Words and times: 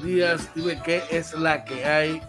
Buenos 0.00 0.16
días, 0.16 0.54
dime 0.54 0.80
qué 0.82 1.02
es 1.10 1.34
la 1.34 1.62
que 1.62 1.84
hay. 1.84 2.22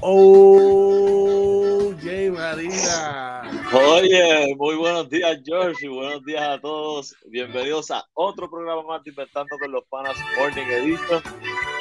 Oh, 0.00 1.92
Jay 2.02 2.30
Marina. 2.30 3.42
Oye, 3.74 4.54
muy 4.56 4.76
buenos 4.76 5.10
días, 5.10 5.38
George, 5.44 5.84
y 5.84 5.88
buenos 5.88 6.24
días 6.24 6.42
a 6.42 6.58
todos. 6.58 7.14
Bienvenidos 7.26 7.90
a 7.90 8.06
otro 8.14 8.48
programa 8.48 8.82
más 8.84 9.04
de 9.04 9.10
Inventando 9.10 9.58
con 9.58 9.70
los 9.70 9.84
Panas 9.90 10.16
Morning 10.38 10.62
Edition, 10.62 11.22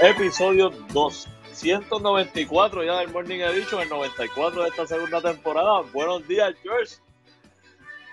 episodio 0.01 0.71
294 0.91 2.83
ya 2.83 2.99
del 2.99 3.09
Morning 3.09 3.39
Edition, 3.39 3.81
el 3.81 3.89
94 3.89 4.63
de 4.63 4.69
esta 4.69 4.87
segunda 4.87 5.21
temporada. 5.21 5.83
Buenos 5.93 6.27
días, 6.27 6.53
George 6.61 6.95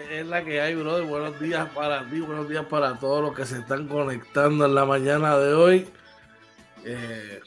es 0.08 0.26
la 0.26 0.44
que 0.44 0.60
hay, 0.60 0.76
brother. 0.76 1.04
Buenos 1.04 1.40
días 1.40 1.68
para 1.74 2.08
ti, 2.08 2.20
buenos 2.20 2.48
días 2.48 2.64
para 2.66 2.98
todos 2.98 3.22
los 3.22 3.34
que 3.34 3.44
se 3.44 3.58
están 3.58 3.88
conectando 3.88 4.64
en 4.64 4.74
la 4.76 4.84
mañana 4.84 5.36
de 5.38 5.54
hoy. 5.54 5.88
Eh, 6.84 7.40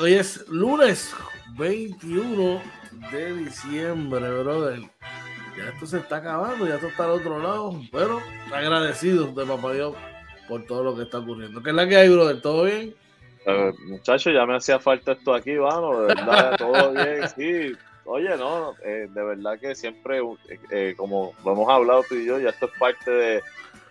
hoy 0.00 0.14
es 0.14 0.48
lunes 0.48 1.14
21 1.56 2.62
de 3.12 3.34
diciembre, 3.34 4.30
brother. 4.42 4.80
Ya 5.56 5.68
esto 5.68 5.86
se 5.86 5.98
está 5.98 6.16
acabando, 6.16 6.66
ya 6.66 6.74
esto 6.74 6.88
está 6.88 7.04
al 7.04 7.10
otro 7.10 7.38
lado. 7.38 7.80
Pero 7.92 8.20
agradecidos 8.52 9.34
de 9.34 9.46
Papá 9.46 9.72
Dios 9.72 9.94
por 10.48 10.64
todo 10.66 10.82
lo 10.82 10.96
que 10.96 11.02
está 11.02 11.18
ocurriendo. 11.18 11.62
¿Qué 11.62 11.70
es 11.70 11.76
la 11.76 11.88
que 11.88 11.96
hay, 11.96 12.08
brother? 12.08 12.40
¿Todo 12.40 12.64
bien? 12.64 12.94
Eh, 13.46 13.72
muchachos, 13.86 14.32
ya 14.34 14.44
me 14.46 14.56
hacía 14.56 14.78
falta 14.78 15.12
esto 15.12 15.32
aquí, 15.32 15.56
vamos, 15.56 16.00
de 16.00 16.06
verdad, 16.14 16.56
todo 16.58 16.92
bien, 16.92 17.28
sí 17.34 17.74
Oye, 18.12 18.36
no, 18.36 18.74
eh, 18.82 19.08
de 19.08 19.22
verdad 19.22 19.56
que 19.60 19.76
siempre, 19.76 20.18
eh, 20.18 20.58
eh, 20.72 20.94
como 20.96 21.32
hemos 21.44 21.68
hablado 21.68 22.02
tú 22.08 22.16
y 22.16 22.26
yo, 22.26 22.40
ya 22.40 22.48
esto 22.48 22.66
es 22.66 22.72
parte 22.76 23.08
de, 23.08 23.42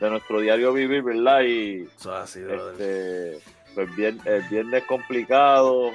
nuestro 0.02 0.42
diario 0.42 0.74
vivir, 0.74 1.04
¿verdad? 1.04 1.42
Y 1.44 1.88
este, 1.88 3.40
pues 3.76 3.96
bien, 3.96 4.20
el 4.26 4.42
viernes 4.44 4.84
complicado, 4.86 5.92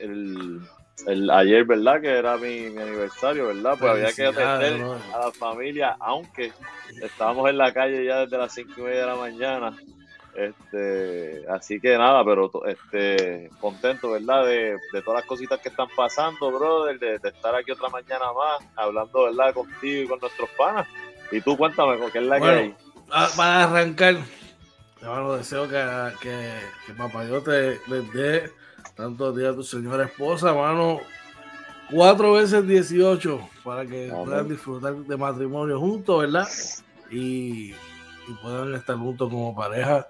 el, 0.00 0.60
ayer, 1.30 1.64
¿verdad? 1.64 2.00
Que 2.00 2.08
era 2.08 2.36
mi, 2.36 2.66
aniversario, 2.66 3.48
¿verdad? 3.48 3.76
Pues 3.78 3.92
había 3.92 4.12
que 4.12 4.26
atender 4.26 4.86
a 5.14 5.18
la 5.26 5.32
familia, 5.32 5.96
aunque 6.00 6.52
estábamos 7.02 7.48
en 7.50 7.58
la 7.58 7.72
calle 7.72 8.04
ya 8.04 8.20
desde 8.20 8.38
las 8.38 8.52
cinco 8.52 8.72
y 8.78 8.82
media 8.82 9.00
de 9.00 9.06
la 9.06 9.16
mañana. 9.16 9.76
Este, 10.34 11.44
así 11.50 11.80
que 11.80 11.98
nada, 11.98 12.24
pero 12.24 12.50
este, 12.66 13.50
contento, 13.60 14.12
¿verdad? 14.12 14.46
De, 14.46 14.76
todas 15.04 15.20
las 15.20 15.26
cositas 15.26 15.58
que 15.58 15.68
están 15.68 15.88
pasando, 15.96 16.52
brother, 16.52 16.98
de, 16.98 17.14
estar 17.28 17.54
aquí 17.56 17.72
otra 17.72 17.88
mañana 17.88 18.26
más, 18.32 18.70
hablando, 18.76 19.24
¿verdad? 19.24 19.52
Contigo 19.52 20.02
y 20.02 20.06
con 20.06 20.20
nuestros 20.20 20.48
panas. 20.50 20.86
Y 21.32 21.40
tú 21.40 21.56
cuéntame, 21.56 21.96
¿qué 22.12 22.18
es 22.18 22.24
la 22.24 22.40
que 22.40 22.46
hay? 22.46 22.76
Para 23.36 23.64
arrancar, 23.64 24.16
bueno, 25.00 25.34
deseo 25.34 25.68
que, 25.68 25.82
que, 26.20 26.52
que 26.86 26.92
papá 26.94 27.24
Dios 27.24 27.44
te 27.44 27.80
les 27.88 28.12
dé 28.12 28.52
tantos 28.94 29.36
días 29.36 29.52
a 29.52 29.56
tu 29.56 29.62
señora 29.62 30.04
esposa, 30.04 30.52
mano. 30.52 31.00
Cuatro 31.90 32.34
veces 32.34 32.66
18 32.66 33.48
para 33.64 33.86
que 33.86 34.12
puedan 34.12 34.48
disfrutar 34.48 34.94
de 34.94 35.16
matrimonio 35.16 35.80
juntos, 35.80 36.20
¿verdad? 36.20 36.46
Y, 37.10 37.70
y 37.70 38.34
puedan 38.42 38.74
estar 38.74 38.96
juntos 38.96 39.30
como 39.30 39.56
pareja 39.56 40.06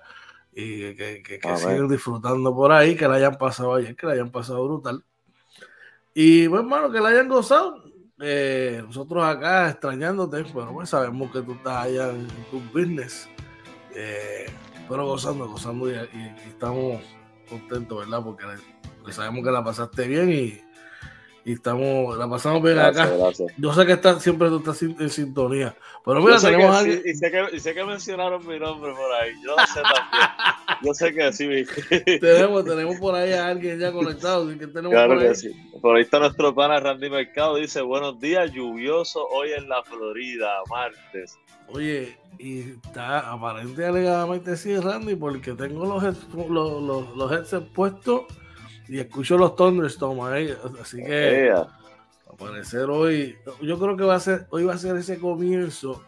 y 0.61 0.95
que, 0.97 1.23
que, 1.23 1.57
sigan 1.57 1.87
disfrutando 1.87 2.53
por 2.53 2.73
ahí, 2.73 2.97
que 2.97 3.07
la 3.07 3.15
hayan 3.15 3.39
pasado 3.39 3.75
ayer, 3.75 3.95
que 3.95 4.07
la 4.07 4.15
hayan 4.15 4.31
pasado 4.31 4.65
brutal. 4.67 5.05
Y 6.15 6.49
bueno, 6.49 6.65
hermano, 6.65 6.91
que 6.91 7.01
la 7.01 7.11
hayan 7.11 7.29
gozado. 7.29 7.85
Eh, 8.21 8.83
nosotros 8.85 9.23
acá 9.25 9.71
extrañándote, 9.71 10.45
pero 10.53 10.73
pues 10.73 10.89
sabemos 10.89 11.31
que 11.31 11.43
tú 11.43 11.53
estás 11.53 11.85
allá 11.85 12.11
en 12.11 12.27
tu 12.51 12.61
business, 12.73 13.29
eh, 13.95 14.47
pero 14.89 15.07
gozando, 15.07 15.49
gozando 15.49 15.91
y, 15.91 15.95
estamos 16.47 17.03
contentos, 17.49 17.99
¿verdad? 17.99 18.23
Porque, 18.23 18.45
porque 18.99 19.13
sabemos 19.13 19.45
que 19.45 19.51
la 19.51 19.65
pasaste 19.65 20.07
bien 20.07 20.33
y, 20.33 20.61
y 21.49 21.53
estamos, 21.53 22.19
la 22.19 22.29
pasamos 22.29 22.63
bien 22.63 22.79
acá. 22.79 23.11
Yo 23.57 23.73
sé 23.73 23.87
que 23.87 23.93
está, 23.93 24.21
siempre 24.21 24.49
tú 24.49 24.59
estás 24.59 24.83
en, 24.83 25.09
sintonía. 25.09 25.75
Pero 26.05 26.21
mira, 26.21 26.39
tenemos 26.39 26.77
a 26.77 26.81
alguien. 26.81 27.03
y, 27.05 27.15
sé 27.15 27.31
que, 27.31 27.57
y 27.57 27.61
sé 27.61 27.75
que 27.75 27.85
mencionaron 27.85 28.47
mi 28.47 28.59
nombre 28.59 28.93
por 28.93 29.13
ahí. 29.13 29.33
Yo 29.43 29.57
lo 29.57 29.67
sé 29.67 29.81
también. 29.81 30.29
Yo 30.83 30.93
sé 30.93 31.15
que 31.15 31.33
sí. 31.33 32.19
tenemos, 32.21 32.67
tenemos 32.67 32.97
por 32.97 33.15
ahí 33.15 33.33
a 33.33 33.47
alguien 33.47 33.79
ya 33.79 33.93
conectado. 33.93 34.47
que 34.47 34.67
tenemos 34.67 34.91
claro 34.91 35.15
por 35.15 35.23
ahí? 35.23 35.29
que 35.29 35.35
sí. 35.35 35.71
Por 35.81 35.97
ahí 35.97 36.03
está 36.03 36.19
nuestro 36.19 36.55
pana 36.55 36.81
Randy 36.81 37.09
Mercado. 37.09 37.57
Dice: 37.57 37.81
Buenos 37.81 38.21
días, 38.21 38.53
lluvioso 38.53 39.27
hoy 39.29 39.53
en 39.53 39.71
la 39.71 39.83
Florida, 39.85 40.51
martes. 40.69 41.39
Oye, 41.71 42.19
y 42.39 42.61
está 42.61 43.31
aparente 43.31 43.85
alegadamente 43.85 44.57
sí, 44.57 44.77
Randy, 44.77 45.17
porque 45.17 45.53
tengo 45.53 45.85
los, 45.85 46.03
los, 46.35 46.83
los, 46.83 47.17
los 47.17 47.33
headsets 47.33 47.69
puestos 47.75 48.23
y 48.89 48.99
escucho 48.99 49.37
los 49.37 49.55
Thunderstorms 49.55 50.23
ahí, 50.25 50.55
así 50.81 51.03
que 51.03 51.53
aparecer 52.31 52.85
hoy, 52.85 53.37
yo 53.61 53.79
creo 53.79 53.97
que 53.97 54.05
va 54.05 54.15
a 54.15 54.21
ser, 54.21 54.47
hoy 54.51 54.65
va 54.65 54.75
a 54.75 54.79
ser 54.79 54.97
ese 54.97 55.19
comienzo 55.19 56.03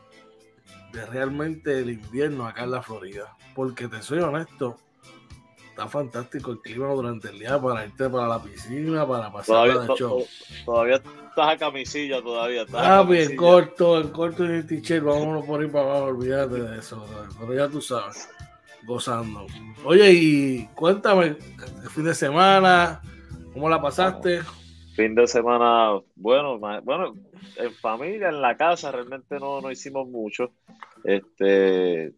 de 0.93 1.05
realmente 1.07 1.79
el 1.79 1.91
invierno 1.91 2.47
acá 2.47 2.65
en 2.65 2.71
la 2.71 2.83
Florida, 2.83 3.37
porque 3.55 3.89
te 3.89 4.01
soy 4.01 4.21
honesto, 4.21 4.77
está 5.71 5.89
fantástico 5.89 6.53
el 6.53 6.59
clima 6.59 6.89
durante 6.89 7.29
el 7.29 7.39
día 7.39 7.61
para 7.61 7.87
irte 7.87 8.09
para 8.09 8.29
la 8.29 8.43
piscina, 8.43 9.07
para 9.07 9.33
pasar 9.33 9.71
todavía, 9.71 9.81
de 9.81 9.95
show. 9.99 10.27
Todavía 10.65 10.97
estás 10.97 11.49
a 11.49 11.57
camisilla 11.57 12.21
todavía. 12.21 12.63
Estás 12.63 12.87
ah, 12.87 13.03
bien 13.03 13.37
corto, 13.37 14.01
en 14.01 14.09
corto 14.09 14.45
y 14.45 14.49
el 14.49 14.67
t-shirt, 14.67 15.05
vámonos 15.05 15.45
por 15.47 15.63
ir 15.63 15.71
para 15.71 15.85
abajo, 15.85 16.05
olvídate 16.07 16.61
de 16.61 16.79
eso, 16.79 17.05
pero 17.39 17.55
ya 17.55 17.69
tú 17.69 17.81
sabes 17.81 18.29
gozando. 18.85 19.47
Oye, 19.85 20.13
y 20.13 20.67
cuéntame, 20.75 21.37
el 21.83 21.91
fin 21.91 22.05
de 22.05 22.15
semana, 22.15 23.01
¿cómo 23.53 23.69
la 23.69 23.81
pasaste? 23.81 24.41
Fin 24.97 25.15
de 25.15 25.27
semana, 25.27 26.01
bueno, 26.17 26.59
bueno, 26.59 27.15
en 27.57 27.73
familia, 27.75 28.29
en 28.29 28.43
la 28.43 28.57
casa, 28.57 28.91
realmente 28.91 29.39
no, 29.39 29.61
no 29.61 29.71
hicimos 29.71 30.09
mucho. 30.09 30.53
Este, 31.05 32.13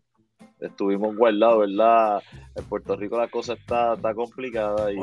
estuvimos 0.63 1.17
guardados, 1.17 1.61
¿verdad? 1.61 2.23
En 2.55 2.65
Puerto 2.65 2.97
Rico 2.97 3.19
la 3.19 3.29
cosa 3.29 3.55
está, 3.55 3.95
está 3.95 4.15
complicada 4.15 4.93
y, 4.93 4.97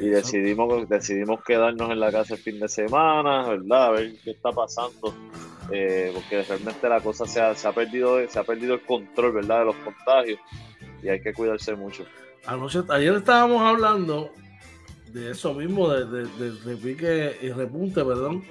y 0.00 0.08
decidimos, 0.08 0.88
decidimos 0.88 1.42
quedarnos 1.44 1.90
en 1.90 2.00
la 2.00 2.12
casa 2.12 2.34
el 2.34 2.40
fin 2.40 2.60
de 2.60 2.68
semana, 2.68 3.48
¿verdad? 3.48 3.86
A 3.86 3.90
ver 3.90 4.12
qué 4.22 4.30
está 4.30 4.52
pasando. 4.52 5.14
Eh, 5.72 6.12
porque 6.14 6.42
realmente 6.44 6.88
la 6.88 7.00
cosa 7.00 7.26
se 7.26 7.40
ha, 7.40 7.52
se 7.56 7.66
ha, 7.66 7.72
perdido 7.72 8.24
se 8.28 8.38
ha 8.38 8.44
perdido 8.44 8.74
el 8.74 8.82
control, 8.82 9.32
¿verdad? 9.32 9.60
De 9.60 9.64
los 9.64 9.76
contagios 9.76 10.38
y 11.02 11.08
hay 11.08 11.20
que 11.20 11.32
cuidarse 11.32 11.74
mucho. 11.74 12.04
ayer 12.88 13.14
estábamos 13.14 13.62
hablando 13.62 14.30
de 15.12 15.30
eso 15.30 15.54
mismo, 15.54 15.88
de, 15.88 16.04
de, 16.04 16.52
de, 16.52 16.76
pique 16.76 17.38
y 17.42 17.50
repunte, 17.50 18.04
perdón, 18.04 18.44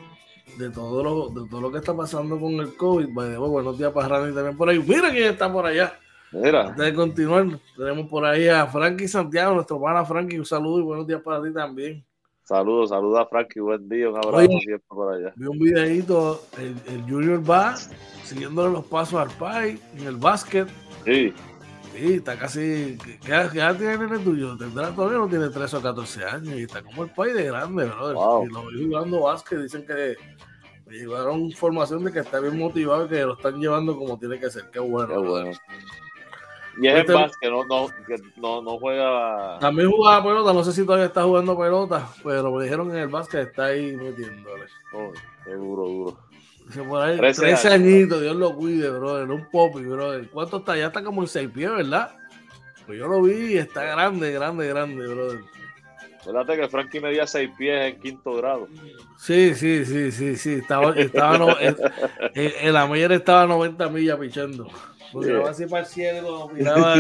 de 0.57 0.69
todo 0.69 1.03
lo, 1.03 1.29
de 1.29 1.49
todo 1.49 1.61
lo 1.61 1.71
que 1.71 1.79
está 1.79 1.95
pasando 1.95 2.39
con 2.39 2.53
el 2.53 2.75
COVID. 2.75 3.07
buenos 3.09 3.77
días 3.77 3.91
para 3.91 4.07
Randy 4.07 4.33
también 4.33 4.57
por 4.57 4.69
ahí. 4.69 4.79
Mira 4.79 5.11
quién 5.11 5.31
está 5.31 5.51
por 5.51 5.65
allá. 5.65 5.93
Mira. 6.31 6.67
Antes 6.67 6.85
de 6.85 6.93
continuar, 6.93 7.59
tenemos 7.77 8.09
por 8.09 8.25
ahí 8.25 8.47
a 8.47 8.65
Frankie 8.67 9.07
Santiago, 9.07 9.53
nuestro 9.55 9.79
pana 9.79 10.03
Frankie. 10.03 10.39
Un 10.39 10.45
saludo 10.45 10.79
y 10.79 10.83
buenos 10.83 11.07
días 11.07 11.21
para 11.21 11.41
ti 11.41 11.53
también. 11.53 12.05
Saludos, 12.43 12.89
saludos 12.89 13.19
a 13.19 13.25
Frankie, 13.25 13.59
buen 13.59 13.89
día, 13.89 14.07
un 14.07 14.17
abrazo 14.17 14.59
siempre 14.59 14.85
por 14.87 15.13
allá. 15.15 15.33
Vi 15.35 15.47
un 15.47 15.57
videito, 15.57 16.43
el, 16.59 16.75
el 16.93 17.01
Junior 17.09 17.41
va 17.49 17.75
siguiéndole 18.23 18.71
los 18.71 18.85
pasos 18.85 19.19
al 19.19 19.35
Pai 19.37 19.79
en 19.97 20.05
el 20.05 20.15
básquet. 20.15 20.67
Sí. 21.05 21.33
Sí, 21.95 22.13
está 22.15 22.38
casi. 22.38 22.97
¿Qué, 23.25 23.31
edad 23.31 23.77
tiene 23.77 23.94
el 23.94 24.24
tuyo? 24.24 24.57
Tendrá 24.57 24.94
todavía 24.94 25.18
no 25.18 25.30
tiene 25.30 25.50
13 25.50 25.77
o 25.77 25.81
14 25.81 26.25
años 26.25 26.56
y 26.56 26.63
está 26.63 26.81
como 26.81 27.06
el 27.06 27.09
Pai 27.09 27.31
de 27.31 27.45
grande, 27.45 27.86
bro. 27.86 28.44
Y 28.44 28.50
lo 28.50 28.68
vi 28.68 28.86
jugando 28.86 29.21
básquet, 29.21 29.62
dicen 29.62 29.86
que 29.86 30.15
me 30.86 30.97
llevaron 30.97 31.45
información 31.45 32.03
de 32.03 32.12
que 32.12 32.19
está 32.19 32.42
bien 32.42 32.57
motivado 32.57 33.06
y 33.06 33.09
que 33.09 33.21
lo 33.21 33.36
están 33.36 33.62
llevando 33.62 33.95
como 33.95 34.19
tiene 34.19 34.38
que 34.39 34.50
ser. 34.50 34.69
Qué 34.71 34.80
bueno. 34.80 35.07
Qué 35.07 35.18
bueno. 35.18 35.51
Y 36.81 36.88
es 36.88 37.07
el 37.07 37.13
básquet, 37.13 37.50
no, 37.50 37.63
no, 37.63 37.88
que 38.06 38.21
no, 38.36 38.62
no 38.62 38.77
juega. 38.77 39.57
También 39.59 39.89
jugaba 39.89 40.21
pelota, 40.21 40.51
no 40.51 40.63
sé 40.65 40.74
si 40.74 40.86
todavía 40.86 41.06
está 41.06 41.24
jugando 41.24 41.57
pelota, 41.57 42.09
pero 42.21 42.51
me 42.51 42.63
dijeron 42.63 42.91
en 42.91 42.98
el 42.98 43.07
básquet 43.07 43.48
está 43.48 43.68
ahí 43.68 43.95
metiéndole. 43.95 44.65
Oh, 44.94 45.13
qué 45.45 45.53
duro, 45.53 45.83
duro. 45.83 46.18
Por 46.73 47.01
ahí, 47.01 47.17
13, 47.17 47.67
añitos, 47.69 48.21
Dios 48.21 48.35
lo 48.35 48.56
cuide, 48.56 48.89
brother. 48.89 49.29
Un 49.29 49.50
popi, 49.50 49.81
brother. 49.81 50.27
¿Cuánto 50.29 50.57
está? 50.57 50.75
Ya 50.75 50.88
está 50.88 51.03
como 51.03 51.21
en 51.21 51.27
6 51.27 51.50
pies, 51.53 51.71
¿verdad? 51.71 52.15
Pues 52.85 53.00
yo 53.00 53.07
lo 53.07 53.21
vi 53.21 53.53
y 53.53 53.57
está 53.57 53.83
grande, 53.83 54.31
grande, 54.31 54.67
grande, 54.67 55.07
brother. 55.07 55.39
Acuérdate 56.19 56.59
que 56.59 56.67
Frankie 56.69 57.00
medía 57.00 57.27
6 57.27 57.51
pies 57.56 57.94
en 57.94 58.00
quinto 58.01 58.33
grado. 58.33 58.67
Sí, 59.17 59.53
sí, 59.53 59.85
sí, 59.85 60.12
sí, 60.12 60.35
sí. 60.35 60.53
Estaba, 60.53 60.95
estaba 60.95 61.38
no, 61.38 61.57
el, 61.59 61.75
el, 62.33 62.75
el 62.75 63.12
estaba 63.12 63.45
90 63.45 63.89
millas 63.89 64.17
pichando. 64.17 64.67
Pues 65.13 65.27
miraba 65.27 65.51
así 65.51 65.67
para 65.67 65.83
el 65.83 65.88
cielo, 65.88 66.50
miraba. 66.50 66.95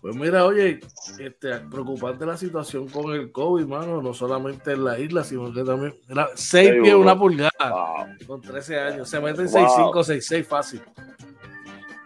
Pues 0.00 0.16
mira, 0.16 0.46
oye, 0.46 0.80
este, 1.18 1.58
preocupante 1.70 2.24
la 2.24 2.36
situación 2.36 2.88
con 2.88 3.12
el 3.12 3.30
COVID, 3.32 3.66
mano, 3.66 4.00
no 4.00 4.14
solamente 4.14 4.72
en 4.72 4.84
la 4.84 4.98
isla, 4.98 5.24
sino 5.24 5.52
que 5.52 5.62
también 5.62 5.94
era 6.08 6.28
6 6.34 6.82
pies, 6.82 6.94
una 6.94 7.18
pulgada, 7.18 8.16
con 8.26 8.40
13 8.40 8.80
años, 8.80 9.08
se 9.08 9.20
meten 9.20 9.46
6'5, 9.46 9.92
6'6 9.92 10.44
fácil. 10.44 10.82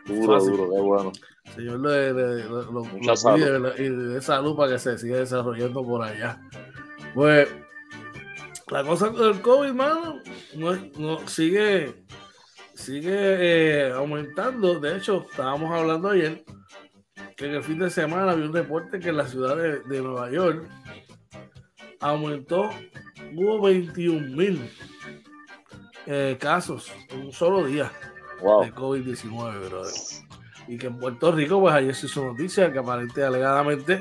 Duro, 0.06 0.44
duro, 0.44 0.70
qué 0.70 0.80
bueno. 0.80 1.12
Señor, 1.54 1.80
le, 1.80 2.12
le, 2.12 2.44
lo, 2.44 3.16
salud. 3.16 3.72
y 3.78 3.88
de 3.88 4.20
salud 4.20 4.56
para 4.56 4.72
que 4.72 4.78
se 4.78 4.98
siga 4.98 5.18
desarrollando 5.18 5.84
por 5.84 6.02
allá. 6.02 6.40
Pues, 7.14 7.48
la 8.70 8.82
cosa 8.82 9.12
con 9.12 9.28
el 9.28 9.40
COVID, 9.40 9.72
mano, 9.72 10.20
no, 10.56 10.72
no 10.98 11.28
sigue 11.28 12.04
sigue 12.74 13.86
eh, 13.86 13.92
aumentando. 13.92 14.78
De 14.80 14.96
hecho, 14.96 15.26
estábamos 15.30 15.72
hablando 15.72 16.10
ayer 16.10 16.44
que 17.36 17.46
en 17.46 17.54
el 17.54 17.62
fin 17.62 17.78
de 17.78 17.90
semana 17.90 18.32
había 18.32 18.46
un 18.46 18.52
reporte 18.52 19.00
que 19.00 19.08
en 19.08 19.16
la 19.16 19.26
ciudad 19.26 19.56
de, 19.56 20.00
Nueva 20.00 20.30
York 20.30 20.64
aumentó, 22.00 22.70
hubo 23.34 23.60
21 23.62 24.36
mil 24.36 24.70
eh, 26.06 26.36
casos 26.38 26.92
en 27.10 27.26
un 27.26 27.32
solo 27.32 27.64
día 27.64 27.90
de 28.38 28.72
COVID-19, 28.72 29.68
brother. 29.68 29.94
Y 30.66 30.78
que 30.78 30.86
en 30.86 30.98
Puerto 30.98 31.32
Rico, 31.32 31.60
pues 31.60 31.74
ayer 31.74 31.94
se 31.94 32.06
hizo 32.06 32.24
noticia 32.24 32.72
que 32.72 32.78
aparentemente, 32.78 33.24
alegadamente, 33.24 34.00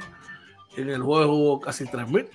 en 0.77 0.89
el 0.89 1.01
juego 1.01 1.33
hubo 1.33 1.59
casi 1.59 1.85
3 1.85 2.09
mil. 2.09 2.27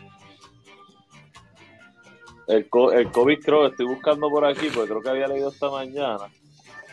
El, 2.46 2.66
el 2.94 3.10
COVID 3.10 3.40
creo, 3.40 3.66
estoy 3.66 3.86
buscando 3.86 4.30
por 4.30 4.44
aquí, 4.44 4.68
porque 4.74 4.88
creo 4.88 5.02
que 5.02 5.10
había 5.10 5.28
leído 5.28 5.50
esta 5.50 5.70
mañana, 5.70 6.30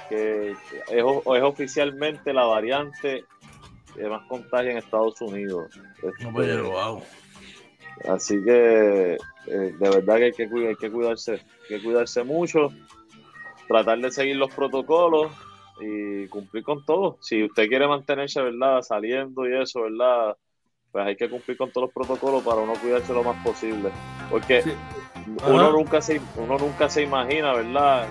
que 0.10 0.52
es, 0.52 0.58
es 0.90 1.04
oficialmente 1.04 2.34
la 2.34 2.44
variante 2.44 3.08
de 3.08 3.26
más 4.04 4.28
contagio 4.28 4.72
en 4.72 4.78
Estados 4.78 5.22
Unidos. 5.22 5.68
Este, 6.04 6.28
así 8.10 8.44
que 8.44 9.14
eh, 9.14 9.18
de 9.48 9.90
verdad 9.90 10.18
que 10.18 10.24
hay 10.26 10.32
que, 10.32 10.68
hay 10.68 10.76
que 10.76 10.92
cuidarse, 10.92 11.34
hay 11.34 11.68
que 11.68 11.84
cuidarse 11.84 12.24
mucho, 12.24 12.70
tratar 13.68 14.00
de 14.00 14.12
seguir 14.12 14.36
los 14.36 14.54
protocolos 14.54 15.32
y 15.80 16.28
cumplir 16.28 16.64
con 16.64 16.86
todo. 16.86 17.18
Si 17.22 17.44
usted 17.44 17.68
quiere 17.68 17.88
mantenerse, 17.88 18.42
¿verdad? 18.42 18.82
Saliendo 18.82 19.48
y 19.48 19.62
eso, 19.62 19.82
¿verdad? 19.84 20.36
Pues 20.92 21.06
hay 21.06 21.16
que 21.16 21.30
cumplir 21.30 21.58
con 21.58 21.72
todos 21.72 21.88
los 21.88 21.94
protocolos 21.94 22.44
para 22.44 22.62
uno 22.62 22.74
cuidarse 22.82 23.14
lo 23.14 23.24
más 23.24 23.42
posible. 23.44 23.90
Porque 24.30 24.64
uno 25.48 25.72
nunca 25.72 26.02
se 26.02 26.22
uno 26.38 26.58
nunca 26.58 26.90
se 26.90 27.04
imagina, 27.04 27.54
¿verdad? 27.54 28.08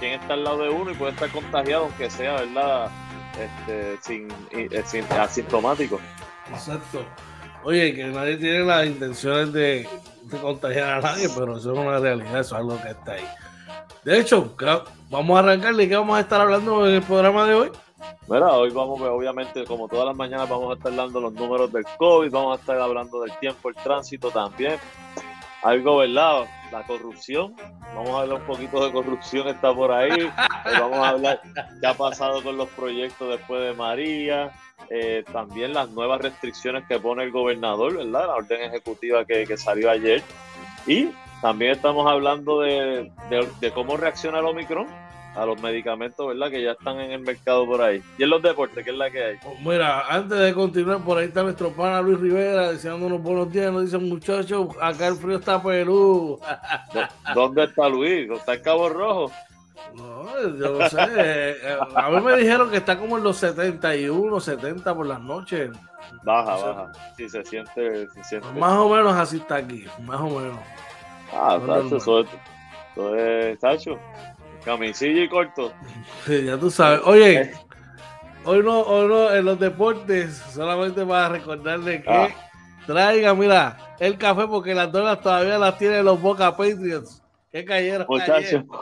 Quién 0.00 0.20
está 0.20 0.34
al 0.34 0.44
lado 0.44 0.62
de 0.64 0.70
uno 0.70 0.90
y 0.90 0.94
puede 0.94 1.12
estar 1.12 1.30
contagiado, 1.30 1.84
aunque 1.84 2.10
sea, 2.10 2.34
¿verdad? 2.40 2.90
Este, 3.38 3.98
sin, 4.02 4.28
eh, 4.50 4.82
sin 4.84 5.04
asintomático. 5.12 6.00
Exacto. 6.50 7.04
Oye, 7.64 7.94
que 7.94 8.04
nadie 8.04 8.36
tiene 8.36 8.60
las 8.60 8.86
intenciones 8.86 9.52
de, 9.52 9.88
contagiar 10.40 10.98
a 10.98 11.00
nadie, 11.00 11.28
pero 11.36 11.56
eso 11.56 11.72
es 11.72 11.78
una 11.78 11.98
realidad, 11.98 12.40
eso 12.40 12.54
es 12.54 12.60
algo 12.60 12.80
que 12.80 12.90
está 12.90 13.12
ahí. 13.12 13.24
De 14.04 14.20
hecho, 14.20 14.54
vamos 15.10 15.36
a 15.36 15.40
arrancarle. 15.40 15.88
¿Qué 15.88 15.96
vamos 15.96 16.16
a 16.16 16.20
estar 16.20 16.40
hablando 16.40 16.86
en 16.86 16.94
el 16.94 17.02
programa 17.02 17.46
de 17.46 17.54
hoy? 17.54 17.70
Mira, 18.28 18.52
hoy 18.52 18.70
vamos, 18.70 19.00
obviamente, 19.00 19.64
como 19.64 19.88
todas 19.88 20.06
las 20.06 20.16
mañanas, 20.16 20.48
vamos 20.48 20.70
a 20.70 20.74
estar 20.74 20.92
hablando 20.92 21.20
los 21.20 21.32
números 21.32 21.72
del 21.72 21.84
COVID, 21.98 22.30
vamos 22.30 22.58
a 22.58 22.60
estar 22.60 22.80
hablando 22.80 23.20
del 23.20 23.32
tiempo, 23.38 23.68
el 23.68 23.74
tránsito 23.74 24.30
también. 24.30 24.78
Algo, 25.62 25.98
¿verdad? 25.98 26.44
La 26.70 26.82
corrupción. 26.84 27.54
Vamos 27.94 28.10
a 28.10 28.20
hablar 28.20 28.40
un 28.40 28.46
poquito 28.46 28.84
de 28.84 28.92
corrupción, 28.92 29.48
está 29.48 29.74
por 29.74 29.92
ahí. 29.92 30.30
Eh, 30.66 30.72
vamos 30.80 30.98
a 30.98 31.08
hablar 31.10 31.40
qué 31.80 31.86
ha 31.86 31.94
pasado 31.94 32.42
con 32.42 32.58
los 32.58 32.68
proyectos 32.70 33.30
después 33.30 33.62
de 33.62 33.72
María. 33.72 34.52
Eh, 34.90 35.24
también 35.32 35.72
las 35.72 35.88
nuevas 35.88 36.20
restricciones 36.20 36.84
que 36.86 36.98
pone 36.98 37.22
el 37.22 37.30
gobernador, 37.30 37.96
¿verdad? 37.96 38.26
La 38.26 38.34
orden 38.34 38.62
ejecutiva 38.62 39.24
que, 39.24 39.46
que 39.46 39.56
salió 39.56 39.90
ayer. 39.90 40.22
Y 40.86 41.10
también 41.40 41.70
estamos 41.70 42.10
hablando 42.10 42.60
de, 42.60 43.10
de, 43.30 43.48
de 43.60 43.70
cómo 43.70 43.96
reacciona 43.96 44.40
el 44.40 44.46
Omicron 44.46 44.88
a 45.38 45.46
los 45.46 45.62
medicamentos, 45.62 46.26
¿verdad? 46.26 46.50
Que 46.50 46.62
ya 46.62 46.72
están 46.72 46.98
en 47.00 47.12
el 47.12 47.20
mercado 47.20 47.64
por 47.64 47.80
ahí. 47.80 48.02
Y 48.18 48.24
en 48.24 48.30
los 48.30 48.42
deportes, 48.42 48.84
¿qué 48.84 48.90
es 48.90 48.96
la 48.96 49.10
que 49.10 49.22
hay? 49.22 49.36
Pues 49.36 49.60
mira, 49.60 50.06
antes 50.08 50.38
de 50.38 50.52
continuar, 50.52 50.98
por 50.98 51.18
ahí 51.18 51.26
está 51.26 51.42
nuestro 51.42 51.70
pana 51.70 52.02
Luis 52.02 52.18
Rivera 52.18 52.72
deseando 52.72 53.06
unos 53.06 53.22
buenos 53.22 53.52
días. 53.52 53.72
Nos 53.72 53.84
dicen, 53.84 54.08
muchachos, 54.08 54.68
acá 54.80 55.06
el 55.06 55.14
frío 55.14 55.36
está 55.36 55.62
Perú. 55.62 56.40
¿Dónde 57.34 57.64
está 57.64 57.88
Luis? 57.88 58.28
¿Está 58.30 58.54
en 58.54 58.62
Cabo 58.62 58.88
Rojo? 58.88 59.32
No, 59.94 60.58
yo 60.58 60.78
no 60.78 60.88
sé. 60.88 60.98
Eh, 61.16 61.78
a 61.94 62.10
mí 62.10 62.20
me 62.20 62.36
dijeron 62.36 62.70
que 62.70 62.78
está 62.78 62.98
como 62.98 63.16
en 63.16 63.24
los 63.24 63.36
71, 63.38 64.40
70 64.40 64.94
por 64.94 65.06
las 65.06 65.20
noches. 65.20 65.70
Baja, 66.24 66.56
baja. 66.56 66.92
Sí, 67.16 67.28
se 67.28 67.44
siente, 67.44 68.08
se 68.08 68.24
siente. 68.24 68.48
Más 68.58 68.76
o 68.76 68.88
menos 68.88 69.14
así 69.14 69.36
está 69.36 69.56
aquí, 69.56 69.84
más 70.04 70.20
o 70.20 70.28
menos. 70.28 70.58
Ah, 71.32 71.58
Tacho, 71.64 71.96
eso 71.96 72.20
es, 72.20 72.26
eso 72.92 73.16
es, 73.16 73.58
Tacho. 73.60 73.98
Camisilla 74.64 75.22
y 75.22 75.28
corto. 75.28 75.72
Sí, 76.26 76.44
ya 76.44 76.58
tú 76.58 76.70
sabes. 76.70 77.00
Oye, 77.04 77.40
eh. 77.40 77.52
hoy 78.44 78.62
no, 78.62 78.80
hoy 78.80 79.08
no 79.08 79.32
en 79.32 79.44
los 79.44 79.58
deportes, 79.58 80.36
solamente 80.52 81.04
para 81.04 81.28
recordarle 81.30 82.02
que 82.02 82.10
ah. 82.10 82.28
traiga, 82.86 83.34
mira, 83.34 83.94
el 83.98 84.18
café 84.18 84.46
porque 84.46 84.74
las 84.74 84.90
donas 84.92 85.20
todavía 85.20 85.58
las 85.58 85.78
tienen 85.78 86.04
los 86.04 86.20
Boca 86.20 86.56
Patriots. 86.56 87.22
Que 87.50 87.64
cayeron. 87.64 88.06
Muchachos. 88.08 88.64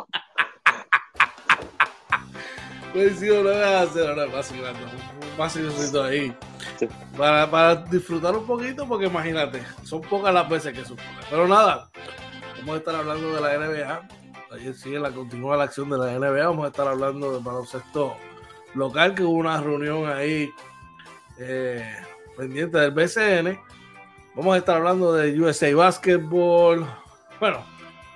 no 2.94 3.02
voy 3.42 3.52
a 3.52 3.82
hacer 3.82 4.08
ahora 4.08 4.26
un 4.26 6.04
ahí. 6.04 6.34
Para, 7.16 7.50
para, 7.50 7.76
disfrutar 7.76 8.34
un 8.34 8.46
poquito, 8.46 8.86
porque 8.88 9.06
imagínate, 9.06 9.62
son 9.84 10.00
pocas 10.00 10.32
las 10.32 10.48
veces 10.48 10.72
que 10.72 10.84
sucede. 10.84 11.06
Pero 11.30 11.46
nada, 11.46 11.90
vamos 12.58 12.74
a 12.74 12.78
estar 12.78 12.94
hablando 12.96 13.34
de 13.34 13.40
la 13.40 13.58
NBA 13.58 14.08
ayer 14.52 14.74
sigue 14.74 14.98
la 14.98 15.10
continúa 15.10 15.56
la 15.56 15.64
acción 15.64 15.90
de 15.90 15.98
la 15.98 16.18
NBA. 16.18 16.46
Vamos 16.46 16.64
a 16.64 16.68
estar 16.68 16.86
hablando 16.86 17.32
de 17.32 17.42
baloncesto 17.42 18.16
local, 18.74 19.14
que 19.14 19.22
hubo 19.22 19.34
una 19.34 19.60
reunión 19.60 20.08
ahí 20.08 20.50
eh, 21.38 21.96
pendiente 22.36 22.78
del 22.78 22.92
BCN. 22.92 23.58
Vamos 24.34 24.54
a 24.54 24.58
estar 24.58 24.76
hablando 24.76 25.12
de 25.12 25.40
USA 25.40 25.74
Basketball, 25.74 26.86
bueno, 27.40 27.64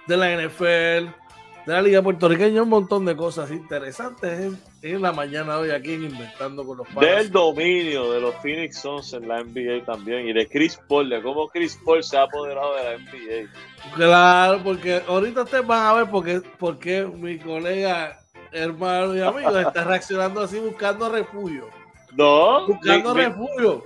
de 0.07 0.17
la 0.17 0.37
NFL, 0.37 1.20
de 1.67 1.73
la 1.73 1.83
Liga 1.83 2.03
Puertorriqueña, 2.03 2.63
un 2.63 2.69
montón 2.69 3.05
de 3.05 3.17
cosas 3.17 3.51
interesantes 3.51 4.53
en, 4.83 5.03
la 5.03 5.13
mañana 5.13 5.55
de 5.55 5.61
hoy 5.61 5.71
aquí 5.71 5.95
en 5.95 6.05
Inventando 6.05 6.65
con 6.65 6.79
los 6.79 6.89
Padres. 6.89 7.17
Del 7.17 7.31
dominio 7.31 8.13
de 8.13 8.21
los 8.21 8.35
Phoenix 8.37 8.79
Suns 8.79 9.13
en 9.13 9.29
la 9.29 9.43
NBA 9.43 9.85
también 9.85 10.29
y 10.29 10.33
de 10.33 10.47
Chris 10.49 10.81
Paul, 10.89 11.11
de 11.11 11.23
cómo 11.23 11.49
Chris 11.49 11.79
Paul 11.85 12.03
se 12.03 12.17
ha 12.17 12.23
apoderado 12.23 12.75
de 12.77 12.85
la 12.85 12.99
NBA. 12.99 13.95
Claro, 13.95 14.61
porque 14.63 15.03
ahorita 15.07 15.43
ustedes 15.43 15.67
van 15.67 15.87
a 15.87 15.93
ver 15.95 16.43
por 16.59 16.79
qué, 16.79 17.05
mi 17.07 17.39
colega, 17.39 18.21
hermano 18.53 19.17
y 19.17 19.21
amigo 19.21 19.59
está 19.59 19.85
reaccionando 19.85 20.41
así 20.43 20.59
buscando 20.59 21.09
refugio. 21.09 21.69
No, 22.13 22.67
buscando 22.67 23.15
refugio. 23.15 23.85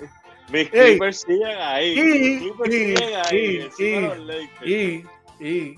Mis 0.52 0.68
Clippers 0.68 1.20
siguen 1.20 1.58
ahí. 1.58 1.96
Mis 1.96 2.52
Clippers 2.52 3.76
siguen 3.76 4.10
ahí. 4.60 4.62
Y, 4.64 5.04
y, 5.40 5.46
y, 5.46 5.76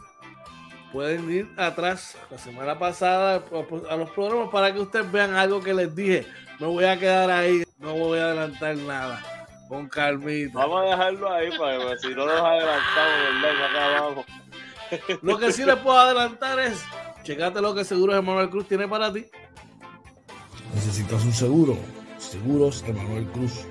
pueden 0.92 1.30
ir 1.30 1.48
atrás 1.56 2.16
la 2.30 2.38
semana 2.38 2.78
pasada 2.78 3.42
a 3.90 3.96
los 3.96 4.10
programas 4.10 4.48
para 4.50 4.72
que 4.72 4.80
ustedes 4.80 5.10
vean 5.10 5.34
algo 5.34 5.60
que 5.60 5.74
les 5.74 5.94
dije. 5.94 6.26
No 6.58 6.70
voy 6.70 6.84
a 6.84 6.98
quedar 6.98 7.30
ahí, 7.30 7.64
no 7.78 7.94
voy 7.94 8.18
a 8.18 8.26
adelantar 8.26 8.76
nada. 8.76 9.22
Con 9.68 9.88
calmita. 9.88 10.58
Vamos 10.58 10.82
a 10.82 10.84
dejarlo 10.84 11.32
ahí 11.32 11.50
para 11.58 11.78
que 11.78 11.98
si 11.98 12.08
no 12.14 12.24
nos 12.24 12.40
adelantamos, 12.40 13.42
¿verdad? 13.42 13.52
Y 13.58 13.62
acabamos. 13.62 14.26
Lo 15.22 15.38
que 15.38 15.52
sí 15.52 15.64
les 15.64 15.76
puedo 15.76 15.98
adelantar 15.98 16.60
es, 16.60 16.84
checate 17.24 17.60
lo 17.60 17.74
que 17.74 17.84
Seguros 17.84 18.16
Emanuel 18.16 18.48
Cruz 18.48 18.68
tiene 18.68 18.86
para 18.86 19.12
ti. 19.12 19.26
Necesitas 20.72 21.24
un 21.24 21.32
seguro. 21.32 21.76
Seguros 22.18 22.84
Emanuel 22.86 23.26
Cruz. 23.26 23.64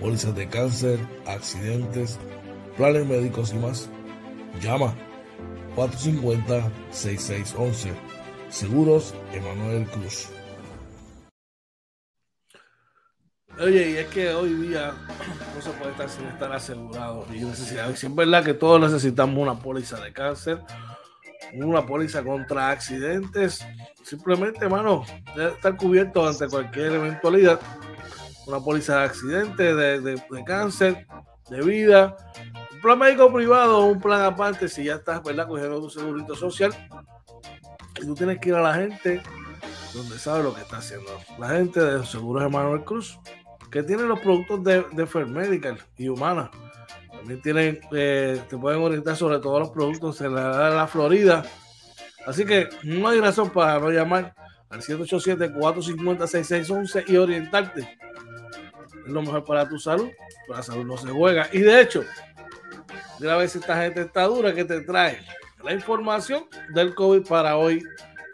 Pólizas 0.00 0.34
de 0.34 0.48
cáncer, 0.48 0.98
accidentes, 1.26 2.18
planes 2.76 3.06
médicos 3.06 3.52
y 3.52 3.56
más. 3.56 3.90
Llama 4.60 4.94
450-6611. 5.76 7.92
Seguros 8.50 9.14
Emanuel 9.32 9.86
Cruz. 9.86 10.28
Oye, 13.60 13.90
y 13.90 13.96
es 13.96 14.06
que 14.08 14.32
hoy 14.32 14.54
día 14.54 14.94
no 15.54 15.60
se 15.60 15.70
puede 15.70 15.92
estar 15.92 16.08
sin 16.08 16.26
estar 16.26 16.52
asegurado. 16.52 17.26
Y 17.32 17.44
necesidad, 17.44 17.90
es 17.90 18.14
verdad 18.14 18.44
que 18.44 18.54
todos 18.54 18.80
necesitamos 18.80 19.38
una 19.38 19.58
póliza 19.58 20.00
de 20.00 20.12
cáncer, 20.12 20.58
una 21.54 21.86
póliza 21.86 22.24
contra 22.24 22.70
accidentes. 22.70 23.64
Simplemente, 24.02 24.64
hermano, 24.64 25.04
debe 25.36 25.52
estar 25.52 25.76
cubierto 25.76 26.26
ante 26.26 26.48
cualquier 26.48 26.92
eventualidad. 26.92 27.60
Una 28.46 28.58
póliza 28.58 28.98
de 28.98 29.04
accidentes, 29.04 29.76
de, 29.76 30.00
de 30.00 30.44
cáncer, 30.44 31.06
de 31.50 31.62
vida, 31.62 32.16
plan 32.82 32.98
médico 32.98 33.32
privado 33.32 33.78
o 33.78 33.86
un 33.86 34.00
plan 34.00 34.20
aparte 34.22 34.68
si 34.68 34.84
ya 34.84 34.96
estás, 34.96 35.22
¿verdad? 35.22 35.48
Cogiendo 35.48 35.80
tu 35.80 35.88
segurito 35.88 36.34
social. 36.34 36.74
Y 38.00 38.06
tú 38.06 38.14
tienes 38.14 38.38
que 38.40 38.50
ir 38.50 38.56
a 38.56 38.60
la 38.60 38.74
gente 38.74 39.22
donde 39.94 40.18
sabe 40.18 40.42
lo 40.42 40.52
que 40.54 40.62
está 40.62 40.78
haciendo. 40.78 41.10
La 41.38 41.50
gente 41.50 41.78
de 41.80 42.04
Seguros 42.04 42.42
Emanuel 42.42 42.82
Cruz 42.84 43.20
que 43.70 43.82
tienen 43.82 44.08
los 44.08 44.20
productos 44.20 44.64
de, 44.64 44.86
de 44.92 45.06
Medical 45.24 45.78
y 45.96 46.08
Humana. 46.08 46.50
También 47.10 47.40
tienen, 47.40 47.80
eh, 47.92 48.42
te 48.48 48.58
pueden 48.58 48.82
orientar 48.82 49.16
sobre 49.16 49.38
todos 49.38 49.60
los 49.60 49.70
productos 49.70 50.20
en 50.20 50.34
la, 50.34 50.86
Florida. 50.86 51.42
Así 52.26 52.44
que 52.44 52.68
no 52.82 53.08
hay 53.08 53.18
razón 53.20 53.48
para 53.50 53.78
no 53.78 53.90
llamar 53.90 54.34
al 54.68 54.82
787-450-6611 54.82 57.08
y 57.08 57.16
orientarte. 57.16 57.98
Es 59.06 59.10
lo 59.10 59.22
mejor 59.22 59.44
para 59.44 59.66
tu 59.68 59.78
salud. 59.78 60.10
Para 60.46 60.58
la 60.58 60.64
salud 60.64 60.84
no 60.84 60.98
se 60.98 61.08
juega. 61.10 61.48
Y 61.52 61.60
de 61.60 61.80
hecho, 61.80 62.04
mira 63.22 63.34
a 63.34 63.36
ver 63.36 63.48
si 63.48 63.58
esta 63.58 63.80
gente 63.80 64.02
está 64.02 64.24
dura 64.24 64.52
que 64.52 64.64
te 64.64 64.80
trae 64.80 65.20
la 65.62 65.72
información 65.72 66.44
del 66.74 66.94
COVID 66.94 67.26
para 67.26 67.56
hoy, 67.56 67.82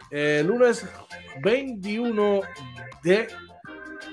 eh, 0.09 0.43
lunes 0.45 0.85
21 1.43 2.41
de 3.03 3.27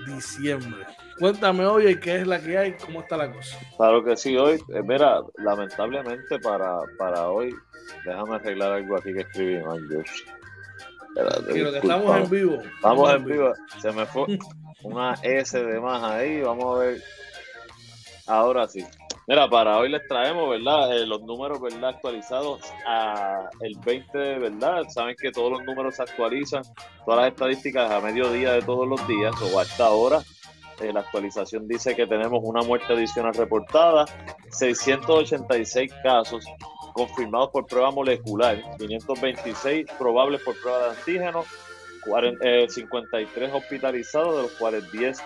diciembre. 0.06 0.84
Cuéntame, 1.18 1.64
hoy 1.64 1.98
¿qué 1.98 2.16
es 2.16 2.26
la 2.26 2.38
que 2.38 2.58
hay? 2.58 2.72
¿Cómo 2.74 3.00
está 3.00 3.16
la 3.16 3.32
cosa? 3.32 3.58
Claro 3.78 4.04
que 4.04 4.18
sí, 4.18 4.36
hoy, 4.36 4.60
eh, 4.74 4.82
mira, 4.84 5.22
lamentablemente 5.38 6.38
para, 6.40 6.78
para 6.98 7.30
hoy, 7.30 7.54
déjame 8.04 8.34
arreglar 8.34 8.72
algo 8.72 8.98
aquí 8.98 9.14
que 9.14 9.20
escribí 9.20 9.64
mal, 9.64 9.80
que 9.88 10.02
estamos 11.78 12.16
en 12.16 12.30
vivo. 12.30 12.62
Estamos 12.62 13.14
en 13.14 13.24
vivo. 13.24 13.54
Se 13.80 13.90
me 13.92 14.04
fue 14.04 14.26
una 14.82 15.14
S 15.22 15.58
de 15.58 15.80
más 15.80 16.02
ahí, 16.02 16.42
vamos 16.42 16.76
a 16.76 16.80
ver. 16.80 17.02
Ahora 18.26 18.68
sí. 18.68 18.84
Mira, 19.28 19.48
para 19.50 19.76
hoy 19.78 19.88
les 19.88 20.06
traemos, 20.06 20.48
¿verdad? 20.48 20.96
Eh, 20.96 21.04
los 21.04 21.20
números, 21.22 21.60
¿verdad? 21.60 21.90
Actualizados 21.90 22.60
a 22.86 23.50
el 23.60 23.76
20, 23.84 24.16
¿verdad? 24.38 24.84
Saben 24.88 25.16
que 25.20 25.32
todos 25.32 25.50
los 25.50 25.64
números 25.64 25.96
se 25.96 26.02
actualizan, 26.02 26.62
todas 27.04 27.20
las 27.20 27.28
estadísticas 27.32 27.90
a 27.90 28.00
mediodía 28.00 28.52
de 28.52 28.62
todos 28.62 28.86
los 28.86 29.04
días 29.08 29.34
o 29.42 29.58
hasta 29.58 29.86
ahora 29.86 30.22
eh, 30.80 30.92
la 30.92 31.00
actualización 31.00 31.66
dice 31.66 31.96
que 31.96 32.06
tenemos 32.06 32.40
una 32.44 32.62
muerte 32.62 32.92
adicional 32.92 33.34
reportada, 33.34 34.04
686 34.50 35.92
casos 36.04 36.44
confirmados 36.92 37.50
por 37.50 37.66
prueba 37.66 37.90
molecular, 37.90 38.62
526 38.78 39.86
probables 39.98 40.40
por 40.42 40.54
prueba 40.60 40.84
de 40.84 40.90
antígeno, 40.90 41.44
53 42.68 43.50
eh, 43.50 43.52
hospitalizados, 43.52 44.36
de 44.36 44.42
los 44.42 44.52
cuales 44.52 44.92
10 44.92 45.18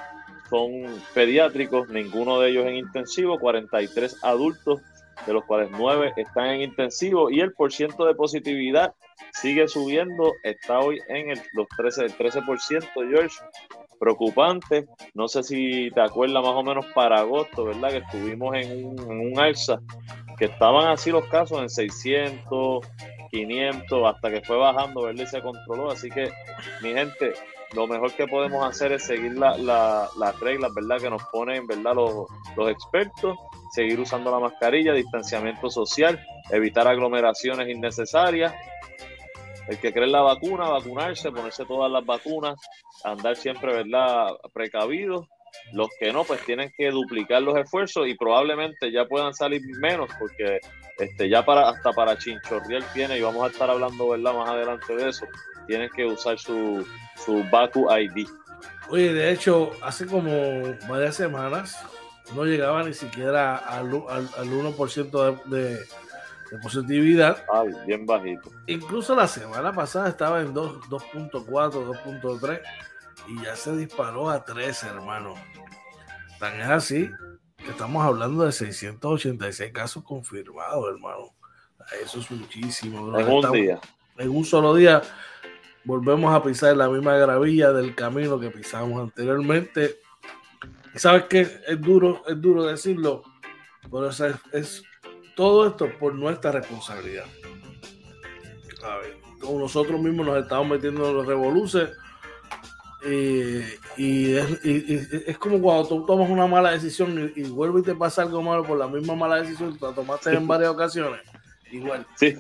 son 0.51 1.01
pediátricos, 1.15 1.89
ninguno 1.89 2.41
de 2.41 2.51
ellos 2.51 2.67
en 2.67 2.77
intensivo, 2.77 3.39
43 3.39 4.23
adultos, 4.23 4.81
de 5.27 5.33
los 5.33 5.45
cuales 5.45 5.71
9 5.71 6.13
están 6.17 6.47
en 6.47 6.63
intensivo 6.63 7.31
y 7.31 7.41
el 7.41 7.53
porciento 7.53 8.05
de 8.05 8.15
positividad 8.15 8.95
sigue 9.33 9.69
subiendo, 9.69 10.33
está 10.43 10.81
hoy 10.81 10.99
en 11.09 11.31
el, 11.31 11.41
los 11.53 11.69
13, 11.77 12.07
el 12.07 12.17
13%, 12.17 12.89
George, 12.95 13.37
preocupante. 14.01 14.87
No 15.15 15.29
sé 15.29 15.43
si 15.43 15.91
te 15.91 16.01
acuerdas 16.01 16.43
más 16.43 16.55
o 16.55 16.63
menos 16.63 16.87
para 16.95 17.21
agosto, 17.21 17.65
¿verdad? 17.65 17.91
Que 17.91 17.99
estuvimos 17.99 18.57
en 18.57 18.99
un, 18.99 19.39
alza, 19.39 19.81
que 20.39 20.47
estaban 20.47 20.89
así 20.89 21.11
los 21.11 21.27
casos 21.27 21.61
en 21.61 21.69
600, 21.69 22.85
500, 23.31 24.15
hasta 24.15 24.31
que 24.31 24.41
fue 24.41 24.57
bajando, 24.57 25.03
¿verdad? 25.03 25.25
Y 25.25 25.27
se 25.27 25.43
controló. 25.43 25.91
Así 25.91 26.09
que, 26.09 26.31
mi 26.83 26.93
gente, 26.93 27.35
lo 27.75 27.87
mejor 27.87 28.13
que 28.15 28.27
podemos 28.27 28.65
hacer 28.67 28.93
es 28.93 29.05
seguir 29.05 29.39
las 29.39 30.41
reglas, 30.41 30.75
¿verdad? 30.75 31.01
Que 31.01 31.11
nos 31.11 31.23
ponen, 31.25 31.67
¿verdad? 31.67 31.95
Los, 31.95 32.27
los 32.57 32.71
expertos, 32.71 33.39
seguir 33.73 34.01
usando 34.01 34.31
la 34.31 34.41
mascarilla, 34.41 34.93
distanciamiento 34.93 35.71
social, 35.71 36.21
evitar 36.51 36.89
aglomeraciones 36.89 37.69
innecesarias 37.69 38.53
el 39.71 39.79
que 39.79 39.93
cree 39.93 40.07
en 40.07 40.13
la 40.13 40.23
vacuna, 40.23 40.69
vacunarse, 40.69 41.31
ponerse 41.31 41.65
todas 41.65 41.91
las 41.91 42.05
vacunas, 42.05 42.59
andar 43.05 43.37
siempre, 43.37 43.73
¿verdad?, 43.73 44.33
precavidos. 44.53 45.29
Los 45.73 45.89
que 45.99 46.13
no, 46.13 46.25
pues 46.25 46.45
tienen 46.45 46.73
que 46.77 46.91
duplicar 46.91 47.43
los 47.43 47.57
esfuerzos 47.57 48.09
y 48.09 48.15
probablemente 48.15 48.91
ya 48.91 49.05
puedan 49.05 49.33
salir 49.33 49.61
menos 49.81 50.09
porque 50.19 50.59
este, 50.99 51.29
ya 51.29 51.45
para 51.45 51.69
hasta 51.69 51.93
para 51.93 52.17
chinchorrear 52.17 52.83
tiene, 52.93 53.19
y 53.19 53.21
vamos 53.21 53.45
a 53.45 53.47
estar 53.49 53.71
hablando, 53.71 54.09
¿verdad?, 54.09 54.35
más 54.35 54.51
adelante 54.51 54.95
de 54.95 55.09
eso, 55.09 55.27
tienen 55.67 55.91
que 55.91 56.05
usar 56.07 56.39
su, 56.39 56.87
su 57.25 57.45
Baku 57.51 57.89
ID. 57.91 58.29
Oye, 58.89 59.13
de 59.13 59.33
hecho, 59.33 59.71
hace 59.83 60.07
como 60.07 60.31
varias 60.89 61.17
semanas 61.17 61.79
no 62.35 62.45
llegaba 62.45 62.83
ni 62.83 62.95
siquiera 62.95 63.57
al, 63.57 63.87
al, 64.09 64.29
al 64.37 64.49
1% 64.49 65.45
de 65.45 65.81
de 66.51 66.59
positividad. 66.59 67.45
Ay, 67.53 67.71
bien 67.87 68.07
bajito. 68.07 68.51
Incluso 68.67 69.15
la 69.15 69.29
semana 69.29 69.73
pasada 69.73 70.09
estaba 70.09 70.41
en 70.41 70.53
2.4, 70.53 71.41
2.3 71.45 72.61
y 73.29 73.43
ya 73.43 73.57
se 73.57 73.77
disparó 73.77 74.29
a 74.29 74.45
3, 74.45 74.83
hermano. 74.85 75.35
Tan 76.39 76.61
es 76.61 76.69
así 76.69 77.11
que 77.57 77.71
estamos 77.71 78.05
hablando 78.05 78.45
de 78.45 78.53
686 78.53 79.73
casos 79.73 80.03
confirmados, 80.03 80.89
hermano. 80.89 81.35
Eso 82.03 82.21
es 82.21 82.31
muchísimo. 82.31 83.19
En 83.19 83.29
un 83.29 83.53
día. 83.53 83.81
En 84.17 84.31
un 84.31 84.45
solo 84.45 84.75
día 84.75 85.03
volvemos 85.85 86.35
a 86.35 86.43
pisar 86.43 86.77
la 86.77 86.89
misma 86.89 87.17
gravilla 87.17 87.73
del 87.73 87.95
camino 87.95 88.39
que 88.39 88.51
pisamos 88.51 89.01
anteriormente. 89.01 90.01
Y 90.95 90.99
sabes 90.99 91.25
que 91.25 91.41
es 91.41 91.81
duro, 91.81 92.23
es 92.27 92.41
duro 92.41 92.65
decirlo, 92.65 93.23
pero 93.91 94.09
es, 94.09 94.21
es 94.53 94.83
todo 95.37 95.67
esto 95.67 95.89
por 95.99 96.15
nuestra 96.15 96.53
responsabilidad. 96.53 97.25
A 98.83 98.97
ver, 98.97 99.19
nosotros 99.43 100.01
mismos 100.01 100.27
nos 100.27 100.43
estamos 100.43 100.69
metiendo 100.69 101.09
en 101.09 101.17
los 101.17 101.27
revoluces. 101.27 101.91
y, 103.97 104.35
es, 104.35 105.39
como 105.39 105.61
cuando 105.61 105.89
tú 105.89 106.07
tomas 106.07 106.29
una 106.29 106.47
mala 106.47 106.73
decisión 106.73 107.33
y, 107.35 107.43
vuelve 107.45 107.81
y 107.81 107.83
te 107.83 107.95
pasa 107.95 108.23
algo 108.23 108.43
malo 108.43 108.65
por 108.65 108.79
la 108.79 108.89
misma 108.89 109.15
mala 109.15 109.37
decisión 109.37 109.77
que 109.77 109.85
la 109.85 109.93
tomaste 109.93 110.35
en 110.35 110.47
varias 110.47 110.71
ocasiones. 110.71 111.21
Igual. 111.71 112.07
Sí. 112.17 112.37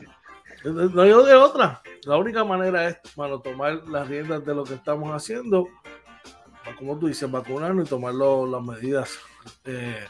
No 0.65 1.03
hay 1.03 1.13
otra. 1.13 1.83
La 2.05 2.17
única 2.17 2.45
manera 2.45 2.89
es, 2.89 2.99
bueno, 3.15 3.41
tomar 3.41 3.87
las 3.89 4.09
riendas 4.09 4.45
de 4.45 4.55
lo 4.55 4.65
que 4.65 4.75
estamos 4.75 5.11
haciendo, 5.11 5.69
como 6.79 6.99
tú 6.99 7.09
dices, 7.09 7.31
vacunarnos 7.31 7.87
y 7.87 7.91
tomar 7.91 8.15
las 8.15 8.63
medidas 8.63 9.19
eh, 9.65 10.05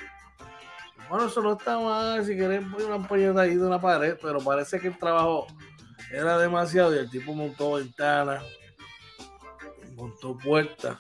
Bueno, 1.10 1.26
eso 1.28 1.42
no 1.42 1.54
está 1.54 1.80
mal, 1.80 2.26
si 2.26 2.36
quieren 2.36 2.72
poner 2.72 2.88
una 2.88 2.96
ampolleta 2.96 3.42
ahí 3.42 3.56
de 3.56 3.66
una 3.66 3.80
pared, 3.80 4.18
pero 4.22 4.40
parece 4.40 4.80
que 4.80 4.88
el 4.88 4.98
trabajo 4.98 5.48
era 6.12 6.38
demasiado 6.38 6.96
y 6.96 7.00
el 7.00 7.10
tipo 7.10 7.34
montó 7.34 7.74
ventanas, 7.74 8.44
montó 9.96 10.38
puertas 10.38 10.98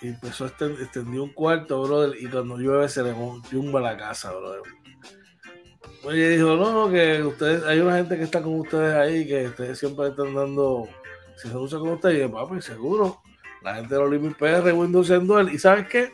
y 0.00 0.08
empezó 0.08 0.44
a 0.44 0.48
extender, 0.48 1.20
un 1.20 1.32
cuarto, 1.32 1.82
brother, 1.82 2.16
y 2.20 2.28
cuando 2.28 2.56
llueve 2.56 2.88
se 2.88 3.02
le 3.02 3.14
tumba 3.50 3.80
la 3.80 3.96
casa, 3.96 4.32
brother. 4.32 4.62
Oye, 6.04 6.30
dijo, 6.30 6.56
no, 6.56 6.90
que 6.90 7.22
ustedes, 7.22 7.64
hay 7.64 7.80
una 7.80 7.96
gente 7.96 8.16
que 8.16 8.22
está 8.22 8.40
con 8.40 8.60
ustedes 8.60 8.94
ahí, 8.94 9.26
que 9.26 9.46
ustedes 9.46 9.78
siempre 9.78 10.08
están 10.08 10.32
dando 10.34 10.88
si 11.40 11.48
se 11.48 11.56
usa 11.56 11.78
con 11.78 11.90
usted, 11.90 12.10
y 12.10 12.28
papi, 12.28 12.60
seguro. 12.60 13.22
La 13.62 13.76
gente 13.76 13.94
de 13.94 14.00
los 14.00 14.10
Limit 14.10 14.36
PR, 14.36 14.72
Windows 14.72 15.10
en 15.10 15.26
Duel. 15.26 15.52
¿Y 15.52 15.58
sabes 15.58 15.86
qué? 15.88 16.10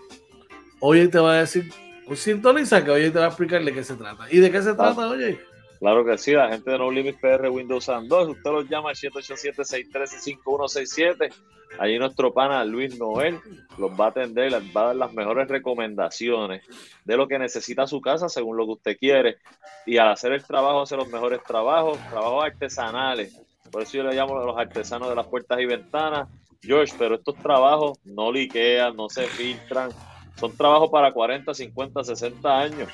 Hoy 0.80 1.08
te 1.08 1.18
va 1.18 1.32
a 1.32 1.40
decir, 1.40 1.70
pues 2.06 2.20
sintoniza 2.20 2.84
que 2.84 2.90
hoy 2.90 3.10
te 3.10 3.18
va 3.18 3.26
a 3.26 3.28
explicar 3.28 3.64
de 3.64 3.72
qué 3.72 3.82
se 3.82 3.96
trata. 3.96 4.26
¿Y 4.30 4.38
de 4.38 4.50
qué 4.50 4.62
se 4.62 4.74
trata, 4.74 5.08
oye? 5.08 5.40
Claro 5.80 6.04
que 6.04 6.16
sí, 6.18 6.32
la 6.32 6.48
gente 6.48 6.70
de 6.70 6.78
No 6.78 6.90
Limit 6.90 7.18
PR 7.20 7.48
Windows 7.48 7.88
and 7.88 8.12
usted 8.12 8.50
los 8.50 8.68
llama 8.68 8.90
al 8.90 8.96
787-613-5167. 8.96 11.32
Allí 11.78 11.98
nuestro 11.98 12.32
pana 12.32 12.64
Luis 12.64 12.98
Noel 12.98 13.40
los 13.78 13.90
va 13.90 14.06
a 14.06 14.08
atender, 14.08 14.52
les 14.52 14.62
va 14.74 14.82
a 14.82 14.86
dar 14.86 14.96
las 14.96 15.12
mejores 15.12 15.48
recomendaciones 15.48 16.62
de 17.04 17.16
lo 17.16 17.26
que 17.26 17.38
necesita 17.38 17.86
su 17.86 18.00
casa 18.00 18.28
según 18.28 18.56
lo 18.56 18.64
que 18.64 18.72
usted 18.72 18.96
quiere. 18.96 19.38
Y 19.84 19.98
al 19.98 20.12
hacer 20.12 20.32
el 20.32 20.44
trabajo, 20.44 20.82
hacer 20.82 20.98
los 20.98 21.08
mejores 21.08 21.42
trabajos, 21.42 21.98
trabajos 22.10 22.44
artesanales, 22.44 23.40
por 23.74 23.82
eso 23.82 23.96
yo 23.96 24.04
le 24.04 24.14
llamo 24.14 24.38
a 24.38 24.46
los 24.46 24.56
artesanos 24.56 25.08
de 25.08 25.16
las 25.16 25.26
puertas 25.26 25.58
y 25.58 25.66
ventanas, 25.66 26.28
George, 26.62 26.94
pero 26.96 27.16
estos 27.16 27.34
trabajos 27.34 27.98
no 28.04 28.30
liquean, 28.30 28.94
no 28.94 29.08
se 29.08 29.24
filtran, 29.24 29.90
son 30.36 30.56
trabajos 30.56 30.90
para 30.90 31.12
40, 31.12 31.52
50, 31.52 32.04
60 32.04 32.56
años, 32.56 32.88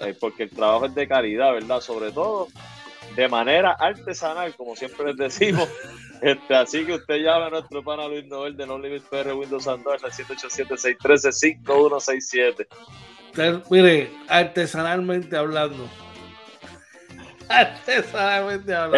eh, 0.00 0.16
porque 0.20 0.44
el 0.44 0.50
trabajo 0.50 0.86
es 0.86 0.94
de 0.94 1.08
calidad, 1.08 1.54
¿verdad? 1.54 1.80
Sobre 1.80 2.12
todo 2.12 2.46
de 3.16 3.28
manera 3.28 3.72
artesanal, 3.72 4.54
como 4.54 4.76
siempre 4.76 5.06
les 5.06 5.16
decimos. 5.16 5.68
Este, 6.22 6.54
así 6.54 6.86
que 6.86 6.94
usted 6.94 7.16
llama 7.16 7.46
a 7.46 7.50
nuestro 7.50 7.82
pana 7.82 8.06
Luis 8.06 8.24
Noel 8.26 8.56
de 8.56 8.64
No 8.64 8.78
Limit 8.78 9.02
PR 9.10 9.32
Windows 9.32 9.66
Android 9.66 9.98
al 10.04 10.12
787-613-5167. 10.12 12.68
Mire, 13.68 14.08
artesanalmente 14.28 15.36
hablando, 15.36 15.88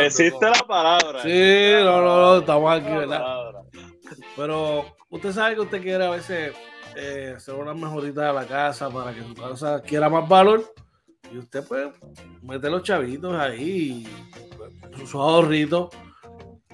Existe 0.05 0.47
la 0.47 0.67
palabra. 0.67 1.23
Sí, 1.23 1.73
no, 1.83 2.03
no, 2.03 2.21
no, 2.21 2.39
estamos 2.39 2.73
aquí, 2.73 2.91
¿verdad? 2.91 3.53
Pero 4.37 4.85
usted 5.11 5.33
sabe 5.33 5.55
que 5.55 5.61
usted 5.61 5.83
quiere 5.83 6.05
a 6.05 6.11
veces 6.11 6.55
eh, 6.97 7.35
hacer 7.37 7.55
una 7.55 7.75
mejorita 7.75 8.27
de 8.27 8.33
la 8.33 8.47
casa 8.47 8.91
para 8.91 9.13
que 9.15 9.23
su 9.23 9.35
casa 9.35 9.81
quiera 9.83 10.09
más 10.09 10.29
valor. 10.29 10.73
Y 11.33 11.39
usted, 11.39 11.67
pues, 11.67 11.89
mete 12.43 12.71
los 12.71 12.83
chavitos 12.83 13.35
ahí, 13.35 14.07
sus 14.99 15.15
ahorritos. 15.15 15.89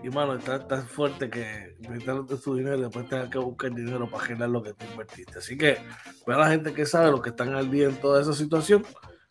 Y, 0.03 0.09
mano, 0.09 0.35
está 0.35 0.67
tan 0.67 0.87
fuerte 0.87 1.31
que 1.31 1.77
de 1.79 2.37
su 2.37 2.57
dinero 2.57 2.77
y 2.77 2.83
después 2.83 3.09
tenga 3.09 3.29
que 3.29 3.39
buscar 3.39 3.73
dinero 3.73 4.11
para 4.11 4.25
generar 4.25 4.49
lo 4.51 4.63
que 4.63 4.73
tú 4.75 4.87
invertiste. 4.91 5.39
Así 5.39 5.57
que, 5.57 5.79
ve 6.27 6.35
a 6.35 6.39
la 6.39 6.51
gente 6.51 6.73
que 6.73 6.87
sabe, 6.87 7.11
los 7.11 7.23
que 7.23 7.31
están 7.31 7.55
al 7.55 7.71
día 7.71 7.87
en 7.87 7.97
toda 7.97 8.21
esa 8.21 8.33
situación 8.33 8.85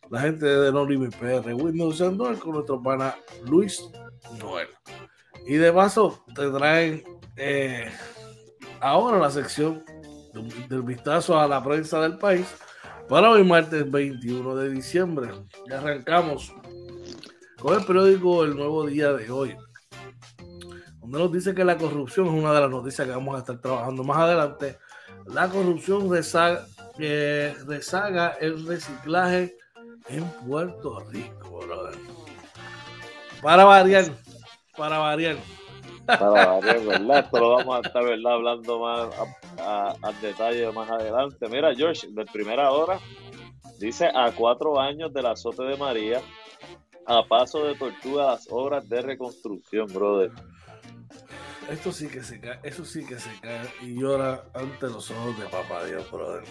la 0.09 0.21
gente 0.21 0.45
de 0.45 0.71
No 0.71 0.85
Limit 0.85 1.15
PR 1.15 1.53
Windows 1.53 2.01
Android 2.01 2.37
con 2.37 2.53
nuestro 2.53 2.81
pana 2.81 3.15
Luis 3.45 3.89
Noel. 4.39 4.67
Y 5.45 5.55
de 5.55 5.71
paso 5.71 6.23
te 6.35 6.49
traen 6.49 7.03
eh, 7.35 7.89
ahora 8.79 9.19
la 9.19 9.29
sección 9.29 9.83
del 10.67 10.81
vistazo 10.81 11.39
a 11.39 11.47
la 11.47 11.63
prensa 11.63 12.01
del 12.01 12.17
país 12.17 12.47
para 13.07 13.29
hoy 13.29 13.43
martes 13.43 13.89
21 13.89 14.55
de 14.55 14.69
diciembre. 14.69 15.31
Y 15.67 15.73
arrancamos 15.73 16.53
con 17.59 17.79
el 17.79 17.85
periódico 17.85 18.43
El 18.43 18.55
Nuevo 18.55 18.85
Día 18.85 19.13
de 19.13 19.29
hoy, 19.29 19.55
donde 21.01 21.19
nos 21.19 21.31
dice 21.31 21.53
que 21.53 21.65
la 21.65 21.77
corrupción 21.77 22.27
es 22.27 22.33
una 22.33 22.53
de 22.53 22.61
las 22.61 22.69
noticias 22.69 23.07
que 23.07 23.13
vamos 23.13 23.35
a 23.35 23.39
estar 23.39 23.59
trabajando 23.59 24.03
más 24.03 24.17
adelante. 24.17 24.77
La 25.27 25.49
corrupción 25.49 26.09
rezaga, 26.09 26.65
eh, 26.97 27.55
rezaga 27.67 28.29
el 28.39 28.65
reciclaje 28.65 29.58
en 30.09 30.23
Puerto 30.47 30.99
Rico, 31.11 31.59
brother. 31.59 31.99
Para 33.41 33.63
variar, 33.63 34.05
para 34.75 34.97
variar. 34.97 35.37
Para 36.05 36.29
variar, 36.29 36.79
¿verdad? 36.85 37.19
Esto 37.19 37.39
lo 37.39 37.49
vamos 37.57 37.75
a 37.77 37.87
estar 37.87 38.03
¿verdad? 38.03 38.33
hablando 38.33 38.79
más 38.79 39.09
a, 39.59 40.11
detalle 40.21 40.71
más 40.71 40.89
adelante. 40.89 41.47
Mira, 41.49 41.73
George, 41.75 42.07
de 42.09 42.25
primera 42.25 42.71
hora, 42.71 42.99
dice 43.77 44.09
a 44.13 44.31
cuatro 44.31 44.79
años 44.79 45.13
del 45.13 45.27
azote 45.27 45.63
de 45.63 45.77
María, 45.77 46.21
a 47.05 47.23
paso 47.23 47.63
de 47.65 47.75
tortuga 47.75 48.27
las 48.27 48.47
obras 48.49 48.87
de 48.89 49.01
reconstrucción, 49.01 49.87
brother. 49.87 50.31
Esto 51.69 51.91
sí 51.91 52.07
que 52.07 52.23
se 52.23 52.39
cae, 52.39 52.59
eso 52.63 52.83
sí 52.83 53.05
que 53.05 53.19
se 53.19 53.29
cae 53.41 53.69
y 53.81 53.99
llora 53.99 54.43
ante 54.55 54.87
los 54.87 55.11
ojos 55.11 55.37
de 55.37 55.45
papá 55.45 55.85
Dios, 55.85 56.09
brother. 56.09 56.43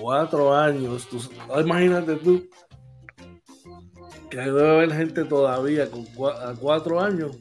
Cuatro 0.00 0.54
años, 0.54 1.06
tú, 1.08 1.20
imagínate 1.60 2.16
tú, 2.16 2.48
que 4.30 4.38
debe 4.38 4.68
haber 4.68 4.92
gente 4.92 5.24
todavía 5.24 5.90
con 5.90 6.06
a 6.42 6.54
cuatro 6.54 7.00
años 7.00 7.36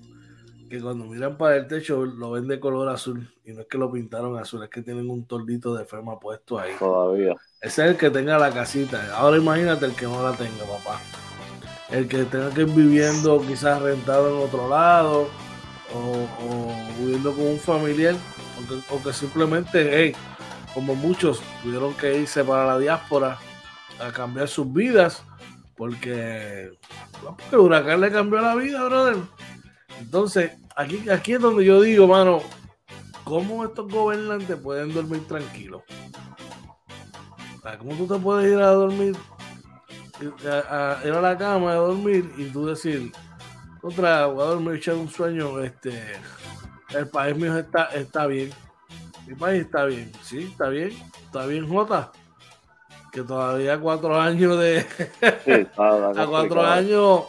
que 0.69 0.81
cuando 0.81 1.05
miran 1.05 1.37
para 1.37 1.57
el 1.57 1.67
techo 1.67 2.05
lo 2.05 2.31
ven 2.31 2.47
de 2.47 2.59
color 2.59 2.89
azul 2.89 3.29
y 3.43 3.53
no 3.53 3.61
es 3.61 3.67
que 3.67 3.77
lo 3.77 3.91
pintaron 3.91 4.37
azul, 4.37 4.63
es 4.63 4.69
que 4.69 4.81
tienen 4.81 5.09
un 5.09 5.25
tordito 5.25 5.75
de 5.75 5.85
ferma 5.85 6.19
puesto 6.19 6.59
ahí. 6.59 6.73
Todavía. 6.79 7.35
Ese 7.61 7.83
es 7.83 7.91
el 7.91 7.97
que 7.97 8.09
tenga 8.09 8.37
la 8.37 8.51
casita. 8.51 9.15
Ahora 9.15 9.37
imagínate 9.37 9.85
el 9.85 9.95
que 9.95 10.05
no 10.05 10.23
la 10.23 10.35
tenga, 10.35 10.65
papá. 10.65 10.99
El 11.91 12.07
que 12.07 12.23
tenga 12.25 12.49
que 12.49 12.61
ir 12.61 12.67
viviendo 12.67 13.41
quizás 13.41 13.81
rentado 13.81 14.29
en 14.29 14.47
otro 14.47 14.67
lado 14.67 15.29
o, 15.93 16.73
viviendo 16.99 17.31
con 17.33 17.45
un 17.45 17.59
familiar 17.59 18.15
o 18.89 19.03
que, 19.03 19.13
simplemente, 19.13 19.89
hey, 19.93 20.13
como 20.73 20.95
muchos 20.95 21.41
tuvieron 21.61 21.93
que 21.93 22.17
irse 22.19 22.43
para 22.43 22.65
la 22.65 22.79
diáspora 22.79 23.37
a 23.99 24.11
cambiar 24.11 24.47
sus 24.47 24.71
vidas 24.73 25.23
porque, 25.77 26.71
el 27.51 27.57
huracán 27.57 28.01
le 28.01 28.11
cambió 28.11 28.41
la 28.41 28.55
vida, 28.55 28.83
brother. 28.85 29.17
Entonces, 29.99 30.51
aquí, 30.75 31.09
aquí 31.09 31.33
es 31.33 31.41
donde 31.41 31.65
yo 31.65 31.81
digo, 31.81 32.07
mano, 32.07 32.41
¿cómo 33.23 33.63
estos 33.63 33.91
gobernantes 33.91 34.57
pueden 34.57 34.93
dormir 34.93 35.27
tranquilos? 35.27 35.83
¿Cómo 37.79 37.95
tú 37.95 38.07
te 38.07 38.19
puedes 38.19 38.51
ir 38.51 38.59
a 38.59 38.69
dormir, 38.69 39.15
a, 40.69 40.99
ir 41.03 41.11
a 41.11 41.21
la 41.21 41.37
cama 41.37 41.71
a 41.71 41.75
dormir 41.75 42.31
y 42.37 42.45
tú 42.45 42.67
decir, 42.67 43.11
contra, 43.81 44.27
voy 44.27 44.43
a 44.43 44.49
dormir 44.49 44.75
echar 44.75 44.95
un 44.95 45.09
sueño 45.09 45.59
este, 45.61 45.99
el 46.93 47.07
país 47.07 47.35
mío 47.35 47.57
está, 47.57 47.85
está 47.85 48.27
bien. 48.27 48.51
Mi 49.25 49.33
país 49.33 49.63
está 49.63 49.85
bien, 49.85 50.11
sí, 50.21 50.49
está 50.51 50.69
bien. 50.69 50.91
Está 51.25 51.47
bien, 51.47 51.67
Jota. 51.67 52.11
Que 53.15 53.23
todavía 53.23 53.79
cuatro 53.79 54.19
años 54.19 54.59
de. 54.59 54.81
Sí, 55.45 55.65
a 55.77 56.27
cuatro 56.29 56.61
años 56.61 57.23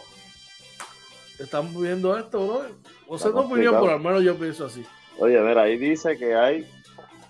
estamos 1.39 1.81
viendo 1.81 2.19
esto, 2.19 2.45
bro. 2.45 2.63
O 3.07 3.17
sea, 3.17 3.31
tu 3.31 3.39
opinión, 3.39 3.79
por 3.79 3.91
al 3.91 4.01
menos 4.01 4.25
yo 4.25 4.37
pienso 4.37 4.67
así. 4.67 4.85
Oye, 5.21 5.41
ver, 5.41 5.59
ahí 5.59 5.79
dice 5.79 6.19
que 6.19 6.35
hay 6.35 6.69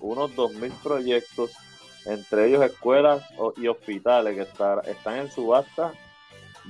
unos 0.00 0.34
2.000 0.34 0.72
proyectos, 0.82 1.52
entre 2.06 2.48
ellos 2.48 2.64
escuelas 2.64 3.22
y 3.58 3.68
hospitales 3.68 4.34
que 4.34 4.90
están 4.90 5.16
en 5.18 5.30
subasta, 5.30 5.92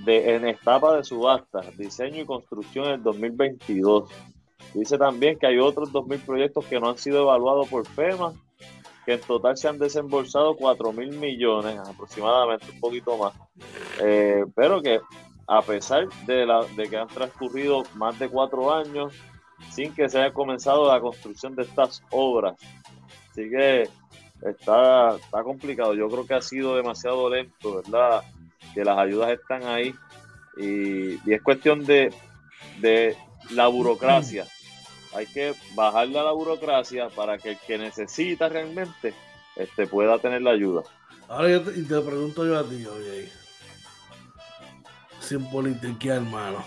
de, 0.05 0.35
en 0.35 0.44
etapa 0.44 0.96
de 0.96 1.05
subasta, 1.05 1.61
diseño 1.77 2.22
y 2.22 2.27
construcción 2.27 2.87
en 2.87 2.92
el 2.94 3.03
2022. 3.05 4.11
Dice 4.75 4.99
también 4.99 5.38
que 5.38 5.46
hay 5.46 5.61
otros 5.61 5.92
2.000 5.92 6.27
proyectos 6.27 6.64
que 6.64 6.81
no 6.81 6.90
han 6.90 6.99
sido 6.99 7.22
evaluados 7.22 7.68
por 7.68 7.87
FEMA, 7.87 8.33
que 9.07 9.14
en 9.14 9.21
total 9.21 9.57
se 9.57 9.69
han 9.69 9.79
desembolsado 9.79 10.57
4.000 10.57 11.16
millones, 11.16 11.79
aproximadamente 11.79 12.66
un 12.73 12.81
poquito 12.81 13.16
más, 13.16 13.33
eh, 14.03 14.45
pero 14.55 14.83
que 14.83 15.01
a 15.47 15.62
pesar 15.62 16.09
de, 16.27 16.45
la, 16.45 16.64
de 16.77 16.88
que 16.88 16.97
han 16.97 17.07
transcurrido 17.07 17.85
más 17.95 18.19
de 18.19 18.29
cuatro 18.29 18.75
años 18.75 19.14
sin 19.71 19.95
que 19.95 20.09
se 20.09 20.19
haya 20.19 20.33
comenzado 20.33 20.92
la 20.92 21.01
construcción 21.01 21.55
de 21.55 21.62
estas 21.62 22.03
obras. 22.11 22.57
Así 23.31 23.49
que 23.49 23.88
está, 24.42 25.16
está 25.16 25.42
complicado. 25.45 25.95
Yo 25.95 26.09
creo 26.09 26.27
que 26.27 26.35
ha 26.35 26.42
sido 26.42 26.77
demasiado 26.77 27.31
lento, 27.31 27.77
¿verdad? 27.77 28.23
Que 28.75 28.85
las 28.85 28.99
ayudas 28.99 29.31
están 29.31 29.62
ahí 29.64 29.95
y, 30.57 31.33
es 31.33 31.42
cuestión 31.42 31.85
de, 31.85 32.12
de 32.81 33.16
la 33.51 33.69
burocracia. 33.69 34.47
Hay 35.16 35.26
que 35.26 35.55
bajarle 35.74 36.18
a 36.18 36.24
la 36.24 36.33
burocracia 36.33 37.09
para 37.09 37.38
que 37.38 37.52
el 37.52 37.59
que 37.66 37.79
necesita 37.79 38.50
realmente 38.50 39.14
este, 39.57 39.87
pueda 39.87 40.18
tener 40.18 40.42
la 40.42 40.50
ayuda. 40.50 40.83
Ahora 41.26 41.50
yo 41.50 41.62
te, 41.62 41.72
te 41.72 42.00
pregunto 42.02 42.44
yo 42.44 42.59
a 42.59 42.64
ti, 42.64 42.85
oye, 42.85 43.33
sin 45.20 45.48
politiquear, 45.50 46.18
hermano. 46.18 46.62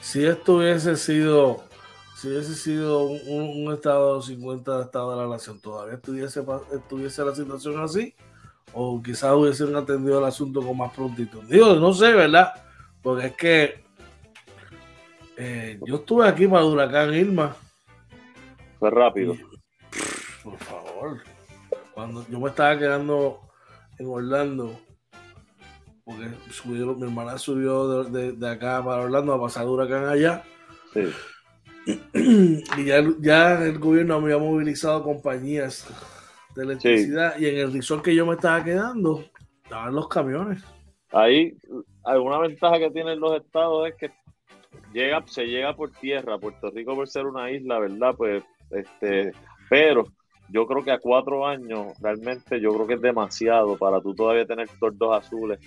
Si 0.00 0.24
esto 0.24 0.56
hubiese 0.56 0.96
sido, 0.96 1.62
si 2.16 2.28
hubiese 2.28 2.54
sido 2.54 3.04
un, 3.04 3.70
estado 3.70 4.16
de 4.16 4.26
50 4.26 4.78
de 4.78 4.84
estado 4.84 5.10
de 5.10 5.22
la 5.22 5.28
nación, 5.28 5.60
todavía 5.60 5.96
estuviese, 5.96 6.42
estuviese 6.72 7.22
la 7.22 7.34
situación 7.34 7.78
así, 7.82 8.14
o 8.72 9.02
quizás 9.02 9.34
hubiesen 9.34 9.76
atendido 9.76 10.18
el 10.18 10.24
asunto 10.24 10.62
con 10.62 10.78
más 10.78 10.92
prontito. 10.94 11.42
Digo, 11.42 11.74
no 11.74 11.92
sé, 11.92 12.14
¿verdad? 12.14 12.54
Porque 13.02 13.26
es 13.26 13.36
que 13.36 13.81
eh, 15.44 15.80
yo 15.84 15.96
estuve 15.96 16.28
aquí 16.28 16.46
para 16.46 16.64
Huracán 16.64 17.12
Irma. 17.14 17.56
Fue 18.78 18.90
rápido. 18.90 19.36
por 20.44 20.56
favor. 20.58 21.22
Cuando 21.94 22.24
yo 22.28 22.38
me 22.38 22.48
estaba 22.48 22.78
quedando 22.78 23.40
en 23.98 24.06
Orlando, 24.06 24.78
porque 26.04 26.28
subieron, 26.50 26.98
mi 26.98 27.06
hermana 27.06 27.38
subió 27.38 28.04
de, 28.04 28.32
de, 28.32 28.48
acá 28.48 28.82
para 28.84 29.02
Orlando 29.02 29.34
a 29.34 29.40
pasar 29.40 29.66
huracán 29.66 30.06
allá. 30.06 30.44
Sí. 30.92 31.10
Y 32.78 32.84
ya, 32.84 33.02
ya 33.18 33.64
el 33.64 33.80
gobierno 33.80 34.14
había 34.14 34.38
movilizado 34.38 35.02
compañías 35.02 35.88
de 36.54 36.62
electricidad 36.62 37.36
y 37.36 37.46
en 37.46 37.58
el 37.58 37.72
resort 37.72 38.04
que 38.04 38.14
yo 38.14 38.24
me 38.24 38.34
estaba 38.34 38.62
quedando 38.62 39.24
estaban 39.64 39.94
los 39.94 40.06
camiones. 40.06 40.62
Ahí, 41.10 41.56
alguna 42.04 42.38
ventaja 42.38 42.78
que 42.78 42.90
tienen 42.90 43.18
los 43.18 43.42
estados 43.42 43.88
es 43.88 43.96
que 43.96 44.10
llega, 44.92 45.22
se 45.26 45.46
llega 45.46 45.74
por 45.74 45.90
tierra, 45.90 46.38
Puerto 46.38 46.70
Rico 46.70 46.94
por 46.94 47.08
ser 47.08 47.26
una 47.26 47.50
isla, 47.50 47.78
¿verdad? 47.78 48.14
Pues, 48.16 48.42
este, 48.70 49.32
pero 49.68 50.06
yo 50.48 50.66
creo 50.66 50.84
que 50.84 50.90
a 50.90 50.98
cuatro 50.98 51.46
años 51.46 51.98
realmente 52.00 52.60
yo 52.60 52.72
creo 52.74 52.86
que 52.86 52.94
es 52.94 53.00
demasiado 53.00 53.76
para 53.76 54.00
tú 54.00 54.14
todavía 54.14 54.46
tener 54.46 54.68
tordos 54.78 55.16
azules 55.16 55.58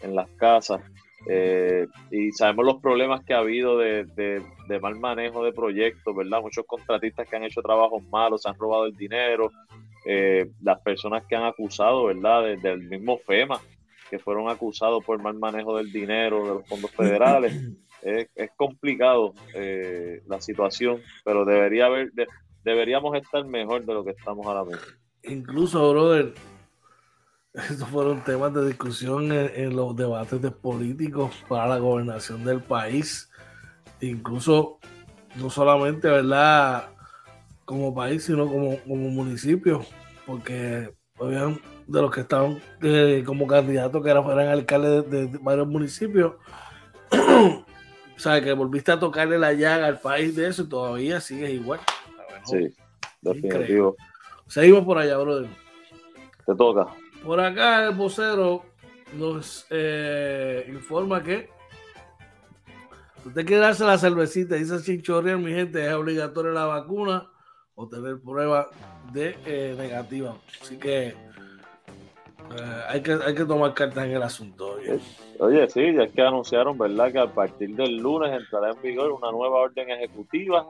en 0.00 0.14
las 0.14 0.28
casas. 0.30 0.80
Eh, 1.28 1.86
y 2.10 2.32
sabemos 2.32 2.66
los 2.66 2.82
problemas 2.82 3.24
que 3.24 3.34
ha 3.34 3.38
habido 3.38 3.78
de, 3.78 4.42
mal 4.80 4.98
manejo 4.98 5.44
de 5.44 5.52
proyectos, 5.52 6.16
¿verdad? 6.16 6.40
Muchos 6.42 6.66
contratistas 6.66 7.28
que 7.28 7.36
han 7.36 7.44
hecho 7.44 7.62
trabajos 7.62 8.02
malos, 8.10 8.42
se 8.42 8.48
han 8.48 8.58
robado 8.58 8.86
el 8.86 8.96
dinero, 8.96 9.52
eh, 10.04 10.50
las 10.62 10.80
personas 10.80 11.24
que 11.26 11.36
han 11.36 11.44
acusado, 11.44 12.06
¿verdad? 12.06 12.42
Desde 12.44 12.72
el 12.72 12.82
mismo 12.88 13.18
FEMA, 13.18 13.60
que 14.10 14.18
fueron 14.18 14.48
acusados 14.48 15.04
por 15.04 15.22
mal 15.22 15.38
manejo 15.38 15.76
del 15.76 15.92
dinero 15.92 16.42
de 16.42 16.54
los 16.54 16.68
fondos 16.68 16.90
federales. 16.90 17.54
es, 18.02 18.50
complicado 18.56 19.34
eh, 19.54 20.22
la 20.26 20.40
situación, 20.40 21.00
pero 21.24 21.44
debería 21.44 21.86
haber, 21.86 22.12
deberíamos 22.64 23.16
estar 23.16 23.44
mejor 23.44 23.84
de 23.84 23.94
lo 23.94 24.04
que 24.04 24.10
estamos 24.10 24.46
ahora 24.46 24.64
mismo. 24.64 24.82
Incluso, 25.22 25.90
brother, 25.90 26.34
estos 27.54 27.88
fueron 27.88 28.24
temas 28.24 28.52
de 28.54 28.66
discusión 28.66 29.30
en, 29.32 29.76
los 29.76 29.94
debates 29.96 30.40
de 30.40 30.50
políticos 30.50 31.32
para 31.48 31.66
la 31.66 31.78
gobernación 31.78 32.44
del 32.44 32.60
país. 32.60 33.30
Incluso, 34.00 34.78
no 35.36 35.50
solamente, 35.50 36.08
¿verdad? 36.08 36.88
Como 37.64 37.94
país, 37.94 38.24
sino 38.24 38.46
como, 38.46 38.78
como 38.80 39.08
municipio, 39.10 39.84
porque 40.26 40.92
habían 41.20 41.60
de 41.86 42.00
los 42.00 42.10
que 42.10 42.20
estaban 42.22 42.60
eh, 42.82 43.22
como 43.24 43.46
candidatos 43.46 44.02
que 44.02 44.10
eran, 44.10 44.24
eran 44.30 44.48
alcaldes 44.48 45.10
de, 45.10 45.38
varios 45.40 45.68
municipios. 45.68 46.34
O 48.22 48.24
sea, 48.24 48.40
que 48.40 48.52
volviste 48.52 48.92
a 48.92 49.00
tocarle 49.00 49.36
la 49.36 49.52
llaga 49.52 49.88
al 49.88 49.98
país 49.98 50.36
de 50.36 50.46
eso 50.46 50.62
y 50.62 50.68
todavía 50.68 51.20
sigues 51.20 51.50
igual. 51.50 51.80
sí, 52.44 52.72
definitivo. 53.20 53.96
Seguimos 54.46 54.84
por 54.84 54.96
allá, 54.96 55.18
brother. 55.18 55.50
Te 56.46 56.54
toca. 56.54 56.86
Por 57.24 57.40
acá 57.40 57.88
el 57.88 57.96
vocero 57.96 58.64
nos 59.14 59.66
eh, 59.70 60.64
informa 60.68 61.20
que 61.20 61.50
usted 63.24 63.44
quiere 63.44 63.62
darse 63.62 63.82
la 63.82 63.98
cervecita, 63.98 64.54
dice 64.54 64.80
Chinchorrial, 64.80 65.40
mi 65.40 65.50
gente, 65.50 65.84
es 65.84 65.92
obligatoria 65.92 66.52
la 66.52 66.66
vacuna 66.66 67.28
o 67.74 67.88
tener 67.88 68.20
prueba 68.20 68.70
de 69.12 69.36
eh, 69.46 69.74
negativa. 69.76 70.36
Así 70.62 70.78
que 70.78 71.16
hay 72.88 73.02
que 73.02 73.12
hay 73.12 73.34
que 73.34 73.44
tomar 73.44 73.74
cartas 73.74 74.04
en 74.04 74.12
el 74.12 74.22
asunto. 74.22 74.76
Oye. 75.38 75.68
sí, 75.68 75.94
ya 75.94 76.04
es 76.04 76.12
que 76.12 76.22
anunciaron, 76.22 76.76
¿verdad? 76.78 77.12
Que 77.12 77.18
a 77.18 77.26
partir 77.26 77.74
del 77.74 77.96
lunes 77.96 78.32
entrará 78.32 78.70
en 78.70 78.82
vigor 78.82 79.12
una 79.12 79.30
nueva 79.30 79.60
orden 79.60 79.90
ejecutiva 79.90 80.66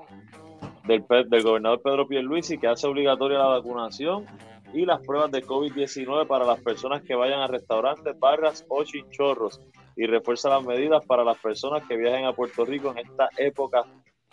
del, 0.86 1.04
del 1.28 1.42
gobernador 1.42 1.80
Pedro 1.82 2.08
Pierluisi 2.08 2.58
que 2.58 2.68
hace 2.68 2.86
obligatoria 2.86 3.38
la 3.38 3.46
vacunación 3.46 4.26
y 4.72 4.86
las 4.86 5.00
pruebas 5.04 5.30
de 5.30 5.44
COVID-19 5.44 6.26
para 6.26 6.44
las 6.44 6.60
personas 6.60 7.02
que 7.02 7.14
vayan 7.14 7.40
a 7.40 7.46
restaurantes, 7.46 8.18
barras 8.18 8.64
o 8.68 8.82
chinchorros 8.84 9.60
y 9.96 10.06
refuerza 10.06 10.48
las 10.48 10.64
medidas 10.64 11.04
para 11.04 11.24
las 11.24 11.38
personas 11.38 11.86
que 11.86 11.96
viajen 11.96 12.24
a 12.24 12.32
Puerto 12.32 12.64
Rico 12.64 12.90
en 12.90 12.98
esta 12.98 13.28
época 13.36 13.84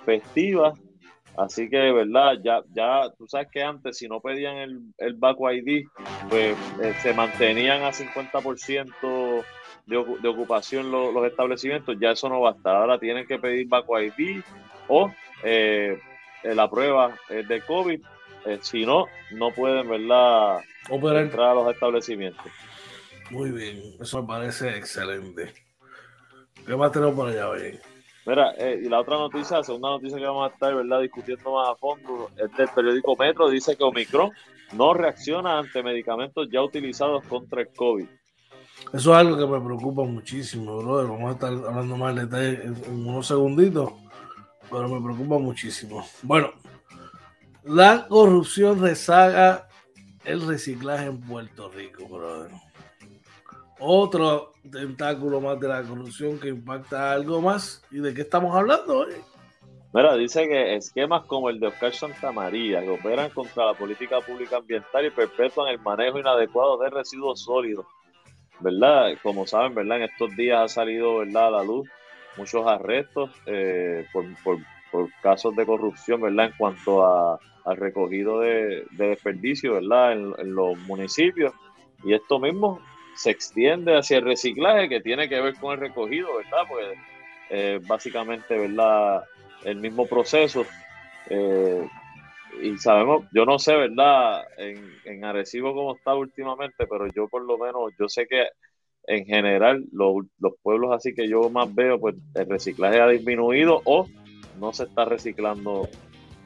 festiva. 0.06 0.74
Así 1.38 1.70
que, 1.70 1.92
verdad, 1.92 2.34
ya, 2.44 2.62
ya 2.74 3.10
tú 3.18 3.28
sabes 3.28 3.48
que 3.52 3.64
antes 3.64 3.98
si 3.98 4.08
no 4.08 4.20
pedían 4.20 4.58
el, 4.58 4.82
el 4.98 5.14
Baco 5.14 5.52
ID, 5.52 5.88
pues 6.30 6.58
eh, 6.82 6.94
se 7.02 7.14
mantenían 7.14 7.84
a 7.84 7.92
50% 7.92 9.46
de, 9.86 10.06
de 10.22 10.28
ocupación 10.28 10.92
los 10.92 11.26
establecimientos, 11.26 11.98
ya 12.00 12.12
eso 12.12 12.30
no 12.30 12.42
va 12.42 12.52
a 12.52 12.54
estar. 12.54 12.76
Ahora 12.76 13.00
tienen 13.00 13.26
que 13.26 13.40
pedir 13.40 13.68
Baco 13.68 14.00
ID 14.02 14.42
o 14.88 15.12
eh, 15.44 15.98
la 16.44 16.70
prueba 16.70 17.16
eh, 17.30 17.44
de 17.48 17.62
COVID 17.62 18.02
eh, 18.46 18.60
si 18.62 18.86
no, 18.86 19.06
no 19.32 19.52
pueden, 19.52 19.90
¿verdad? 19.90 20.62
Entrar 20.90 21.52
a 21.52 21.54
los 21.54 21.74
establecimientos. 21.74 22.46
Muy 23.30 23.52
bien, 23.52 23.96
eso 24.00 24.22
me 24.22 24.28
parece 24.28 24.78
excelente. 24.78 25.54
¿Qué 26.66 26.76
más 26.76 26.92
tenemos 26.92 27.16
por 27.16 27.30
allá 27.30 27.50
hoy? 27.50 27.80
Mira, 28.30 28.54
eh, 28.60 28.84
y 28.86 28.88
la 28.88 29.00
otra 29.00 29.18
noticia, 29.18 29.58
la 29.58 29.64
segunda 29.64 29.90
noticia 29.90 30.20
que 30.20 30.24
vamos 30.24 30.48
a 30.48 30.54
estar, 30.54 30.76
¿verdad? 30.76 31.02
Discutiendo 31.02 31.52
más 31.52 31.70
a 31.70 31.76
fondo, 31.76 32.30
es 32.38 32.56
del 32.56 32.68
periódico 32.68 33.16
Metro, 33.18 33.50
dice 33.50 33.76
que 33.76 33.84
Omicron 33.84 34.30
no 34.74 34.94
reacciona 34.94 35.58
ante 35.58 35.82
medicamentos 35.82 36.48
ya 36.52 36.62
utilizados 36.62 37.24
contra 37.26 37.62
el 37.62 37.70
COVID. 37.70 38.06
Eso 38.94 39.12
es 39.12 39.18
algo 39.18 39.36
que 39.36 39.48
me 39.48 39.60
preocupa 39.66 40.04
muchísimo, 40.04 40.78
brother. 40.78 41.08
Vamos 41.08 41.28
a 41.28 41.34
estar 41.34 41.52
hablando 41.52 41.98
más 41.98 42.16
de 42.16 42.22
detalle 42.22 42.64
en 42.66 43.08
unos 43.08 43.26
segunditos, 43.26 43.94
pero 44.70 44.88
me 44.88 45.02
preocupa 45.02 45.40
muchísimo. 45.40 46.06
Bueno, 46.22 46.52
la 47.64 48.06
corrupción 48.08 48.80
rezaga 48.80 49.68
el 50.24 50.46
reciclaje 50.46 51.08
en 51.08 51.20
Puerto 51.20 51.72
Rico, 51.72 52.08
brother. 52.08 52.52
Otro 53.80 54.54
tentáculo 54.70 55.40
más 55.42 55.60
de 55.60 55.68
la 55.68 55.82
corrupción 55.84 56.40
que 56.40 56.50
impacta 56.50 57.12
algo 57.12 57.42
más. 57.42 57.84
¿Y 57.92 58.00
de 58.00 58.14
qué 58.14 58.22
estamos 58.22 58.56
hablando 58.56 59.00
hoy? 59.00 59.14
Mira, 59.94 60.16
dice 60.16 60.48
que 60.48 60.76
esquemas 60.76 61.26
como 61.26 61.50
el 61.50 61.60
de 61.60 61.68
Oscar 61.68 61.94
Santamaría, 61.94 62.82
que 62.82 62.90
operan 62.90 63.32
contra 63.32 63.66
la 63.66 63.74
política 63.74 64.22
pública 64.22 64.58
ambiental 64.58 65.06
y 65.06 65.10
perpetúan 65.10 65.70
el 65.70 65.80
manejo 65.80 66.20
inadecuado 66.20 66.78
de 66.78 66.90
residuos 66.90 67.42
sólidos. 67.42 67.86
¿Verdad? 68.60 69.14
Como 69.24 69.48
saben, 69.48 69.74
¿verdad? 69.74 69.98
En 69.98 70.04
estos 70.04 70.36
días 70.36 70.60
ha 70.60 70.68
salido, 70.68 71.20
¿verdad? 71.20 71.48
A 71.48 71.52
la 71.52 71.64
luz 71.64 71.90
muchos 72.38 72.66
arrestos 72.66 73.32
eh, 73.46 74.06
por, 74.14 74.26
por 74.44 75.10
casos 75.22 75.56
de 75.56 75.66
corrupción, 75.66 76.22
¿verdad? 76.22 76.48
En 76.48 76.54
cuanto 76.58 77.06
a, 77.06 77.40
al 77.66 77.78
recogido 77.78 78.40
de, 78.40 78.86
desperdicio, 78.92 79.74
¿verdad? 79.74 80.14
En, 80.14 80.56
los 80.56 80.78
municipios. 80.80 81.54
Y 82.04 82.14
esto 82.14 82.40
mismo 82.40 82.80
se 83.20 83.32
extiende 83.32 83.98
hacia 83.98 84.20
el 84.20 84.24
reciclaje 84.24 84.88
que 84.88 85.02
tiene 85.02 85.28
que 85.28 85.42
ver 85.42 85.56
con 85.56 85.74
el 85.74 85.80
recogido, 85.82 86.38
¿verdad? 86.38 86.64
Pues 86.70 86.98
eh, 87.50 87.80
básicamente, 87.86 88.58
¿verdad? 88.58 89.26
El 89.66 89.76
mismo 89.76 90.06
proceso. 90.06 90.66
Eh, 91.30 91.86
y 92.64 92.78
sabemos, 92.78 93.26
yo 93.34 93.44
no 93.44 93.60
sé, 93.60 93.76
¿verdad? 93.76 94.46
En, 94.58 94.94
en 95.04 95.26
Arecibo 95.26 95.74
cómo 95.74 95.96
está 95.96 96.16
últimamente, 96.16 96.88
pero 96.88 97.08
yo 97.08 97.28
por 97.28 97.44
lo 97.44 97.58
menos, 97.58 97.92
yo 98.00 98.08
sé 98.08 98.26
que 98.26 98.48
en 99.04 99.26
general 99.26 99.84
los, 99.92 100.26
los 100.40 100.54
pueblos 100.62 100.94
así 100.94 101.14
que 101.14 101.28
yo 101.28 101.50
más 101.50 101.76
veo, 101.76 102.00
pues 102.00 102.16
el 102.36 102.48
reciclaje 102.48 103.02
ha 103.02 103.08
disminuido 103.08 103.82
o 103.84 104.08
no 104.62 104.72
se 104.72 104.84
está 104.84 105.04
reciclando 105.04 105.90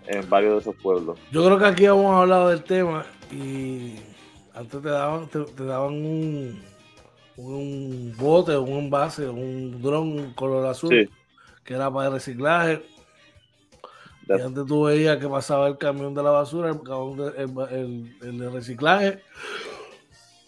en 0.07 0.27
varios 0.27 0.53
de 0.53 0.59
esos 0.61 0.75
pueblos. 0.81 1.19
Yo 1.31 1.45
creo 1.45 1.59
que 1.59 1.65
aquí 1.65 1.85
hemos 1.85 2.15
hablado 2.15 2.49
del 2.49 2.63
tema 2.63 3.05
y 3.31 3.95
antes 4.53 4.81
te 4.81 4.89
daban, 4.89 5.27
te, 5.27 5.65
daban 5.65 5.93
un, 5.93 6.63
un 7.37 8.13
bote, 8.17 8.57
un 8.57 8.85
envase, 8.85 9.27
un 9.27 9.81
dron 9.81 10.33
color 10.33 10.67
azul 10.67 11.09
que 11.63 11.73
era 11.73 11.91
para 11.91 12.07
el 12.07 12.13
reciclaje. 12.13 12.85
Y 14.27 14.39
antes 14.39 14.65
tú 14.65 14.83
veías 14.83 15.17
que 15.17 15.27
pasaba 15.27 15.67
el 15.67 15.77
camión 15.77 16.13
de 16.13 16.23
la 16.23 16.31
basura, 16.31 16.69
el, 16.69 18.15
el, 18.21 18.39
de 18.39 18.49
reciclaje. 18.49 19.21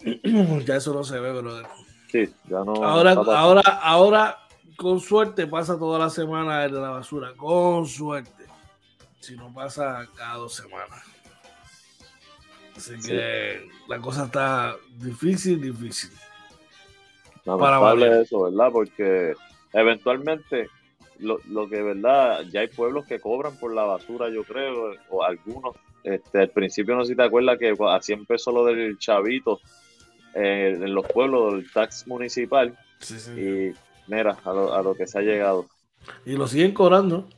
ya 0.64 0.76
eso 0.76 0.94
no 0.94 1.04
se 1.04 1.18
ve, 1.18 1.32
brother. 1.32 1.66
Sí, 2.10 2.32
ya 2.48 2.64
no. 2.64 2.74
Ahora, 2.82 3.12
ahora, 3.12 3.62
ahora, 3.82 4.38
con 4.76 5.00
suerte 5.00 5.46
pasa 5.46 5.78
toda 5.78 5.98
la 5.98 6.10
semana 6.10 6.64
el 6.64 6.72
de 6.72 6.80
la 6.80 6.90
basura. 6.90 7.34
Con 7.36 7.86
suerte 7.86 8.46
si 9.20 9.36
no 9.36 9.52
pasa 9.52 10.06
cada 10.14 10.36
dos 10.36 10.54
semanas. 10.54 11.02
Así 12.76 12.94
que 13.06 13.68
la 13.88 13.98
cosa 14.00 14.26
está 14.26 14.76
difícil, 14.98 15.60
difícil. 15.60 16.10
Para 17.44 18.20
eso, 18.20 18.42
¿verdad? 18.42 18.70
Porque 18.72 19.34
eventualmente 19.72 20.68
lo, 21.20 21.38
lo, 21.48 21.68
que, 21.68 21.80
¿verdad? 21.80 22.42
Ya 22.50 22.60
hay 22.60 22.68
pueblos 22.68 23.06
que 23.06 23.20
cobran 23.20 23.56
por 23.56 23.72
la 23.72 23.84
basura, 23.84 24.28
yo 24.28 24.44
creo, 24.44 24.94
o 25.10 25.22
algunos. 25.22 25.76
Este, 26.02 26.40
al 26.40 26.50
principio 26.50 26.94
no 26.94 27.04
sé 27.04 27.12
si 27.12 27.16
te 27.16 27.22
acuerdas 27.24 27.58
que 27.58 27.74
así 27.88 28.12
empezó 28.12 28.52
lo 28.52 28.64
del 28.64 28.96
chavito 28.98 29.60
eh, 30.34 30.78
en 30.80 30.94
los 30.94 31.06
pueblos, 31.06 31.54
del 31.54 31.72
tax 31.72 32.06
municipal. 32.06 32.76
Y 33.36 33.72
mira, 34.06 34.36
a 34.44 34.52
lo, 34.52 34.74
a 34.74 34.82
lo 34.82 34.94
que 34.94 35.06
se 35.06 35.18
ha 35.18 35.22
llegado. 35.22 35.66
Y 36.24 36.32
lo 36.32 36.46
siguen 36.46 36.72
cobrando. 36.74 37.28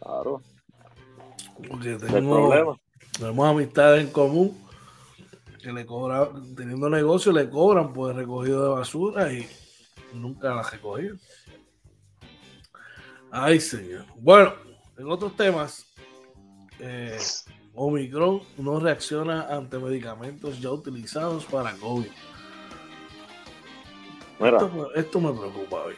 Claro. 0.00 0.42
Porque 1.68 1.96
tenemos, 1.96 2.78
tenemos 3.18 3.48
amistades 3.48 4.04
en 4.04 4.10
común 4.10 4.61
que 5.62 5.72
le 5.72 5.86
cobran, 5.86 6.54
teniendo 6.54 6.90
negocio, 6.90 7.32
le 7.32 7.48
cobran 7.48 7.92
por 7.92 8.10
el 8.10 8.16
recogido 8.16 8.62
de 8.62 8.68
basura 8.68 9.32
y 9.32 9.46
nunca 10.12 10.54
la 10.54 10.62
recogido. 10.62 11.16
Ay, 13.30 13.60
señor. 13.60 14.04
Bueno, 14.16 14.52
en 14.98 15.10
otros 15.10 15.34
temas, 15.36 15.86
eh, 16.80 17.18
Omicron 17.74 18.42
no 18.58 18.78
reacciona 18.80 19.46
ante 19.48 19.78
medicamentos 19.78 20.60
ya 20.60 20.70
utilizados 20.70 21.46
para 21.46 21.72
COVID. 21.76 22.06
esto, 24.40 24.94
esto, 24.94 25.20
me 25.20 25.32
preocupa, 25.32 25.82
oye. 25.84 25.96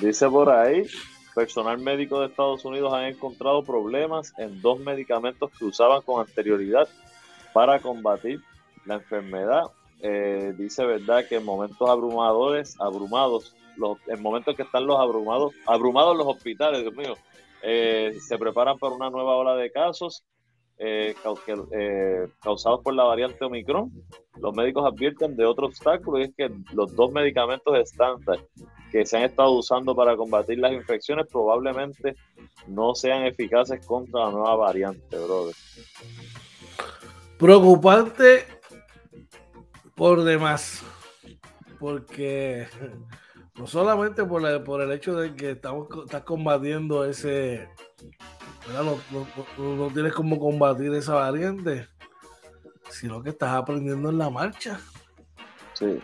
Dice 0.00 0.28
por 0.28 0.50
ahí 0.50 0.86
personal 1.34 1.78
médico 1.78 2.20
de 2.20 2.28
Estados 2.28 2.64
Unidos 2.64 2.92
han 2.94 3.04
encontrado 3.04 3.62
problemas 3.62 4.32
en 4.38 4.60
dos 4.62 4.80
medicamentos 4.80 5.50
que 5.58 5.66
usaban 5.66 6.00
con 6.02 6.26
anterioridad 6.26 6.88
para 7.52 7.78
combatir 7.78 8.40
la 8.86 8.94
enfermedad. 8.94 9.64
Eh, 10.00 10.54
dice 10.56 10.84
verdad 10.84 11.26
que 11.26 11.36
en 11.36 11.44
momentos 11.44 11.88
abrumadores, 11.88 12.80
abrumados, 12.80 13.54
los, 13.76 13.98
en 14.06 14.22
momentos 14.22 14.54
que 14.54 14.62
están 14.62 14.86
los 14.86 14.98
abrumados, 14.98 15.54
abrumados 15.66 16.16
los 16.16 16.26
hospitales, 16.26 16.82
Dios 16.82 16.94
mío, 16.94 17.14
eh, 17.62 18.16
se 18.20 18.38
preparan 18.38 18.78
para 18.78 18.94
una 18.94 19.10
nueva 19.10 19.36
ola 19.36 19.56
de 19.56 19.70
casos 19.70 20.24
eh, 20.78 21.14
causados 22.42 22.82
por 22.82 22.94
la 22.94 23.04
variante 23.04 23.44
Omicron. 23.44 23.90
Los 24.38 24.54
médicos 24.54 24.84
advierten 24.86 25.34
de 25.36 25.46
otro 25.46 25.66
obstáculo 25.66 26.18
y 26.18 26.24
es 26.24 26.34
que 26.36 26.50
los 26.72 26.94
dos 26.94 27.10
medicamentos 27.12 27.76
estándar 27.78 28.38
que 28.92 29.06
se 29.06 29.16
han 29.16 29.24
estado 29.24 29.52
usando 29.52 29.94
para 29.96 30.16
combatir 30.16 30.58
las 30.58 30.72
infecciones 30.72 31.26
probablemente 31.30 32.14
no 32.66 32.94
sean 32.94 33.24
eficaces 33.24 33.84
contra 33.86 34.26
la 34.26 34.30
nueva 34.30 34.56
variante, 34.56 35.16
brother. 35.16 35.54
Preocupante 37.38 38.55
por 39.96 40.22
demás, 40.22 40.82
porque 41.80 42.68
no 43.56 43.66
solamente 43.66 44.24
por, 44.24 44.64
por 44.64 44.82
el 44.82 44.92
hecho 44.92 45.14
de 45.16 45.34
que 45.34 45.52
estamos 45.52 45.88
estás 46.04 46.22
combatiendo 46.22 47.04
ese, 47.04 47.68
no, 48.72 48.98
no, 49.58 49.90
tienes 49.92 50.12
cómo 50.12 50.38
combatir 50.38 50.92
esa 50.94 51.14
variante, 51.14 51.88
sino 52.90 53.22
que 53.22 53.30
estás 53.30 53.54
aprendiendo 53.54 54.10
en 54.10 54.18
la 54.18 54.30
marcha. 54.30 54.80
Sí. 55.72 55.98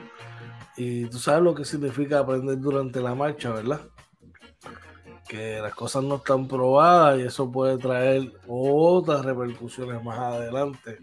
Y 0.77 1.05
tú 1.07 1.19
sabes 1.19 1.43
lo 1.43 1.55
que 1.55 1.65
significa 1.65 2.21
aprender 2.21 2.59
durante 2.59 3.01
la 3.01 3.15
marcha, 3.15 3.53
¿verdad? 3.53 3.83
Que 5.29 5.61
las 5.61 5.75
cosas 5.75 6.03
no 6.05 6.17
están 6.17 6.49
probadas 6.49 7.19
y 7.19 7.23
eso 7.23 7.51
puede 7.51 7.77
traer 7.77 8.33
otras 8.49 9.25
repercusiones 9.25 10.03
más 10.03 10.19
adelante. 10.19 10.99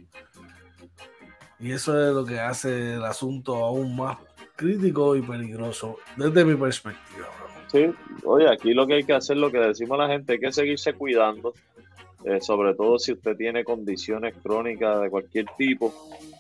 Y 1.60 1.72
eso 1.72 2.00
es 2.02 2.14
lo 2.14 2.26
que 2.26 2.40
hace 2.40 2.96
el 2.96 3.04
asunto 3.04 3.56
aún 3.56 3.96
más 3.96 4.18
crítico 4.56 5.16
y 5.16 5.22
peligroso 5.22 5.98
desde 6.16 6.46
mi 6.46 6.56
perspectiva. 6.56 7.28
Sí, 7.72 7.92
oye, 8.24 8.50
aquí 8.50 8.74
lo 8.74 8.88
que 8.88 8.96
hay 8.96 9.04
que 9.04 9.14
hacer, 9.14 9.38
lo 9.38 9.52
que 9.52 9.60
decimos 9.60 10.00
a 10.00 10.04
la 10.04 10.10
gente, 10.10 10.34
hay 10.34 10.40
que 10.40 10.52
seguirse 10.52 10.94
cuidando, 10.94 11.54
eh, 12.24 12.42
sobre 12.42 12.74
todo 12.74 12.98
si 12.98 13.14
usted 13.14 13.36
tiene 13.38 13.64
condiciones 13.64 14.36
crónicas 14.42 15.02
de 15.02 15.10
cualquier 15.10 15.46
tipo, 15.58 15.94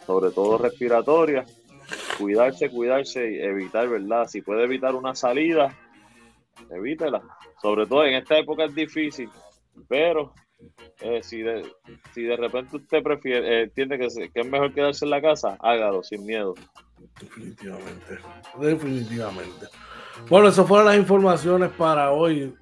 sobre 0.05 0.32
todo 0.32 0.58
respiratorias, 0.58 1.49
cuidarse, 2.17 2.69
cuidarse 2.69 3.32
y 3.32 3.39
evitar, 3.39 3.88
¿verdad? 3.88 4.27
Si 4.27 4.41
puede 4.41 4.63
evitar 4.63 4.95
una 4.95 5.15
salida, 5.15 5.73
evítela. 6.71 7.21
Sobre 7.62 7.86
todo 7.86 8.05
en 8.05 8.15
esta 8.15 8.38
época 8.38 8.65
es 8.65 8.75
difícil, 8.75 9.29
pero 9.88 10.34
eh, 11.02 11.22
si, 11.24 11.41
de, 11.41 11.65
si 12.13 12.24
de 12.24 12.36
repente 12.36 12.76
usted 12.78 13.02
prefiere, 13.02 13.63
eh, 13.63 13.72
que, 13.74 13.88
que, 13.88 14.39
es 14.39 14.48
mejor 14.48 14.74
quedarse 14.74 15.06
en 15.06 15.12
la 15.12 15.22
casa, 15.22 15.58
hágalo 15.62 16.04
sin 16.04 16.26
miedo. 16.26 16.56
Definitivamente, 17.22 18.19
definitivamente. 18.60 19.67
Bueno, 20.30 20.50
esas 20.50 20.67
fueron 20.67 20.88
las 20.88 20.98
informaciones 20.98 21.69
para 21.72 22.12
hoy. 22.12 22.54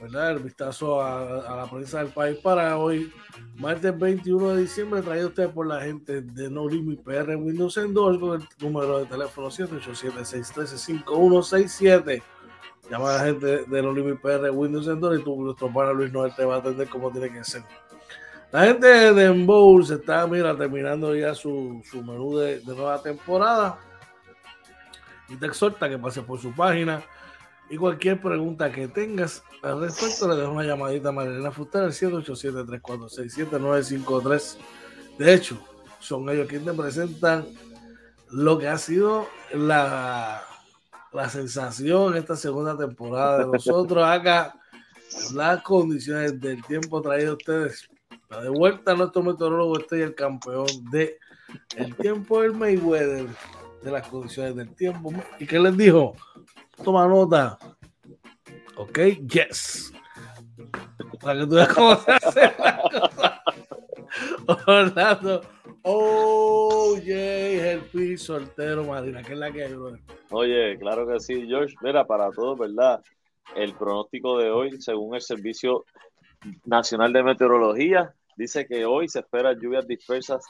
¿verdad? 0.00 0.30
El 0.32 0.38
vistazo 0.40 1.00
a, 1.00 1.56
la 1.56 1.70
prensa 1.70 2.02
del 2.02 2.12
país 2.12 2.36
para 2.38 2.76
hoy, 2.76 3.12
martes 3.56 3.96
21 3.96 4.48
de 4.50 4.62
diciembre, 4.62 5.00
traído 5.00 5.28
usted 5.28 5.48
por 5.50 5.68
la 5.68 5.80
gente 5.80 6.22
de 6.22 6.50
No 6.50 6.68
Limit 6.68 7.02
PR 7.02 7.36
Windows 7.36 7.76
Endorse 7.76 8.18
con 8.18 8.40
el 8.40 8.48
número 8.58 8.98
de 8.98 9.06
teléfono 9.06 9.48
787-613-5167. 9.48 12.20
Llama 12.92 13.08
a 13.08 13.16
la 13.16 13.24
gente 13.24 13.64
de 13.64 13.82
No 13.82 13.90
Limit 13.90 14.20
PR 14.20 14.50
Windows 14.50 14.86
Endorse 14.86 15.22
y 15.22 15.24
tu, 15.24 15.42
nuestro 15.42 15.72
pana 15.72 15.94
Luis 15.94 16.12
Noel 16.12 16.34
te 16.34 16.44
va 16.44 16.56
a 16.56 16.58
atender 16.58 16.90
como 16.90 17.10
tiene 17.10 17.32
que 17.32 17.42
ser. 17.42 17.62
La 18.50 18.66
gente 18.66 18.86
de 18.86 19.24
Embowl 19.24 19.86
se 19.86 19.94
está, 19.94 20.26
mira, 20.26 20.54
terminando 20.54 21.16
ya 21.16 21.34
su, 21.34 21.80
su 21.90 22.02
menú 22.02 22.36
de, 22.36 22.60
nueva 22.66 23.00
temporada 23.00 23.78
y 25.26 25.36
te 25.36 25.46
exhorta 25.46 25.88
que 25.88 25.96
pase 25.96 26.20
por 26.20 26.38
su 26.38 26.54
página 26.54 27.02
y 27.70 27.78
cualquier 27.78 28.20
pregunta 28.20 28.70
que 28.70 28.88
tengas 28.88 29.42
al 29.62 29.80
respecto, 29.80 30.28
le 30.28 30.36
dejo 30.36 30.52
una 30.52 30.64
llamadita 30.64 31.08
a 31.08 31.12
Marilena 31.12 31.50
Fuster 31.50 31.84
al 31.84 31.92
787-3467-953. 31.92 34.56
De 35.16 35.32
hecho, 35.32 35.58
son 35.98 36.28
ellos 36.28 36.46
quienes 36.46 36.66
te 36.66 36.74
presentan 36.74 37.46
lo 38.28 38.58
que 38.58 38.68
ha 38.68 38.76
sido 38.76 39.28
la, 39.54 40.42
la 41.12 41.28
sensación 41.28 42.16
esta 42.16 42.36
segunda 42.36 42.76
temporada 42.76 43.38
de 43.38 43.46
nosotros 43.46 44.04
acá, 44.04 44.54
las 45.34 45.62
condiciones 45.62 46.40
del 46.40 46.64
tiempo 46.64 47.02
traído 47.02 47.34
ustedes. 47.34 47.88
de 48.42 48.48
vuelta 48.48 48.92
a 48.92 48.94
nuestro 48.94 49.22
meteorólogo, 49.22 49.78
este 49.78 50.02
el 50.02 50.14
campeón 50.14 50.66
de 50.90 51.18
el 51.76 51.94
tiempo 51.96 52.40
del 52.40 52.52
Mayweather, 52.52 53.28
de 53.82 53.90
las 53.90 54.08
condiciones 54.08 54.56
del 54.56 54.74
tiempo. 54.74 55.12
¿Y 55.38 55.46
qué 55.46 55.58
les 55.58 55.76
dijo? 55.76 56.14
Toma 56.82 57.06
nota. 57.06 57.58
Ok, 58.76 58.98
yes. 59.28 59.92
Para 61.20 61.40
que 61.40 61.46
tú 61.46 61.54
veas 61.56 61.68
cómo 61.68 61.96
se 61.96 62.12
hace 62.12 62.52
la 62.58 62.82
cosa. 62.82 63.42
Orlando. 64.66 65.42
Oye, 65.84 67.72
el 67.72 67.80
piso 67.80 68.36
soltero, 68.36 68.84
Marina, 68.84 69.22
que 69.22 69.32
es 69.32 69.38
la 69.38 69.50
que 69.50 69.64
hay, 69.64 69.74
Oye, 70.30 70.78
claro 70.78 71.06
que 71.08 71.18
sí, 71.18 71.46
George. 71.46 71.74
Mira, 71.82 72.06
para 72.06 72.30
todos, 72.30 72.58
¿verdad? 72.58 73.02
El 73.56 73.74
pronóstico 73.74 74.38
de 74.38 74.50
hoy, 74.50 74.80
según 74.80 75.14
el 75.14 75.20
servicio 75.20 75.84
Nacional 76.64 77.12
de 77.12 77.22
Meteorología 77.22 78.14
dice 78.36 78.66
que 78.66 78.84
hoy 78.84 79.08
se 79.08 79.20
esperan 79.20 79.58
lluvias 79.60 79.86
dispersas 79.86 80.44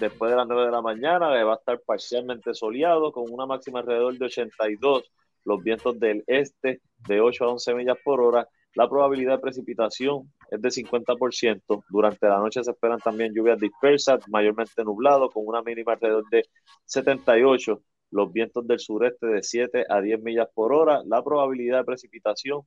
después 0.00 0.30
de 0.30 0.36
las 0.36 0.46
9 0.46 0.66
de 0.66 0.70
la 0.70 0.82
mañana, 0.82 1.28
va 1.44 1.52
a 1.52 1.56
estar 1.56 1.80
parcialmente 1.80 2.54
soleado 2.54 3.12
con 3.12 3.24
una 3.30 3.46
máxima 3.46 3.80
alrededor 3.80 4.16
de 4.18 4.26
82, 4.26 5.10
los 5.44 5.62
vientos 5.62 5.98
del 5.98 6.24
este 6.26 6.80
de 7.06 7.20
8 7.20 7.44
a 7.44 7.48
11 7.48 7.74
millas 7.74 7.98
por 8.04 8.20
hora, 8.20 8.48
la 8.74 8.88
probabilidad 8.88 9.32
de 9.32 9.42
precipitación 9.42 10.32
es 10.52 10.60
de 10.60 10.68
50%, 10.68 11.84
durante 11.88 12.28
la 12.28 12.38
noche 12.38 12.62
se 12.62 12.70
esperan 12.70 12.98
también 13.00 13.32
lluvias 13.32 13.58
dispersas, 13.58 14.28
mayormente 14.28 14.84
nublado, 14.84 15.30
con 15.30 15.46
una 15.46 15.62
mínima 15.62 15.94
alrededor 15.94 16.28
de 16.30 16.44
78, 16.84 17.82
los 18.10 18.30
vientos 18.30 18.66
del 18.66 18.78
sureste 18.78 19.26
de 19.28 19.42
7 19.42 19.86
a 19.88 20.02
10 20.02 20.22
millas 20.22 20.48
por 20.54 20.74
hora, 20.74 21.00
la 21.06 21.24
probabilidad 21.24 21.78
de 21.78 21.84
precipitación 21.84 22.60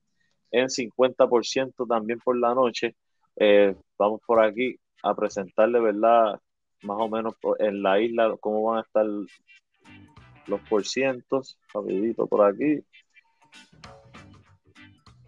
en 0.49 0.69
50% 0.69 1.87
también 1.87 2.19
por 2.19 2.39
la 2.39 2.55
noche. 2.55 2.95
Eh, 3.35 3.75
vamos 3.99 4.19
por 4.25 4.43
aquí 4.43 4.77
a 5.03 5.15
presentarle, 5.15 5.79
¿verdad? 5.79 6.39
Más 6.81 6.97
o 6.99 7.07
menos 7.07 7.35
en 7.59 7.83
la 7.83 7.99
isla, 8.01 8.35
cómo 8.39 8.63
van 8.63 8.79
a 8.79 8.81
estar 8.81 9.05
los 10.47 10.61
porcientos. 10.67 11.59
Rapidito 11.71 12.25
por 12.25 12.47
aquí. 12.47 12.83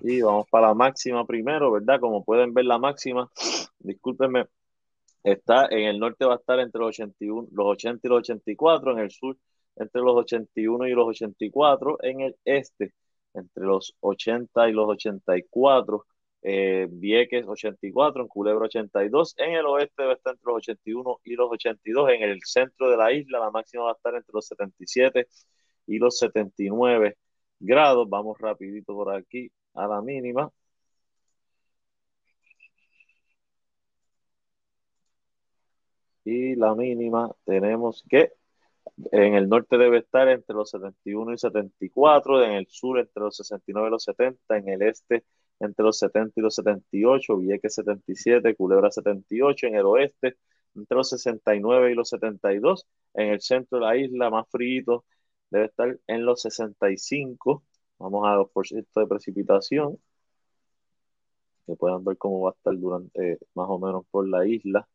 Y 0.01 0.21
vamos 0.21 0.47
para 0.49 0.67
la 0.67 0.73
máxima 0.73 1.25
primero, 1.25 1.71
¿verdad? 1.71 1.99
Como 1.99 2.23
pueden 2.23 2.53
ver, 2.53 2.65
la 2.65 2.77
máxima, 2.77 3.29
discúlpenme, 3.79 4.45
está 5.23 5.67
en 5.69 5.88
el 5.88 5.99
norte 5.99 6.25
va 6.25 6.33
a 6.36 6.38
estar 6.38 6.60
entre 6.60 6.79
los 6.81 6.89
81, 6.89 7.47
los 7.51 7.67
80 7.67 8.07
y 8.07 8.10
los 8.10 8.19
84, 8.19 8.91
en 8.91 8.99
el 8.99 9.12
sur 9.12 9.38
entre 9.75 10.01
los 10.01 10.15
81 10.15 10.88
y 10.88 10.91
los 10.91 11.07
84, 11.07 11.97
en 12.03 12.21
el 12.21 12.36
este 12.45 12.93
entre 13.33 13.65
los 13.65 13.95
80 13.99 14.69
y 14.69 14.73
los 14.73 14.88
84, 14.89 16.05
eh, 16.43 16.88
Vieques 16.89 17.45
84, 17.47 18.21
en 18.21 18.27
Culebro 18.27 18.65
82, 18.65 19.36
en 19.38 19.53
el 19.53 19.65
oeste 19.65 20.03
va 20.05 20.12
a 20.12 20.15
estar 20.15 20.33
entre 20.33 20.45
los 20.45 20.57
81 20.57 21.19
y 21.23 21.36
los 21.36 21.51
82, 21.51 22.10
en 22.12 22.23
el 22.23 22.39
centro 22.43 22.89
de 22.89 22.97
la 22.97 23.12
isla 23.12 23.39
la 23.39 23.51
máxima 23.51 23.83
va 23.86 23.91
a 23.91 23.93
estar 23.93 24.15
entre 24.15 24.31
los 24.33 24.47
77 24.47 25.27
y 25.88 25.99
los 25.99 26.17
79 26.17 27.17
grados, 27.60 28.10
vamos 28.10 28.38
rapidito 28.39 28.93
por 28.93 29.13
aquí 29.13 29.51
a 29.77 29.87
la 29.87 30.01
mínima. 30.01 30.51
Y 36.25 36.55
la 36.55 36.75
mínima 36.75 37.31
tenemos 37.45 38.03
que 38.09 38.33
en 39.11 39.35
el 39.35 39.49
norte 39.49 39.77
debe 39.77 39.99
estar 39.99 40.27
entre 40.29 40.55
los 40.55 40.71
71 40.71 41.33
y 41.33 41.37
74, 41.37 42.43
en 42.43 42.51
el 42.53 42.67
sur 42.67 42.99
entre 42.99 43.23
los 43.23 43.37
69 43.37 43.87
y 43.89 43.91
los 43.91 44.03
70, 44.03 44.57
en 44.57 44.69
el 44.69 44.81
este 44.83 45.25
entre 45.59 45.83
los 45.85 45.97
70 45.99 46.39
y 46.39 46.43
los 46.43 46.55
78, 46.55 47.37
Vieques 47.37 47.75
77, 47.75 48.55
Culebra 48.55 48.91
78, 48.91 49.67
en 49.67 49.75
el 49.75 49.85
oeste 49.85 50.37
entre 50.75 50.97
los 50.97 51.09
69 51.09 51.91
y 51.91 51.95
los 51.95 52.09
72, 52.09 52.87
en 53.15 53.29
el 53.33 53.41
centro 53.41 53.79
de 53.79 53.85
la 53.85 53.97
isla 53.97 54.29
más 54.29 54.47
frío 54.49 55.05
debe 55.49 55.65
estar 55.65 55.99
en 56.07 56.25
los 56.25 56.41
65, 56.41 57.63
vamos 57.99 58.27
a 58.27 58.36
2% 58.36 58.99
de 58.99 59.07
precipitación, 59.07 59.99
que 61.65 61.75
puedan 61.75 62.03
ver 62.03 62.17
cómo 62.17 62.41
va 62.41 62.51
a 62.51 62.53
estar 62.53 62.77
durante 62.77 63.39
más 63.53 63.67
o 63.69 63.79
menos 63.79 64.05
por 64.12 64.27
la 64.27 64.47
isla. 64.47 64.88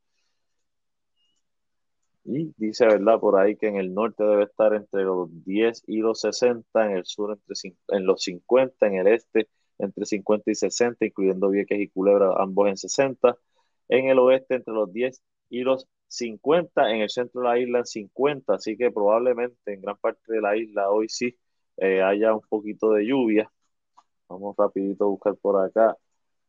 Y 2.24 2.52
dice, 2.56 2.86
¿verdad? 2.86 3.18
Por 3.20 3.38
ahí 3.38 3.56
que 3.56 3.66
en 3.66 3.76
el 3.76 3.92
norte 3.94 4.22
debe 4.24 4.44
estar 4.44 4.74
entre 4.74 5.02
los 5.02 5.28
10 5.44 5.82
y 5.86 5.98
los 5.98 6.20
60, 6.20 6.86
en 6.86 6.96
el 6.98 7.04
sur 7.04 7.32
entre 7.32 7.54
en 7.88 8.06
los 8.06 8.22
50, 8.22 8.86
en 8.86 8.94
el 8.94 9.06
este 9.08 9.48
entre 9.78 10.04
50 10.06 10.50
y 10.50 10.54
60, 10.54 11.04
incluyendo 11.06 11.50
Vieques 11.50 11.80
y 11.80 11.88
Culebra, 11.88 12.34
ambos 12.38 12.68
en 12.68 12.76
60, 12.76 13.36
en 13.88 14.08
el 14.08 14.18
oeste 14.20 14.54
entre 14.56 14.74
los 14.74 14.92
10 14.92 15.20
y 15.50 15.62
los 15.62 15.88
50, 16.08 16.90
en 16.92 17.02
el 17.02 17.10
centro 17.10 17.40
de 17.42 17.48
la 17.48 17.58
isla 17.58 17.78
en 17.80 17.86
50, 17.86 18.54
así 18.54 18.76
que 18.76 18.90
probablemente 18.92 19.72
en 19.72 19.80
gran 19.82 19.96
parte 19.98 20.20
de 20.32 20.40
la 20.40 20.56
isla 20.56 20.90
hoy 20.90 21.08
sí 21.08 21.36
eh, 21.76 22.02
haya 22.02 22.34
un 22.34 22.42
poquito 22.48 22.92
de 22.92 23.04
lluvia. 23.06 23.50
Vamos 24.28 24.56
rapidito 24.56 25.04
a 25.04 25.08
buscar 25.08 25.36
por 25.36 25.64
acá 25.64 25.96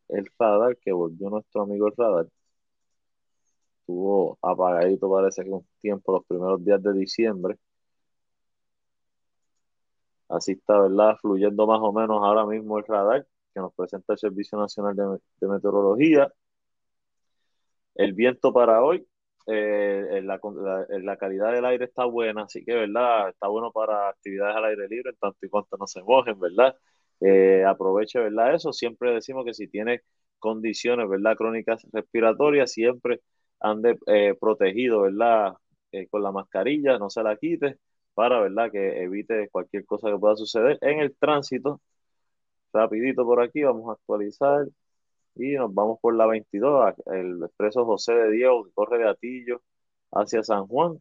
el 0.08 0.26
radar, 0.38 0.76
que 0.78 0.92
volvió 0.92 1.30
nuestro 1.30 1.62
amigo 1.62 1.88
el 1.88 1.94
radar 1.96 2.26
estuvo 3.84 4.38
apagadito 4.42 5.10
parece 5.10 5.44
que 5.44 5.50
un 5.50 5.66
tiempo 5.80 6.12
los 6.12 6.24
primeros 6.26 6.64
días 6.64 6.82
de 6.82 6.92
diciembre. 6.94 7.58
Así 10.28 10.52
está, 10.52 10.80
¿verdad? 10.80 11.16
Fluyendo 11.20 11.66
más 11.66 11.80
o 11.80 11.92
menos 11.92 12.22
ahora 12.22 12.46
mismo 12.46 12.78
el 12.78 12.84
radar 12.86 13.26
que 13.52 13.60
nos 13.60 13.72
presenta 13.74 14.14
el 14.14 14.18
Servicio 14.18 14.58
Nacional 14.58 14.96
de, 14.96 15.48
Meteorología. 15.48 16.32
El 17.94 18.12
viento 18.14 18.52
para 18.52 18.82
hoy, 18.82 19.06
eh, 19.46 20.22
la, 20.22 21.16
calidad 21.18 21.52
del 21.52 21.64
aire 21.64 21.84
está 21.86 22.04
buena, 22.06 22.44
así 22.44 22.64
que, 22.64 22.74
¿verdad? 22.74 23.30
Está 23.30 23.48
bueno 23.48 23.72
para 23.72 24.08
actividades 24.08 24.56
al 24.56 24.64
aire 24.66 24.88
libre, 24.88 25.10
en 25.10 25.16
tanto 25.16 25.38
y 25.46 25.48
cuanto 25.48 25.76
no 25.76 25.86
se 25.86 26.02
mojen, 26.02 26.38
¿verdad? 26.40 26.74
Eh, 27.20 27.64
aproveche, 27.64 28.18
¿verdad? 28.18 28.54
Eso, 28.54 28.72
siempre 28.72 29.12
decimos 29.12 29.44
que 29.44 29.54
si 29.54 29.68
tiene 29.68 30.02
condiciones, 30.38 31.08
¿verdad? 31.08 31.36
Crónicas 31.36 31.86
respiratorias, 31.92 32.72
siempre 32.72 33.20
ande 33.60 33.98
eh, 34.06 34.34
protegido, 34.40 35.02
¿verdad? 35.02 35.54
Eh, 35.92 36.08
con 36.08 36.22
la 36.22 36.32
mascarilla, 36.32 36.98
no 36.98 37.10
se 37.10 37.22
la 37.22 37.36
quite, 37.36 37.78
para, 38.14 38.40
¿verdad? 38.40 38.70
Que 38.70 39.02
evite 39.04 39.48
cualquier 39.50 39.84
cosa 39.86 40.10
que 40.10 40.18
pueda 40.18 40.36
suceder 40.36 40.78
en 40.82 41.00
el 41.00 41.16
tránsito. 41.16 41.80
Rapidito 42.72 43.24
por 43.24 43.40
aquí, 43.42 43.62
vamos 43.62 43.88
a 43.88 43.92
actualizar 43.92 44.66
y 45.36 45.54
nos 45.54 45.72
vamos 45.74 45.98
por 46.00 46.14
la 46.16 46.26
22, 46.26 46.94
el 47.06 47.42
expreso 47.44 47.84
José 47.84 48.14
de 48.14 48.30
Diego 48.32 48.64
que 48.64 48.72
corre 48.72 48.98
de 48.98 49.08
Atillo 49.08 49.62
hacia 50.12 50.42
San 50.42 50.66
Juan. 50.66 51.00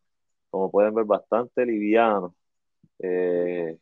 Como 0.50 0.72
pueden 0.72 0.96
ver, 0.96 1.06
bastante 1.06 1.66
liviano, 1.66 2.36
eh, 3.00 3.78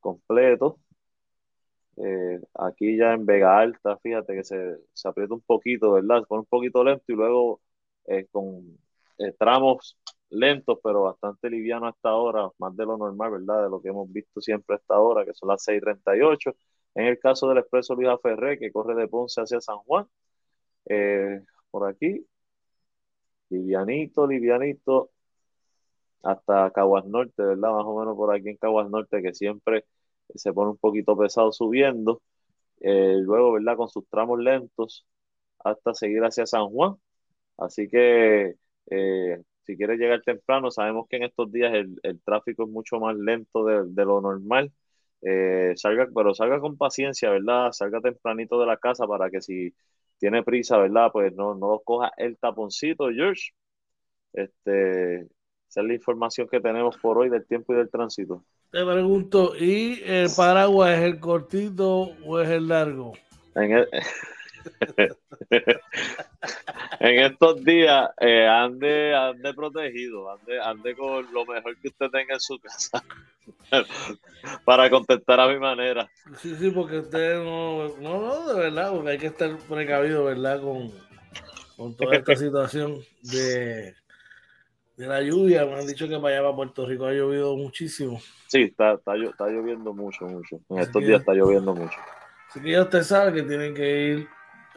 completo. 0.00 0.78
Eh, 1.96 2.40
aquí 2.54 2.96
ya 2.96 3.12
en 3.14 3.26
Vega 3.26 3.58
Alta, 3.58 3.96
fíjate 3.98 4.34
que 4.34 4.44
se, 4.44 4.78
se, 4.92 5.08
aprieta 5.08 5.34
un 5.34 5.40
poquito, 5.40 5.92
¿verdad? 5.92 6.20
Se 6.20 6.26
pone 6.26 6.40
un 6.40 6.46
poquito 6.46 6.84
lento 6.84 7.04
y 7.08 7.14
luego 7.14 7.60
eh, 8.06 8.26
con 8.30 8.78
tramos 9.38 9.98
lentos, 10.30 10.78
pero 10.82 11.02
bastante 11.02 11.50
liviano 11.50 11.86
hasta 11.88 12.10
ahora, 12.10 12.48
más 12.58 12.76
de 12.76 12.84
lo 12.86 12.96
normal, 12.96 13.32
¿verdad? 13.32 13.64
De 13.64 13.70
lo 13.70 13.80
que 13.80 13.88
hemos 13.88 14.10
visto 14.12 14.40
siempre 14.40 14.76
hasta 14.76 14.94
ahora, 14.94 15.24
que 15.24 15.34
son 15.34 15.48
las 15.48 15.66
6.38. 15.66 16.54
En 16.94 17.06
el 17.06 17.18
caso 17.18 17.48
del 17.48 17.58
expreso 17.58 17.94
Luis 17.94 18.08
Ferré, 18.22 18.58
que 18.58 18.72
corre 18.72 18.94
de 18.94 19.08
Ponce 19.08 19.40
hacia 19.40 19.60
San 19.60 19.78
Juan, 19.78 20.06
por 21.70 21.88
aquí, 21.88 22.26
livianito, 23.50 24.26
livianito, 24.26 25.10
hasta 26.22 26.70
Caguas 26.70 27.04
Norte, 27.06 27.42
¿verdad? 27.42 27.72
Más 27.72 27.84
o 27.84 27.98
menos 27.98 28.16
por 28.16 28.34
aquí 28.34 28.48
en 28.50 28.56
Caguas 28.56 28.90
Norte, 28.90 29.22
que 29.22 29.34
siempre 29.34 29.84
se 30.34 30.52
pone 30.52 30.70
un 30.72 30.78
poquito 30.78 31.16
pesado 31.16 31.52
subiendo, 31.52 32.22
eh, 32.80 33.16
luego, 33.20 33.52
¿verdad? 33.52 33.76
Con 33.76 33.88
sus 33.88 34.06
tramos 34.08 34.38
lentos 34.40 35.06
hasta 35.60 35.94
seguir 35.94 36.22
hacia 36.24 36.46
San 36.46 36.68
Juan. 36.68 36.96
Así 37.56 37.88
que 37.88 38.56
eh, 38.90 39.42
si 39.62 39.76
quieres 39.76 39.98
llegar 39.98 40.22
temprano, 40.22 40.70
sabemos 40.70 41.06
que 41.08 41.16
en 41.16 41.24
estos 41.24 41.50
días 41.52 41.72
el, 41.74 42.20
tráfico 42.24 42.64
es 42.64 42.70
mucho 42.70 42.98
más 43.00 43.16
lento 43.16 43.64
de, 43.64 44.04
lo 44.04 44.20
normal. 44.20 44.72
Eh, 45.22 45.72
salga, 45.76 46.06
pero 46.14 46.34
salga 46.34 46.60
con 46.60 46.76
paciencia, 46.76 47.30
¿verdad? 47.30 47.72
Salga 47.72 48.00
tempranito 48.00 48.60
de 48.60 48.66
la 48.66 48.76
casa 48.76 49.06
para 49.06 49.30
que 49.30 49.40
si 49.40 49.74
tiene 50.18 50.42
prisa, 50.42 50.78
¿verdad? 50.78 51.10
Pues 51.12 51.34
no, 51.34 51.54
no 51.54 51.80
coja 51.84 52.12
el 52.16 52.36
taponcito, 52.38 53.08
George. 53.10 53.50
Este, 54.32 55.20
esa 55.68 55.80
es 55.80 55.86
la 55.86 55.94
información 55.94 56.48
que 56.48 56.60
tenemos 56.60 56.96
por 56.98 57.18
hoy 57.18 57.28
del 57.28 57.46
tiempo 57.46 57.72
y 57.72 57.76
del 57.76 57.90
tránsito. 57.90 58.44
Te 58.70 58.84
pregunto, 58.84 59.54
¿y 59.58 60.02
el 60.04 60.28
paraguas 60.36 60.98
es 60.98 61.04
el 61.04 61.20
cortito 61.20 62.10
o 62.24 62.40
es 62.40 62.48
el 62.50 62.68
largo? 62.68 63.12
En, 63.54 63.86
estos 67.00 67.64
días, 67.64 68.10
eh, 68.20 68.46
ande, 68.46 69.14
ande 69.14 69.54
protegido, 69.54 70.30
ande, 70.30 70.60
ande 70.60 70.96
con 70.96 71.32
lo 71.32 71.46
mejor 71.46 71.76
que 71.78 71.88
usted 71.88 72.10
tenga 72.10 72.34
en 72.34 72.40
su 72.40 72.58
casa 72.58 73.02
para 74.64 74.88
contestar 74.90 75.40
a 75.40 75.48
mi 75.48 75.58
manera. 75.58 76.10
Sí, 76.36 76.54
sí, 76.56 76.70
porque 76.70 76.98
usted 76.98 77.42
no, 77.42 77.88
no, 77.98 78.20
no, 78.20 78.54
de 78.54 78.60
verdad, 78.60 78.92
porque 78.92 79.10
hay 79.10 79.18
que 79.18 79.26
estar 79.26 79.56
precavido, 79.68 80.24
¿verdad? 80.24 80.60
Con, 80.60 80.92
con 81.76 81.96
toda 81.96 82.16
esta 82.16 82.36
situación 82.36 83.00
de 83.22 83.94
de 84.98 85.06
la 85.06 85.22
lluvia. 85.22 85.64
Me 85.64 85.74
han 85.74 85.86
dicho 85.86 86.08
que 86.08 86.18
para 86.18 86.34
allá, 86.34 86.42
para 86.42 86.56
Puerto 86.56 86.84
Rico, 86.84 87.06
ha 87.06 87.12
llovido 87.12 87.56
muchísimo. 87.56 88.20
Sí, 88.48 88.62
está, 88.62 88.94
está, 88.94 89.14
lloviendo 89.46 89.94
mucho, 89.94 90.26
mucho. 90.26 90.60
En 90.68 90.78
estos 90.78 91.02
días 91.02 91.20
está 91.20 91.32
lloviendo 91.32 91.72
mucho. 91.72 91.98
Así 92.50 92.60
que 92.60 92.72
ya 92.72 92.82
usted 92.82 93.02
sabe 93.02 93.32
que 93.32 93.42
tienen 93.44 93.74
que 93.74 94.00
ir 94.00 94.28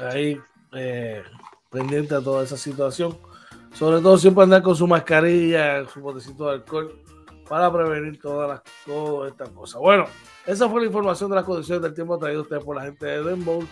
ahí 0.04 0.40
eh, 0.74 1.24
pendiente 1.70 2.16
a 2.16 2.22
toda 2.22 2.44
esa 2.44 2.58
situación. 2.58 3.18
Sobre 3.74 4.02
todo 4.02 4.18
siempre 4.18 4.44
andar 4.44 4.62
con 4.62 4.76
su 4.76 4.86
mascarilla, 4.88 5.88
su 5.88 6.02
botecito 6.02 6.48
de 6.48 6.56
alcohol 6.56 7.00
para 7.48 7.72
prevenir 7.72 8.20
todas 8.20 8.50
las 8.50 8.62
todas 8.86 9.32
estas 9.32 9.50
cosas. 9.50 9.80
Bueno, 9.80 10.06
esa 10.46 10.70
fue 10.70 10.82
la 10.82 10.88
información 10.88 11.30
de 11.30 11.38
las 11.38 11.46
condiciones 11.46 11.82
del 11.82 11.94
tiempo 11.94 12.18
traído 12.18 12.42
usted 12.42 12.60
por 12.60 12.76
la 12.76 12.84
gente 12.84 13.06
de 13.06 13.24
Denbowl 13.24 13.68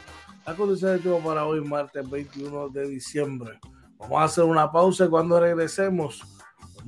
la 0.50 0.56
condición 0.56 0.94
de 0.94 1.00
tiempo 1.00 1.20
para 1.24 1.46
hoy, 1.46 1.62
martes 1.62 2.10
21 2.10 2.70
de 2.70 2.88
diciembre. 2.88 3.60
Vamos 4.00 4.20
a 4.20 4.24
hacer 4.24 4.44
una 4.46 4.72
pausa 4.72 5.06
y 5.06 5.08
cuando 5.08 5.40
regresemos, 5.40 6.24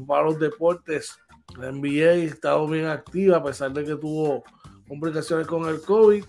para 0.08 0.24
los 0.24 0.40
deportes, 0.40 1.16
la 1.60 1.72
NBA 1.72 2.06
ha 2.06 2.14
estado 2.14 2.68
bien 2.68 2.88
activa 2.88 3.38
a 3.38 3.44
pesar 3.44 3.72
de 3.72 3.86
que 3.86 3.96
tuvo 3.98 4.44
complicaciones 4.88 5.46
con 5.46 5.66
el 5.70 5.80
COVID. 5.82 6.26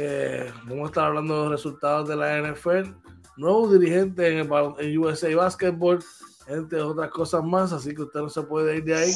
Eh, 0.00 0.48
vamos 0.62 0.84
a 0.84 0.86
estar 0.86 1.04
hablando 1.06 1.34
de 1.34 1.42
los 1.42 1.50
resultados 1.50 2.08
de 2.08 2.14
la 2.14 2.40
NFL, 2.40 2.88
nuevo 3.36 3.68
dirigente 3.68 4.28
en, 4.28 4.48
el, 4.78 4.98
USA 4.98 5.34
Basketball, 5.34 5.98
entre 6.46 6.80
otras 6.80 7.10
cosas 7.10 7.42
más, 7.42 7.72
así 7.72 7.92
que 7.92 8.02
usted 8.02 8.20
no 8.20 8.28
se 8.28 8.42
puede 8.42 8.76
ir 8.76 8.84
de 8.84 8.94
ahí. 8.94 9.10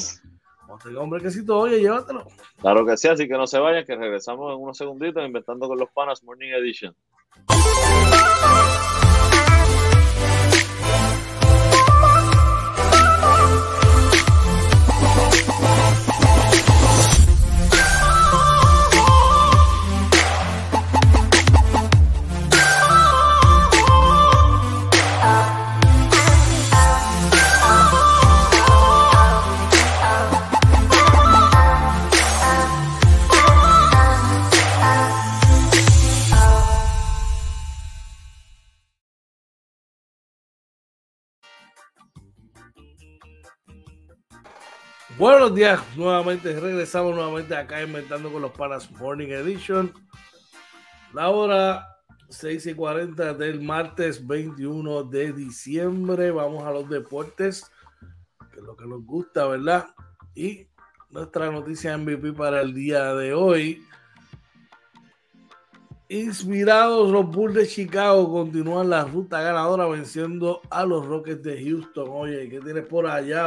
Cuando 0.67 0.83
tenga 0.83 1.01
un 1.01 1.09
brequecito, 1.09 1.57
oye, 1.57 1.79
llévatelo. 1.79 2.27
Claro 2.59 2.85
que 2.85 2.97
sí, 2.97 3.07
así 3.07 3.29
que 3.29 3.33
no 3.33 3.47
se 3.47 3.59
vayan, 3.59 3.85
que 3.85 3.95
regresamos 3.95 4.53
en 4.53 4.61
unos 4.61 4.77
segunditos 4.77 5.25
inventando 5.25 5.69
con 5.69 5.79
los 5.79 5.89
panas 5.91 6.21
Morning 6.21 6.51
Edition. 6.51 6.93
Buenos 45.23 45.55
días, 45.55 45.79
nuevamente 45.95 46.59
regresamos 46.59 47.15
nuevamente 47.15 47.55
acá 47.55 47.81
inventando 47.81 48.29
con 48.29 48.41
los 48.41 48.51
panas 48.51 48.91
Morning 48.91 49.29
Edition. 49.29 49.93
La 51.13 51.29
hora 51.29 51.87
6 52.27 52.65
y 52.65 52.73
40 52.73 53.33
del 53.35 53.61
martes 53.61 54.27
21 54.27 55.05
de 55.05 55.31
diciembre. 55.31 56.29
Vamos 56.31 56.65
a 56.65 56.71
los 56.71 56.89
deportes, 56.89 57.71
que 58.51 58.59
es 58.59 58.65
lo 58.65 58.75
que 58.75 58.85
nos 58.85 59.05
gusta, 59.05 59.47
¿verdad? 59.47 59.95
Y 60.35 60.67
nuestra 61.09 61.49
noticia 61.49 61.97
MVP 61.97 62.33
para 62.33 62.59
el 62.59 62.73
día 62.73 63.15
de 63.15 63.33
hoy 63.33 63.81
Inspirados, 66.13 67.09
los 67.09 67.27
Bulls 67.27 67.55
de 67.55 67.65
Chicago 67.65 68.31
continúan 68.31 68.87
la 68.87 69.03
ruta 69.03 69.41
ganadora 69.41 69.87
venciendo 69.87 70.61
a 70.69 70.85
los 70.85 71.03
Rockets 71.07 71.41
de 71.41 71.59
Houston. 71.63 72.07
Oye, 72.07 72.47
¿qué 72.49 72.59
tienes 72.59 72.85
por 72.85 73.07
allá? 73.07 73.45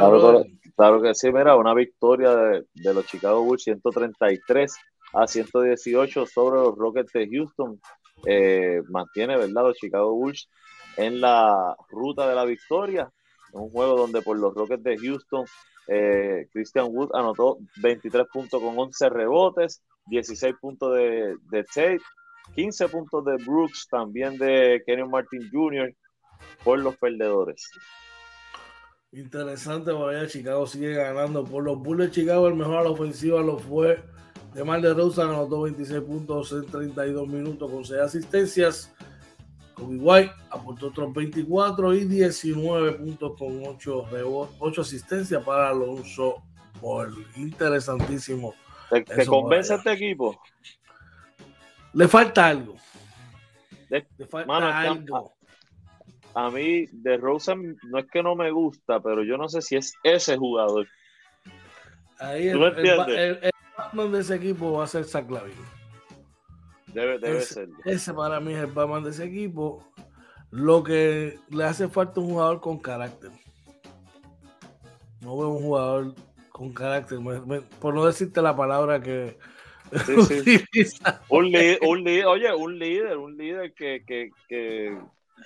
Claro, 0.75 1.01
que 1.01 1.15
sí, 1.15 1.31
mira, 1.31 1.55
una 1.55 1.73
victoria 1.73 2.35
de, 2.35 2.93
los 2.93 3.05
Chicago 3.05 3.41
Bulls 3.41 3.63
133 3.63 4.75
a 5.13 5.27
118 5.27 6.25
sobre 6.25 6.59
los 6.59 6.77
Rockets 6.77 7.13
de 7.13 7.29
Houston. 7.31 7.79
Eh, 8.25 8.81
mantiene, 8.89 9.37
¿verdad? 9.37 9.63
Los 9.63 9.77
Chicago 9.77 10.13
Bulls 10.13 10.49
en 10.97 11.21
la 11.21 11.73
ruta 11.89 12.27
de 12.27 12.35
la 12.35 12.43
victoria. 12.43 13.09
Un 13.53 13.69
juego 13.69 13.95
donde 13.95 14.21
por 14.21 14.37
los 14.37 14.53
Rockets 14.53 14.83
de 14.83 14.97
Houston, 14.97 15.45
eh, 15.87 16.49
Christian 16.51 16.87
Wood 16.89 17.11
anotó 17.13 17.59
23 17.81 18.27
puntos 18.27 18.61
con 18.61 18.77
11 18.77 19.07
rebotes, 19.07 19.81
16 20.07 20.55
puntos 20.59 20.93
de, 20.95 21.37
de 21.49 21.63
Tate 21.63 22.01
15 22.57 22.89
puntos 22.89 23.23
de 23.23 23.37
Brooks, 23.45 23.87
también 23.87 24.35
de 24.39 24.81
Kenny 24.87 25.07
Martin 25.07 25.47
Jr. 25.51 25.93
por 26.63 26.79
los 26.79 26.97
perdedores. 26.97 27.69
Interesante, 29.11 29.91
por 29.91 30.27
Chicago 30.27 30.65
sigue 30.65 30.95
ganando. 30.95 31.43
Por 31.43 31.63
los 31.63 31.77
Bulls 31.77 32.07
de 32.07 32.11
Chicago, 32.11 32.47
el 32.47 32.55
mejor 32.55 32.77
a 32.77 32.83
la 32.83 32.89
ofensiva 32.89 33.41
lo 33.41 33.59
fue 33.59 34.03
de 34.55 34.63
Mar 34.63 34.81
de 34.81 34.91
Rosa, 34.91 35.21
anotó 35.25 35.61
26 35.61 36.01
puntos 36.01 36.51
en 36.51 36.65
32 36.65 37.27
minutos 37.27 37.71
con 37.71 37.85
6 37.85 38.01
asistencias. 38.01 38.91
Kobe 39.75 39.97
White 39.97 40.31
aportó 40.49 40.87
otros 40.87 41.13
24 41.13 41.93
y 41.93 42.05
19 42.05 42.93
puntos 42.93 43.33
con 43.37 43.61
8, 43.67 44.07
8 44.57 44.81
asistencias 44.81 45.43
para 45.43 45.69
Alonso 45.69 46.41
por 46.81 47.13
interesantísimo. 47.35 48.55
¿Te, 48.89 49.27
convence 49.27 49.75
este 49.75 49.91
equipo? 49.91 50.41
Le 51.97 52.07
falta 52.07 52.45
algo. 52.45 52.75
Le, 53.89 54.05
falta 54.27 54.81
algo. 54.81 55.33
A, 56.35 56.51
mí, 56.51 56.85
de 56.91 57.17
Rosen, 57.17 57.75
no 57.89 57.97
es 57.97 58.05
que 58.05 58.21
no 58.21 58.35
me 58.35 58.51
gusta, 58.51 58.99
pero 58.99 59.23
yo 59.23 59.35
no 59.35 59.49
sé 59.49 59.63
si 59.63 59.77
es 59.77 59.93
ese 60.03 60.37
jugador. 60.37 60.87
Ahí 62.19 62.49
el, 62.49 62.61
el, 62.61 63.51
Batman 63.75 64.11
de 64.11 64.19
ese 64.19 64.35
equipo 64.35 64.73
va 64.73 64.83
a 64.83 64.87
ser 64.87 65.05
Zach 65.05 65.25
Debe, 66.93 67.17
debe 67.17 67.41
ser. 67.41 67.67
Ese 67.83 68.13
para 68.13 68.39
mí 68.39 68.53
es 68.53 68.59
el 68.59 68.71
Batman 68.71 69.03
de 69.03 69.09
ese 69.09 69.25
equipo. 69.25 69.83
Lo 70.51 70.83
que 70.83 71.39
le 71.49 71.63
hace 71.63 71.87
falta 71.87 72.19
un 72.19 72.27
jugador 72.27 72.61
con 72.61 72.77
carácter. 72.77 73.31
No 75.21 75.35
veo 75.35 75.49
un 75.49 75.63
jugador 75.63 76.13
con 76.49 76.71
carácter. 76.73 77.17
por 77.79 77.95
no 77.95 78.05
decirte 78.05 78.39
la 78.43 78.55
palabra 78.55 79.01
que, 79.01 79.39
un, 81.29 81.51
líder, 81.51 81.79
oye, 82.25 82.53
un 82.53 82.79
líder, 82.79 83.17
un 83.17 83.37
líder 83.37 83.73
que, 83.73 84.03
que, 84.05 84.31
que... 84.47 84.97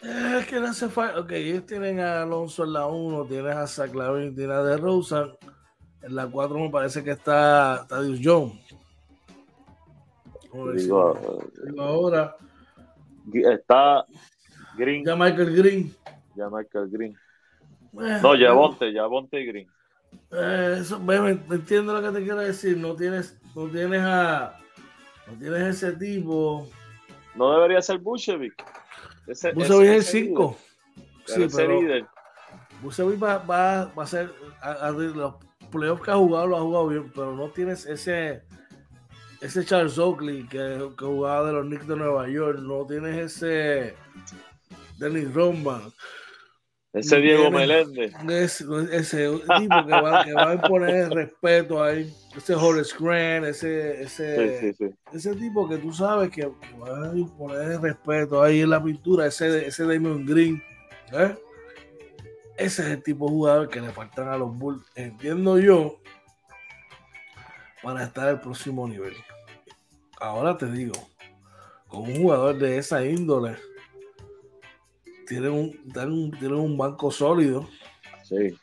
Es 0.02 0.48
que 0.48 0.60
no 0.60 0.68
hace 0.68 0.90
falta. 0.90 1.20
Ok, 1.20 1.32
ellos 1.32 1.66
tienen 1.66 2.00
a 2.00 2.24
Alonso 2.24 2.64
en 2.64 2.74
la 2.74 2.88
1, 2.88 3.26
tienes 3.26 3.56
a 3.56 3.68
Saclavin, 3.68 4.36
tienes 4.36 4.56
a 4.56 4.64
De 4.64 4.78
Rosa. 4.78 5.32
En 6.02 6.16
la 6.16 6.28
4 6.28 6.58
me 6.58 6.70
parece 6.70 7.04
que 7.04 7.12
está 7.12 7.86
Tadius 7.88 8.20
Jones. 8.24 8.54
Digo, 10.76 11.40
ahora. 11.78 12.36
Está 13.34 14.06
Green. 14.78 15.06
Ya 15.06 15.16
Michael 15.16 15.56
Green. 15.56 15.94
Ya 16.36 16.50
Michael 16.50 16.90
Green. 16.90 17.18
no, 17.94 18.36
ya 18.36 18.52
Bonte, 18.54 18.92
ya 18.92 19.06
Bonte 19.06 19.46
Green. 19.46 19.68
Eh, 20.34 20.78
eso, 20.80 21.00
me, 21.00 21.20
me, 21.20 21.56
entiendo 21.56 21.94
lo 21.94 22.02
que 22.02 22.18
te 22.18 22.24
quiero 22.24 22.40
decir. 22.40 22.78
No 22.78 22.96
tienes 22.96 23.38
no 23.56 23.68
tienes 23.68 24.02
a. 24.02 24.58
No 25.28 25.34
tienes 25.38 25.62
ese 25.84 25.94
tipo. 25.94 26.70
No 27.36 27.54
debería 27.54 27.82
ser 27.82 27.98
Bushevik. 28.00 28.54
Ese, 29.28 29.52
Bushevik 29.52 29.90
es 29.90 30.14
el 30.14 30.26
5. 30.26 30.58
Sí, 31.26 31.48
pero. 31.56 31.80
Bushevik 32.82 33.22
va, 33.22 33.38
va, 33.40 33.86
va, 33.98 34.04
a 34.04 34.08
ser. 34.08 34.34
A, 34.62 34.92
los 34.92 35.36
playoffs 35.70 36.04
que 36.04 36.12
ha 36.12 36.16
jugado, 36.16 36.48
lo 36.48 36.58
ha 36.58 36.62
jugado 36.62 36.88
bien, 36.88 37.12
pero 37.14 37.36
no 37.36 37.50
tienes 37.50 37.86
ese. 37.86 38.44
Ese 39.42 39.66
Charles 39.66 39.98
Oakley 39.98 40.44
que, 40.48 40.92
que 40.96 41.06
jugaba 41.06 41.48
de 41.48 41.54
los 41.54 41.66
Knicks 41.66 41.88
de 41.88 41.96
Nueva 41.96 42.30
York. 42.30 42.60
No 42.60 42.86
tienes 42.86 43.18
ese. 43.18 43.96
Dennis 44.98 45.34
Romban. 45.34 45.92
Ese 46.94 47.18
Diego 47.22 47.50
Meléndez. 47.50 48.14
Ese, 48.30 48.66
ese 48.92 49.30
tipo 49.30 49.86
que 49.86 49.92
va, 49.92 50.26
que 50.26 50.34
va 50.34 50.52
a 50.52 50.54
imponer 50.56 51.10
respeto 51.10 51.82
ahí. 51.82 52.14
Ese 52.36 52.54
Horace 52.54 52.94
Grant, 53.00 53.46
ese, 53.46 54.04
ese, 54.04 54.76
ese 55.14 55.36
tipo 55.36 55.70
que 55.70 55.78
tú 55.78 55.94
sabes 55.94 56.30
que, 56.32 56.46
va 56.46 57.12
a 57.12 57.16
imponer 57.16 57.80
respeto 57.80 58.44
ahí 58.44 58.62
en 58.62 58.70
la 58.72 58.84
pintura. 58.84 59.26
Ese, 59.26 59.68
ese 59.68 59.86
Damon 59.86 60.26
Green. 60.26 60.62
¿eh? 61.14 61.36
Ese 62.58 62.82
es 62.84 62.90
el 62.90 63.04
tipo 63.04 63.26
de 63.26 63.32
jugador 63.32 63.70
que 63.70 63.80
le 63.80 63.92
faltan 63.92 64.28
a 64.28 64.38
los 64.38 64.54
Bulls. 64.58 64.84
Entiendo 64.96 65.60
yo. 65.60 65.98
Para 67.82 68.04
estar 68.04 68.28
al 68.28 68.42
próximo 68.42 68.88
nivel. 68.88 69.14
Ahora 70.20 70.58
te 70.58 70.66
digo. 70.70 70.94
Con 71.88 72.02
un 72.02 72.16
jugador 72.18 72.58
de 72.58 72.78
esa 72.78 73.04
índole 73.06 73.58
tienen 75.28 75.52
un, 75.52 76.32
tienen 76.32 76.60
un 76.60 76.78
banco 76.78 77.12
sólido. 77.12 77.68
Sí. 78.24 78.58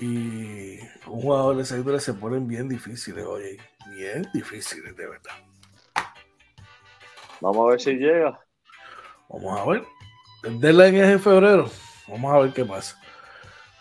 Y 0.00 0.78
un 1.06 1.20
jugador 1.20 1.56
de 1.56 1.62
ese 1.62 2.00
se 2.00 2.14
ponen 2.14 2.46
bien 2.46 2.68
difíciles, 2.68 3.24
oye, 3.24 3.58
bien 3.94 4.26
difíciles, 4.32 4.96
de 4.96 5.06
verdad. 5.06 5.34
Vamos 7.40 7.66
a 7.66 7.70
ver 7.70 7.80
si 7.80 7.92
llega. 7.94 8.40
Vamos 9.28 9.60
a 9.60 9.70
ver. 9.70 9.84
El 10.44 10.60
deadline 10.60 10.96
es 10.96 11.08
en 11.10 11.20
febrero. 11.20 11.70
Vamos 12.08 12.32
a 12.32 12.38
ver 12.38 12.52
qué 12.52 12.64
pasa. 12.64 12.98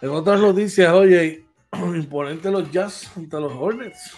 En 0.02 0.10
otras 0.10 0.40
noticias, 0.40 0.94
oye, 0.94 1.46
imponente 1.74 2.52
los 2.52 2.70
Jazz 2.72 3.12
ante 3.16 3.40
los 3.40 3.54
Hornets. 3.54 4.16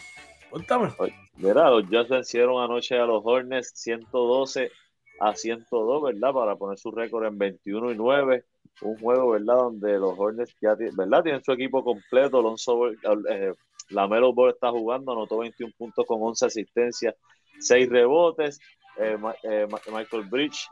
Cuéntame. 0.50 0.94
Mira, 1.36 1.70
los 1.70 1.90
Jazz 1.90 2.10
vencieron 2.10 2.64
anoche 2.64 2.98
a 2.98 3.06
los 3.06 3.22
Hornets 3.24 3.72
112 3.76 4.72
a 5.22 5.36
102, 5.36 6.04
¿verdad? 6.04 6.34
Para 6.34 6.56
poner 6.56 6.80
su 6.80 6.92
récord 6.92 7.26
en 7.26 7.38
21 7.38 7.92
y 7.92 7.96
9. 7.96 8.44
Un 8.82 8.98
juego, 8.98 9.32
¿verdad? 9.32 9.56
Donde 9.56 10.00
los 10.00 10.18
Hornets 10.18 10.56
ya 10.60 10.76
¿verdad? 10.76 11.22
tienen 11.22 11.44
su 11.44 11.52
equipo 11.52 11.84
completo. 11.84 12.40
Alonso, 12.40 12.90
eh, 12.90 13.54
Lamelo 13.90 14.34
Ball 14.34 14.52
está 14.52 14.72
jugando, 14.72 15.12
anotó 15.12 15.38
21 15.38 15.74
puntos 15.78 16.06
con 16.08 16.18
11 16.22 16.46
asistencias, 16.48 17.16
6 17.60 17.90
rebotes. 17.90 18.60
Eh, 18.98 19.18
eh, 19.44 19.68
Michael 19.92 20.24
Bridge 20.24 20.68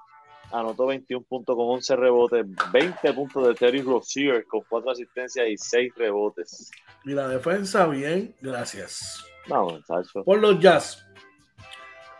anotó 0.51 0.87
21 0.87 1.23
puntos 1.29 1.55
con 1.55 1.67
11 1.69 1.95
rebotes, 1.95 2.45
20 2.71 3.13
puntos 3.13 3.47
de 3.47 3.53
Terry 3.53 3.81
Rozier 3.83 4.45
con 4.47 4.61
4 4.67 4.91
asistencias 4.91 5.47
y 5.47 5.57
6 5.57 5.93
rebotes. 5.95 6.71
Y 7.05 7.11
la 7.11 7.27
defensa, 7.27 7.85
bien, 7.85 8.35
gracias. 8.41 9.23
No. 9.47 9.79
Por 10.25 10.39
los 10.39 10.59
Jazz, 10.59 11.05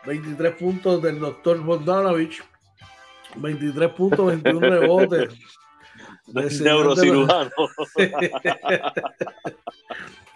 23 0.06 0.56
puntos 0.56 1.02
del 1.02 1.20
doctor 1.20 1.60
Bogdanovich, 1.62 2.43
23 3.36 3.89
puntos, 3.91 4.28
21 4.28 4.60
rebotes. 4.60 5.34
De 6.28 6.47
neurocirujano. 6.64 7.50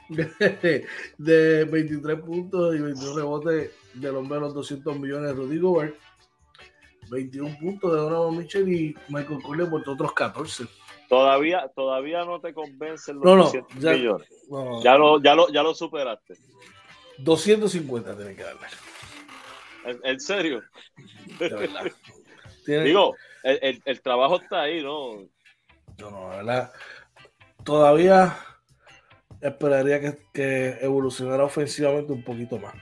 De, 0.09 0.85
de 1.17 1.65
23 1.65 2.19
puntos 2.21 2.75
y 2.75 2.79
21 2.79 3.15
rebotes 3.15 3.71
del 3.93 4.15
hombre 4.15 4.35
de 4.35 4.41
los 4.41 4.53
200 4.55 4.97
millones 4.99 5.29
de 5.29 5.33
Rudy 5.35 5.59
Gobert. 5.59 5.95
21 7.11 7.57
puntos 7.59 7.91
de 7.91 7.97
Donovan 7.97 8.37
Mitchell 8.37 8.67
y 8.67 8.95
Michael 9.09 9.41
Corley 9.43 9.67
por 9.67 9.87
otros 9.87 10.13
14. 10.13 10.65
Todavía, 11.09 11.69
todavía 11.75 12.25
no 12.25 12.39
te 12.39 12.53
convencen 12.55 13.17
los 13.17 13.25
No, 13.25 13.35
no, 13.35 13.43
200 13.43 13.79
ya- 13.79 13.91
millones. 13.93 14.27
No, 14.49 14.81
Ya 14.83 14.97
lo, 14.97 15.21
ya, 15.21 15.35
lo, 15.35 15.49
ya 15.49 15.61
lo 15.61 15.75
superaste. 15.75 16.33
250 17.19 18.15
tienen 18.15 18.35
que 18.35 18.43
darle. 18.43 18.65
¿En, 19.85 19.99
en 20.03 20.19
serio? 20.19 20.61
De 21.39 21.49
verdad. 21.49 21.83
Tienen- 22.65 22.85
Digo, 22.85 23.15
el, 23.43 23.59
el- 23.61 23.81
el 23.85 24.01
trabajo 24.01 24.41
está 24.41 24.61
ahí, 24.63 24.81
¿no? 24.83 25.17
No, 25.99 26.11
no, 26.11 26.29
la 26.29 26.37
verdad. 26.37 26.73
Todavía 27.63 28.35
esperaría 29.41 29.99
que, 29.99 30.17
que 30.33 30.69
evolucionara 30.81 31.43
ofensivamente 31.43 32.13
un 32.13 32.23
poquito 32.23 32.57
más. 32.57 32.73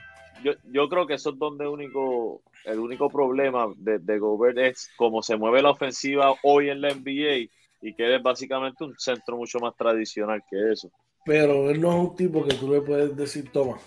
Yo, 0.44 0.52
yo 0.72 0.88
creo 0.88 1.06
que 1.06 1.14
eso 1.14 1.30
es 1.30 1.38
donde 1.38 1.68
único, 1.68 2.42
el 2.64 2.78
único 2.80 3.08
problema 3.08 3.66
de, 3.76 3.98
de 3.98 4.18
Gobert 4.18 4.58
es 4.58 4.90
cómo 4.96 5.22
se 5.22 5.36
mueve 5.36 5.62
la 5.62 5.70
ofensiva 5.70 6.34
hoy 6.42 6.68
en 6.70 6.80
la 6.80 6.90
NBA 6.90 7.48
y 7.80 7.94
que 7.94 8.14
es 8.16 8.22
básicamente 8.22 8.84
un 8.84 8.94
centro 8.98 9.36
mucho 9.36 9.58
más 9.60 9.74
tradicional 9.76 10.42
que 10.48 10.72
eso. 10.72 10.90
Pero 11.24 11.70
él 11.70 11.80
no 11.80 11.90
es 11.90 11.94
un 12.10 12.16
tipo 12.16 12.44
que 12.44 12.54
tú 12.54 12.72
le 12.72 12.80
puedes 12.80 13.16
decir, 13.16 13.50
toma, 13.52 13.78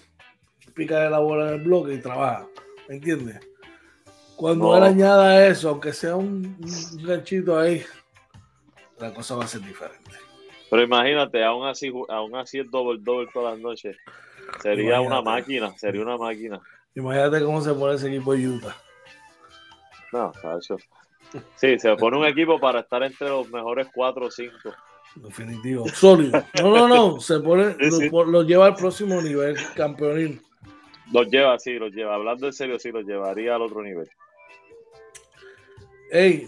pica 0.73 1.09
la 1.09 1.19
bola 1.19 1.49
en 1.49 1.55
el 1.55 1.61
bloque 1.61 1.93
y 1.93 1.99
trabaja. 2.01 2.47
¿Me 2.87 2.95
entiendes? 2.95 3.39
Cuando 4.35 4.65
No. 4.65 4.77
él 4.77 4.83
añada 4.83 5.47
eso, 5.47 5.69
aunque 5.69 5.93
sea 5.93 6.15
un, 6.15 6.57
un 6.59 7.03
ganchito 7.05 7.57
ahí, 7.57 7.83
la 8.99 9.13
cosa 9.13 9.35
va 9.35 9.45
a 9.45 9.47
ser 9.47 9.61
diferente. 9.61 10.11
Pero 10.69 10.83
imagínate, 10.83 11.43
aún 11.43 11.65
así, 11.67 11.91
aún 12.09 12.35
así 12.35 12.59
es 12.59 12.69
doble 12.69 12.99
doble 13.01 13.29
todas 13.33 13.53
las 13.53 13.61
noches. 13.61 13.95
Sería 14.61 14.99
una 15.01 15.21
máquina, 15.21 15.75
sería 15.77 16.01
una 16.01 16.17
máquina. 16.17 16.59
Imagínate 16.95 17.43
cómo 17.43 17.61
se 17.61 17.73
pone 17.73 17.95
ese 17.95 18.07
equipo 18.13 18.33
de 18.33 18.47
Utah. 18.47 18.75
No, 20.11 20.31
cacho. 20.41 20.77
Sí, 21.55 21.77
se 21.79 21.95
pone 21.95 22.17
un 22.17 22.25
equipo 22.25 22.59
para 22.59 22.81
estar 22.81 23.03
entre 23.03 23.29
los 23.29 23.49
mejores 23.49 23.87
cuatro 23.93 24.27
o 24.27 24.31
cinco. 24.31 24.73
Definitivo. 25.15 25.87
Sólido. 25.89 26.43
No, 26.61 26.69
no, 26.71 26.87
no. 26.87 27.19
Se 27.19 27.39
pone, 27.39 27.75
Sí, 27.79 27.91
sí. 27.91 28.09
Lo, 28.09 28.25
lo 28.25 28.43
lleva 28.43 28.67
al 28.67 28.75
próximo 28.75 29.21
nivel, 29.21 29.55
campeonil. 29.75 30.41
Los 31.11 31.27
lleva, 31.27 31.59
sí, 31.59 31.73
los 31.73 31.91
lleva. 31.91 32.15
Hablando 32.15 32.47
en 32.47 32.53
serio, 32.53 32.79
sí, 32.79 32.91
los 32.91 33.05
llevaría 33.05 33.55
al 33.55 33.61
otro 33.61 33.81
nivel. 33.83 34.09
Ey, 36.11 36.47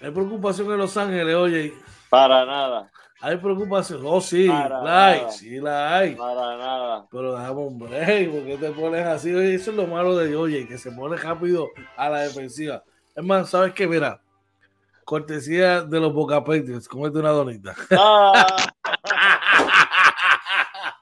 hay 0.00 0.10
preocupación 0.10 0.70
en 0.72 0.78
Los 0.78 0.96
Ángeles, 0.96 1.34
oye. 1.34 1.72
Para 2.08 2.44
nada, 2.44 2.90
Hay 3.20 3.36
preocupación. 3.38 4.02
Oh, 4.04 4.20
sí, 4.20 4.48
Para 4.48 4.82
la 4.82 5.06
hay, 5.06 5.20
nada. 5.20 5.30
sí 5.32 5.60
la 5.60 5.96
hay. 5.96 6.14
para 6.16 6.56
nada. 6.56 7.06
Pero 7.10 7.32
dame 7.32 7.60
un 7.60 7.78
break, 7.78 8.30
¿por 8.30 8.44
qué 8.44 8.56
te 8.58 8.70
pones 8.72 9.06
así? 9.06 9.32
Oye, 9.34 9.54
eso 9.54 9.70
es 9.70 9.76
lo 9.76 9.86
malo 9.86 10.16
de 10.16 10.34
Oye, 10.36 10.66
que 10.66 10.76
se 10.76 10.90
pone 10.92 11.16
rápido 11.16 11.68
a 11.96 12.10
la 12.10 12.20
defensiva. 12.22 12.82
Es 13.14 13.24
más, 13.24 13.50
¿sabes 13.50 13.72
qué? 13.74 13.86
Mira, 13.86 14.20
cortesía 15.04 15.82
de 15.82 16.00
los 16.00 16.12
Boca 16.12 16.42
Patriots, 16.42 16.88
comete 16.88 17.18
una 17.18 17.30
donita. 17.30 17.74
Ah, 17.92 18.46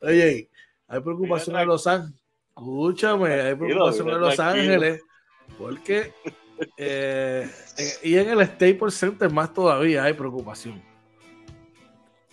Oye, 0.00 0.48
hay 0.88 1.00
preocupación 1.00 1.56
en 1.56 1.68
Los 1.68 1.86
Ángeles. 1.86 2.20
Escúchame, 2.48 3.32
hay 3.40 3.54
preocupación 3.54 4.08
en 4.08 4.20
Los. 4.20 4.40
Ángeles. 4.40 5.02
Porque, 5.58 6.12
eh, 6.76 7.48
y 8.02 8.16
en 8.16 8.28
el 8.30 8.46
Staples 8.46 8.94
Center 8.94 9.30
más 9.30 9.52
todavía 9.54 10.04
hay 10.04 10.12
preocupación. 10.14 10.82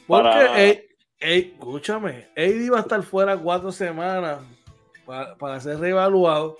Porque, 0.07 0.23
Para- 0.23 0.61
ey, 0.63 0.83
ey, 1.19 1.51
escúchame, 1.53 2.27
AD 2.35 2.71
va 2.73 2.77
a 2.77 2.81
estar 2.81 3.03
fuera 3.03 3.37
cuatro 3.37 3.71
semanas 3.71 4.39
para, 5.05 5.35
para 5.35 5.59
ser 5.59 5.79
reevaluado. 5.79 6.57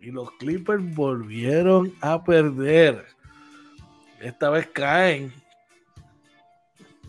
Y 0.00 0.10
los 0.10 0.30
Clippers 0.32 0.82
volvieron 0.94 1.94
a 2.00 2.22
perder. 2.24 3.04
Esta 4.20 4.50
vez 4.50 4.66
caen 4.66 5.32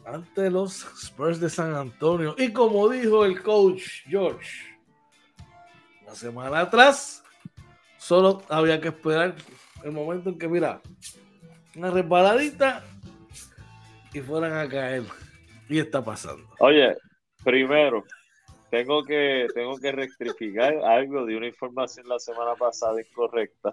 ante 0.06 0.50
los 0.50 0.84
Spurs 1.02 1.40
de 1.40 1.50
San 1.50 1.76
Antonio. 1.76 2.36
Y 2.38 2.52
como 2.52 2.90
dijo 2.90 3.26
el 3.26 3.42
coach 3.42 4.04
George, 4.08 4.50
la 6.06 6.16
semana 6.16 6.62
atrás, 6.62 7.24
solo 7.98 8.44
había 8.50 8.80
que 8.80 8.90
esperar 8.90 9.36
el 9.84 9.92
momento 9.92 10.30
en 10.30 10.38
que, 10.38 10.48
mira, 10.48 10.82
una 11.76 11.90
resbaladita 11.90 12.84
y 14.14 14.22
fueran 14.22 14.54
a 14.54 14.68
caer. 14.70 15.04
Y 15.70 15.80
está 15.80 16.04
pasando. 16.04 16.48
Oye, 16.60 16.96
primero, 17.44 18.04
tengo 18.70 19.04
que, 19.04 19.48
tengo 19.54 19.78
que 19.78 19.92
rectificar 19.92 20.76
algo 20.84 21.26
de 21.26 21.38
una 21.38 21.48
información 21.48 22.08
la 22.08 22.20
semana 22.20 22.56
pasada 22.56 23.02
incorrecta. 23.02 23.72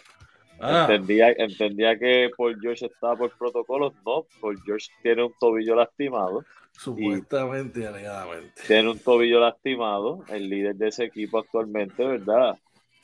Ah, 0.61 0.87
Entendía, 0.89 1.33
entendía 1.33 1.99
que 1.99 2.31
Paul 2.37 2.59
George 2.61 2.87
estaba 2.87 3.17
por 3.17 3.37
protocolos. 3.39 3.95
No, 4.05 4.27
Paul 4.41 4.61
George 4.65 4.89
tiene 5.03 5.25
un 5.25 5.33
tobillo 5.41 5.75
lastimado. 5.75 6.45
supuestamente 6.73 7.81
y 7.81 7.85
alegadamente. 7.85 8.63
Tiene 8.67 8.91
un 8.91 8.99
tobillo 8.99 9.41
lastimado, 9.41 10.23
el 10.29 10.49
líder 10.49 10.77
de 10.77 10.89
ese 10.89 11.05
equipo 11.05 11.39
actualmente, 11.39 12.05
¿verdad? 12.07 12.59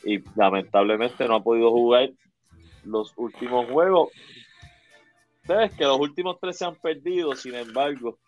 Y 0.05 0.23
lamentablemente 0.37 1.27
no 1.27 1.37
ha 1.37 1.43
podido 1.43 1.71
jugar 1.71 2.11
los 2.85 3.13
últimos 3.17 3.69
juegos. 3.71 4.11
Sabes 5.47 5.73
que 5.73 5.85
los 5.85 5.99
últimos 5.99 6.39
tres 6.41 6.59
se 6.59 6.65
han 6.65 6.75
perdido, 6.77 7.35
sin 7.35 7.55
embargo, 7.55 8.19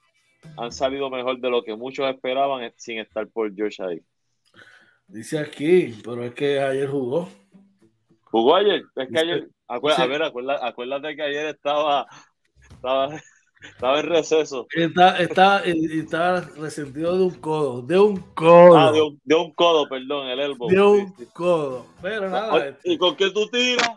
han 0.57 0.73
salido 0.73 1.11
mejor 1.11 1.39
de 1.39 1.51
lo 1.51 1.63
que 1.63 1.75
muchos 1.77 2.09
esperaban 2.09 2.73
sin 2.77 2.99
estar 2.99 3.27
por 3.29 3.55
George 3.55 3.83
ahí. 3.83 4.01
Dice 5.07 5.39
aquí, 5.39 5.95
pero 6.05 6.23
es 6.25 6.35
que 6.35 6.61
ayer 6.61 6.89
jugó. 6.89 7.29
Jugó 8.31 8.57
ayer, 8.57 8.83
es 8.97 9.09
que 9.09 9.19
ayer, 9.19 9.49
a 9.69 9.79
ver, 10.07 10.23
acuérdate, 10.23 10.67
acuérdate 10.67 11.17
que 11.17 11.23
ayer 11.23 11.47
estaba, 11.47 12.07
estaba, 12.71 13.21
estaba 13.63 14.01
en 14.01 14.07
receso. 14.07 14.67
Está, 14.75 15.19
está, 15.19 15.63
está 15.65 16.41
resentido 16.57 17.17
de 17.17 17.25
un 17.25 17.35
codo. 17.41 17.83
De 17.83 17.99
un 17.99 18.17
codo. 18.35 18.77
Ah, 18.77 18.93
de 18.93 19.01
un, 19.03 19.21
de 19.25 19.35
un 19.35 19.53
codo, 19.53 19.89
perdón, 19.89 20.29
el 20.29 20.41
elbow. 20.41 20.69
de 20.69 20.81
un 20.81 21.13
codo. 21.33 21.87
Pero 22.03 22.29
nada. 22.29 22.69
este, 22.69 22.93
¿Y 22.93 22.99
con 22.99 23.17
qué 23.17 23.31
tú 23.31 23.49
tiras? 23.49 23.91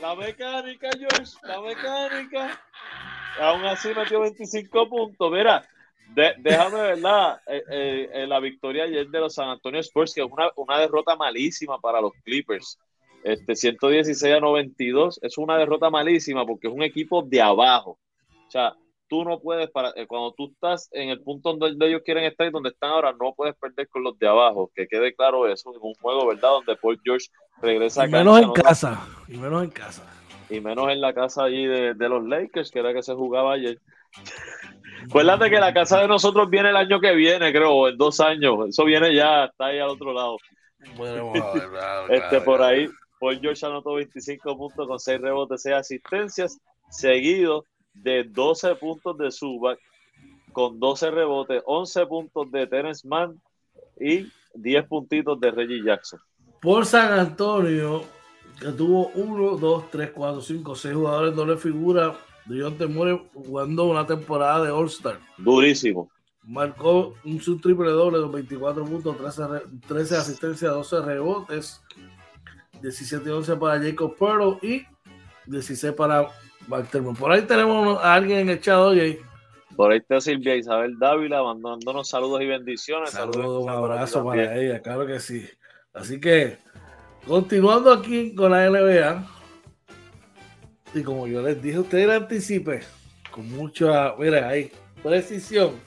La 0.00 0.14
mecánica, 0.14 0.90
George, 0.98 1.32
la 1.42 1.60
mecánica. 1.60 2.60
Aún 3.40 3.64
así 3.64 3.88
metió 3.94 4.20
25 4.20 4.88
puntos. 4.88 5.30
Mira, 5.32 5.66
de- 6.14 6.34
déjame, 6.38 6.80
¿verdad? 6.80 7.40
Eh, 7.46 7.62
eh, 7.70 8.10
eh, 8.12 8.26
la 8.26 8.38
victoria 8.40 8.84
ayer 8.84 9.08
de 9.08 9.20
los 9.20 9.34
San 9.34 9.48
Antonio 9.48 9.80
Spurs, 9.80 10.14
que 10.14 10.20
es 10.22 10.26
una, 10.30 10.50
una 10.56 10.78
derrota 10.78 11.16
malísima 11.16 11.78
para 11.78 12.00
los 12.00 12.12
Clippers. 12.24 12.78
Este 13.24 13.56
116 13.56 14.34
a 14.34 14.38
92 14.38 15.18
es 15.22 15.38
una 15.38 15.56
derrota 15.56 15.88
malísima 15.88 16.44
porque 16.44 16.68
es 16.68 16.74
un 16.74 16.82
equipo 16.82 17.22
de 17.22 17.40
abajo. 17.40 17.98
O 18.46 18.50
sea, 18.50 18.74
tú 19.08 19.24
no 19.24 19.40
puedes, 19.40 19.70
para, 19.70 19.92
eh, 19.96 20.06
cuando 20.06 20.32
tú 20.32 20.50
estás 20.52 20.90
en 20.92 21.08
el 21.08 21.22
punto 21.22 21.54
donde 21.54 21.88
ellos 21.88 22.02
quieren 22.04 22.24
estar 22.24 22.46
y 22.46 22.50
donde 22.50 22.68
están 22.68 22.90
ahora, 22.90 23.14
no 23.18 23.32
puedes 23.34 23.56
perder 23.56 23.88
con 23.88 24.04
los 24.04 24.18
de 24.18 24.28
abajo. 24.28 24.70
Que 24.74 24.86
quede 24.86 25.14
claro 25.14 25.48
eso 25.48 25.74
en 25.74 25.80
un 25.80 25.94
juego, 25.94 26.26
¿verdad? 26.26 26.50
Donde 26.50 26.76
Paul 26.76 27.00
George 27.02 27.28
regresa 27.62 28.02
a 28.02 28.06
y 28.06 28.10
menos 28.10 28.38
en 28.38 28.46
¿no? 28.48 28.52
casa. 28.52 29.08
Y 29.26 29.38
menos 29.38 29.64
en 29.64 29.70
casa. 29.70 30.04
y 30.50 30.60
menos 30.60 30.90
en 30.90 31.00
la 31.00 31.14
casa 31.14 31.44
allí 31.44 31.66
de, 31.66 31.94
de 31.94 32.08
los 32.10 32.22
Lakers, 32.24 32.70
que 32.70 32.80
era 32.80 32.92
que 32.92 33.02
se 33.02 33.14
jugaba 33.14 33.54
ayer. 33.54 33.80
Acuérdate 35.08 35.48
que 35.48 35.60
la 35.60 35.72
casa 35.72 36.00
de 36.00 36.08
nosotros 36.08 36.48
viene 36.50 36.68
el 36.70 36.76
año 36.76 37.00
que 37.00 37.14
viene, 37.14 37.52
creo, 37.52 37.72
o 37.72 37.88
en 37.88 37.96
dos 37.96 38.20
años. 38.20 38.68
Eso 38.68 38.84
viene 38.84 39.14
ya, 39.14 39.44
está 39.46 39.66
ahí 39.66 39.78
al 39.78 39.88
otro 39.88 40.12
lado. 40.12 40.36
Bueno, 40.96 41.32
ver, 41.32 41.42
claro, 41.70 42.02
Este, 42.08 42.28
claro, 42.28 42.44
por 42.44 42.56
claro. 42.58 42.74
ahí, 42.74 42.88
Paul 43.24 43.40
George 43.40 43.64
anotó 43.64 43.94
25 43.94 44.54
puntos 44.58 44.86
con 44.86 44.98
6 44.98 45.18
rebotes, 45.18 45.62
6 45.62 45.74
asistencias, 45.76 46.58
seguido 46.90 47.64
de 47.94 48.24
12 48.24 48.74
puntos 48.74 49.16
de 49.16 49.30
Zubac, 49.30 49.78
con 50.52 50.78
12 50.78 51.10
rebotes, 51.10 51.62
11 51.64 52.06
puntos 52.06 52.50
de 52.52 52.66
Terence 52.66 53.08
Mann 53.08 53.40
y 53.98 54.26
10 54.54 54.86
puntitos 54.88 55.40
de 55.40 55.50
Reggie 55.50 55.82
Jackson. 55.82 56.20
Por 56.60 56.84
San 56.84 57.18
Antonio, 57.18 58.04
que 58.60 58.68
tuvo 58.72 59.08
1, 59.14 59.56
2, 59.56 59.90
3, 59.90 60.10
4, 60.10 60.40
5, 60.42 60.74
6 60.74 60.94
jugadores 60.94 61.34
doble 61.34 61.56
figura. 61.56 62.18
Dion 62.44 62.76
Temore 62.76 63.26
jugando 63.32 63.86
una 63.86 64.06
temporada 64.06 64.64
de 64.64 64.70
All-Star. 64.70 65.18
Durísimo. 65.38 66.10
Marcó 66.42 67.14
un 67.24 67.40
sub 67.40 67.58
triple 67.62 67.88
doble 67.90 68.18
de 68.18 68.26
24 68.26 68.84
puntos, 68.84 69.16
13, 69.16 69.46
re- 69.48 69.62
13 69.88 70.16
asistencias, 70.18 70.70
12 70.74 71.00
rebotes, 71.00 71.82
17 72.84 73.26
y 73.26 73.32
11 73.32 73.56
para 73.56 73.82
Jacob 73.82 74.14
Pearl 74.18 74.58
y 74.60 74.86
16 75.46 75.94
para 75.94 76.28
Barterman. 76.66 77.16
Por 77.16 77.32
ahí 77.32 77.40
tenemos 77.42 77.98
a 78.02 78.14
alguien 78.14 78.40
en 78.40 78.50
el 78.50 78.60
chat, 78.60 78.76
oye. 78.76 79.20
Por 79.74 79.90
ahí 79.90 79.98
está 79.98 80.20
Silvia 80.20 80.54
Isabel 80.54 80.98
Dávila 80.98 81.42
mandándonos 81.42 82.08
saludos 82.08 82.42
y 82.42 82.46
bendiciones. 82.46 83.10
Saludos, 83.10 83.64
un 83.64 83.70
abrazo 83.70 84.22
para 84.22 84.54
ella, 84.54 84.80
claro 84.82 85.06
que 85.06 85.18
sí. 85.18 85.48
Así 85.94 86.20
que, 86.20 86.58
continuando 87.26 87.90
aquí 87.90 88.34
con 88.34 88.52
la 88.52 88.68
NBA, 88.68 89.26
y 90.94 91.02
como 91.02 91.26
yo 91.26 91.40
les 91.42 91.60
dije, 91.62 91.78
ustedes 91.78 92.10
anticipe 92.10 92.82
con 93.30 93.50
mucha, 93.50 94.14
mira, 94.16 94.46
ahí, 94.46 94.70
precisión. 95.02 95.80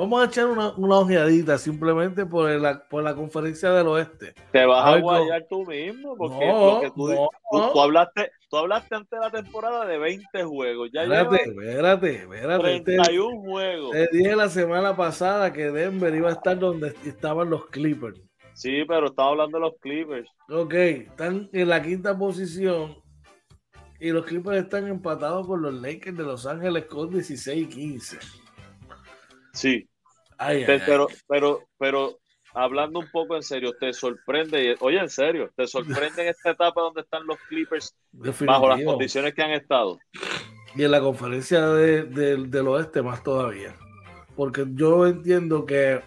Vamos 0.00 0.22
a 0.22 0.24
echar 0.24 0.46
una, 0.46 0.70
una 0.78 0.96
ojeadita 0.96 1.58
simplemente 1.58 2.24
por 2.24 2.48
la, 2.48 2.82
por 2.88 3.02
la 3.02 3.14
conferencia 3.14 3.70
del 3.70 3.86
oeste. 3.86 4.32
Te 4.50 4.64
vas 4.64 4.94
a, 4.94 4.98
guayar 4.98 5.46
tú 5.46 5.66
mismo, 5.66 6.16
porque 6.16 6.46
no, 6.46 6.80
tú, 6.94 7.28
tú, 7.50 7.80
hablaste, 7.82 8.30
tú 8.48 8.56
hablaste 8.56 8.94
antes 8.94 9.10
de 9.10 9.26
la 9.26 9.30
temporada 9.30 9.84
de 9.84 9.98
20 9.98 10.42
juegos. 10.44 10.88
Ya 10.90 11.02
espérate, 11.02 11.42
espérate, 11.42 12.14
espérate. 12.14 12.80
31 12.80 13.40
juegos. 13.42 13.90
Te 13.90 14.08
dije 14.10 14.34
la 14.34 14.48
semana 14.48 14.96
pasada 14.96 15.52
que 15.52 15.70
Denver 15.70 16.14
iba 16.14 16.30
a 16.30 16.32
estar 16.32 16.58
donde 16.58 16.94
estaban 17.04 17.50
los 17.50 17.66
Clippers. 17.66 18.18
Sí, 18.54 18.84
pero 18.88 19.08
estaba 19.08 19.28
hablando 19.28 19.58
de 19.58 19.64
los 19.66 19.74
Clippers. 19.80 20.30
Ok, 20.48 20.72
están 20.72 21.50
en 21.52 21.68
la 21.68 21.82
quinta 21.82 22.16
posición 22.16 22.96
y 23.98 24.12
los 24.12 24.24
Clippers 24.24 24.62
están 24.62 24.88
empatados 24.88 25.46
con 25.46 25.60
los 25.60 25.74
Lakers 25.74 26.16
de 26.16 26.24
Los 26.24 26.46
Ángeles 26.46 26.86
con 26.86 27.10
16 27.10 27.64
y 27.64 27.68
15. 27.68 28.18
Sí. 29.52 29.89
Pero, 30.86 31.08
pero, 31.28 31.68
pero 31.78 32.18
hablando 32.54 32.98
un 32.98 33.10
poco 33.10 33.36
en 33.36 33.42
serio, 33.42 33.72
¿te 33.78 33.92
sorprende? 33.92 34.76
Oye, 34.80 34.98
en 34.98 35.10
serio, 35.10 35.50
¿te 35.56 35.66
sorprende 35.66 36.22
en 36.22 36.28
esta 36.28 36.50
etapa 36.50 36.80
donde 36.80 37.02
están 37.02 37.26
los 37.26 37.38
Clippers 37.48 37.94
bajo 38.12 38.68
las 38.68 38.82
condiciones 38.82 39.34
que 39.34 39.42
han 39.42 39.52
estado? 39.52 39.98
Y 40.74 40.84
en 40.84 40.90
la 40.90 41.00
conferencia 41.00 41.66
del 41.68 42.68
oeste 42.68 43.02
más 43.02 43.22
todavía. 43.22 43.74
Porque 44.36 44.64
yo 44.74 45.06
entiendo 45.06 45.66
que 45.66 46.00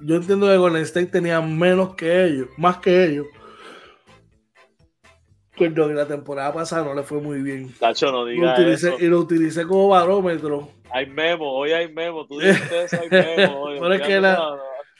yo 0.00 0.16
entiendo 0.16 0.48
que 0.48 0.56
Golden 0.56 0.82
State 0.82 1.06
tenía 1.06 1.40
menos 1.40 1.94
que 1.94 2.24
ellos, 2.24 2.48
más 2.56 2.78
que 2.78 3.04
ellos. 3.04 3.26
La 5.70 6.06
temporada 6.06 6.52
pasada 6.52 6.84
no 6.84 6.94
le 6.94 7.02
fue 7.02 7.20
muy 7.20 7.42
bien. 7.42 7.72
Tacho, 7.78 8.10
no 8.10 8.24
digas 8.24 8.58
Y 8.98 9.06
lo 9.06 9.20
utilicé 9.20 9.66
como 9.66 9.88
barómetro 9.88 10.68
hay 10.92 11.06
memo, 11.06 11.50
hoy 11.50 11.72
hay 11.72 11.90
memo, 11.90 12.26
tú 12.26 12.38
dices 12.38 12.70
eso, 12.70 13.00
hay 13.00 13.08
memo. 13.08 13.64
pero 13.80 13.94
es 13.94 14.02
que 14.02 14.20
la, 14.20 14.58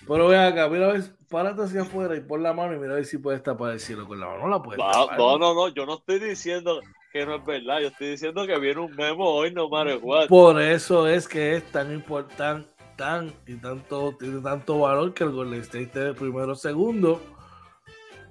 pero 0.09 0.29
ven 0.29 0.41
acá, 0.41 0.69
mira 0.69 0.89
a 0.89 0.93
ver, 0.93 1.03
párate 1.29 1.63
hacia 1.63 1.83
afuera 1.83 2.17
y 2.17 2.21
pon 2.21 2.43
la 2.43 2.53
mano 2.53 2.75
y 2.75 2.79
mira 2.79 2.93
a 2.93 2.97
ver 2.97 3.05
si 3.05 3.19
puedes 3.19 3.43
tapar 3.43 3.73
el 3.73 3.81
cielo 3.81 4.07
con 4.07 4.19
la 4.19 4.27
mano. 4.27 4.41
No 4.41 4.49
la 4.49 4.63
puedes 4.63 4.79
no, 4.79 5.17
No, 5.17 5.39
no, 5.39 5.55
no, 5.55 5.69
yo 5.69 5.85
no 5.85 5.95
estoy 5.97 6.19
diciendo 6.19 6.81
que 7.13 7.27
no 7.27 7.37
es 7.37 7.45
verdad, 7.45 7.81
yo 7.81 7.89
estoy 7.89 8.09
diciendo 8.09 8.47
que 8.47 8.59
viene 8.59 8.81
un 8.81 8.97
memo 8.97 9.29
hoy, 9.29 9.53
no 9.53 9.69
matter 9.69 9.99
what. 10.03 10.29
Por 10.29 10.61
eso 10.63 11.07
es 11.07 11.29
que 11.29 11.57
es 11.57 11.65
tan 11.71 11.93
importante, 11.93 12.71
tan 12.97 13.31
y 13.47 13.57
tanto, 13.57 14.17
tiene 14.19 14.41
tanto 14.41 14.79
valor 14.79 15.13
que 15.13 15.25
el 15.25 15.31
Golden 15.31 15.61
State 15.61 15.83
esté 15.83 16.15
primero 16.15 16.55
segundo 16.55 17.21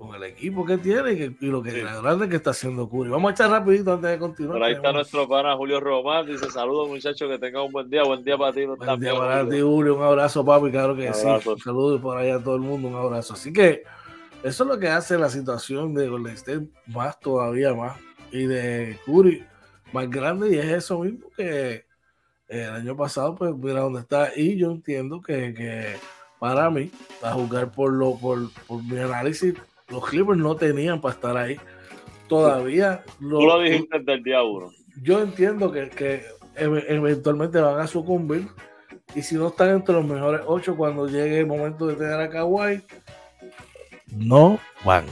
con 0.01 0.15
el 0.15 0.23
equipo 0.23 0.65
que 0.65 0.79
tiene 0.79 1.35
y, 1.39 1.45
lo 1.45 1.61
que 1.61 1.83
grande 1.83 2.27
que 2.27 2.37
está 2.37 2.49
haciendo 2.49 2.89
Curry. 2.89 3.11
Vamos 3.11 3.29
a 3.29 3.33
echar 3.33 3.51
rapidito 3.51 3.93
antes 3.93 4.09
de 4.09 4.17
continuar. 4.17 4.57
Por 4.57 4.63
ahí 4.63 4.73
está 4.73 4.91
nuestro 4.91 5.27
pana 5.29 5.55
Julio 5.55 5.79
Román, 5.79 6.25
dice 6.25 6.49
saludos 6.49 6.89
muchachos, 6.89 7.29
que 7.29 7.37
tengan 7.37 7.61
un 7.61 7.71
buen 7.71 7.87
día, 7.87 8.03
buen 8.03 8.23
día 8.23 8.35
para 8.35 8.51
ti. 8.51 8.65
Buen 8.65 8.99
día 8.99 9.15
para 9.15 9.47
ti 9.47 9.61
Julio, 9.61 9.95
un 9.97 10.03
abrazo 10.03 10.43
papi, 10.43 10.71
claro 10.71 10.95
que 10.95 11.13
sí. 11.13 11.27
Saludos 11.63 12.01
por 12.01 12.17
ahí 12.17 12.31
a 12.31 12.41
todo 12.41 12.55
el 12.55 12.61
mundo, 12.61 12.87
un 12.87 12.95
abrazo. 12.95 13.35
Así 13.35 13.53
que 13.53 13.83
eso 14.41 14.63
es 14.63 14.67
lo 14.67 14.79
que 14.79 14.87
hace 14.87 15.19
la 15.19 15.29
situación 15.29 15.93
de 15.93 16.07
Golden 16.07 16.33
State 16.33 16.67
más 16.87 17.19
todavía 17.19 17.75
más 17.75 17.99
y 18.31 18.47
de 18.47 18.97
Curry 19.05 19.45
más 19.93 20.09
grande 20.09 20.49
y 20.49 20.57
es 20.57 20.65
eso 20.65 21.01
mismo 21.01 21.29
que 21.37 21.85
el 22.47 22.71
año 22.71 22.97
pasado 22.97 23.35
pues 23.35 23.55
mira 23.55 23.81
dónde 23.81 23.99
está 23.99 24.31
y 24.35 24.57
yo 24.57 24.71
entiendo 24.71 25.21
que, 25.21 25.53
que 25.53 25.95
para 26.39 26.71
mí 26.71 26.89
a 27.21 27.33
jugar 27.33 27.71
por 27.71 27.93
lo 27.93 28.17
por, 28.17 28.49
por 28.67 28.81
mi 28.83 28.97
análisis 28.97 29.53
los 29.91 30.05
Clippers 30.07 30.39
no 30.39 30.55
tenían 30.55 31.01
para 31.01 31.13
estar 31.13 31.37
ahí. 31.37 31.57
Todavía. 32.27 33.03
Tú 33.19 33.41
lo 33.41 33.59
dijiste 33.59 33.99
desde 33.99 34.13
el 34.13 34.23
día 34.23 34.41
uno. 34.41 34.71
Yo 35.03 35.21
entiendo 35.21 35.71
que, 35.71 36.23
eventualmente 36.55 37.59
van 37.59 37.79
a 37.79 37.87
sucumbir. 37.87 38.47
Y 39.13 39.21
si 39.21 39.35
no 39.35 39.49
están 39.49 39.69
entre 39.71 39.95
los 39.95 40.05
mejores 40.05 40.41
ocho 40.45 40.77
cuando 40.77 41.05
llegue 41.07 41.39
el 41.39 41.47
momento 41.47 41.85
de 41.87 41.95
tener 41.95 42.19
a 42.19 42.29
Kawhi, 42.29 42.81
no 44.15 44.57
van. 44.85 45.05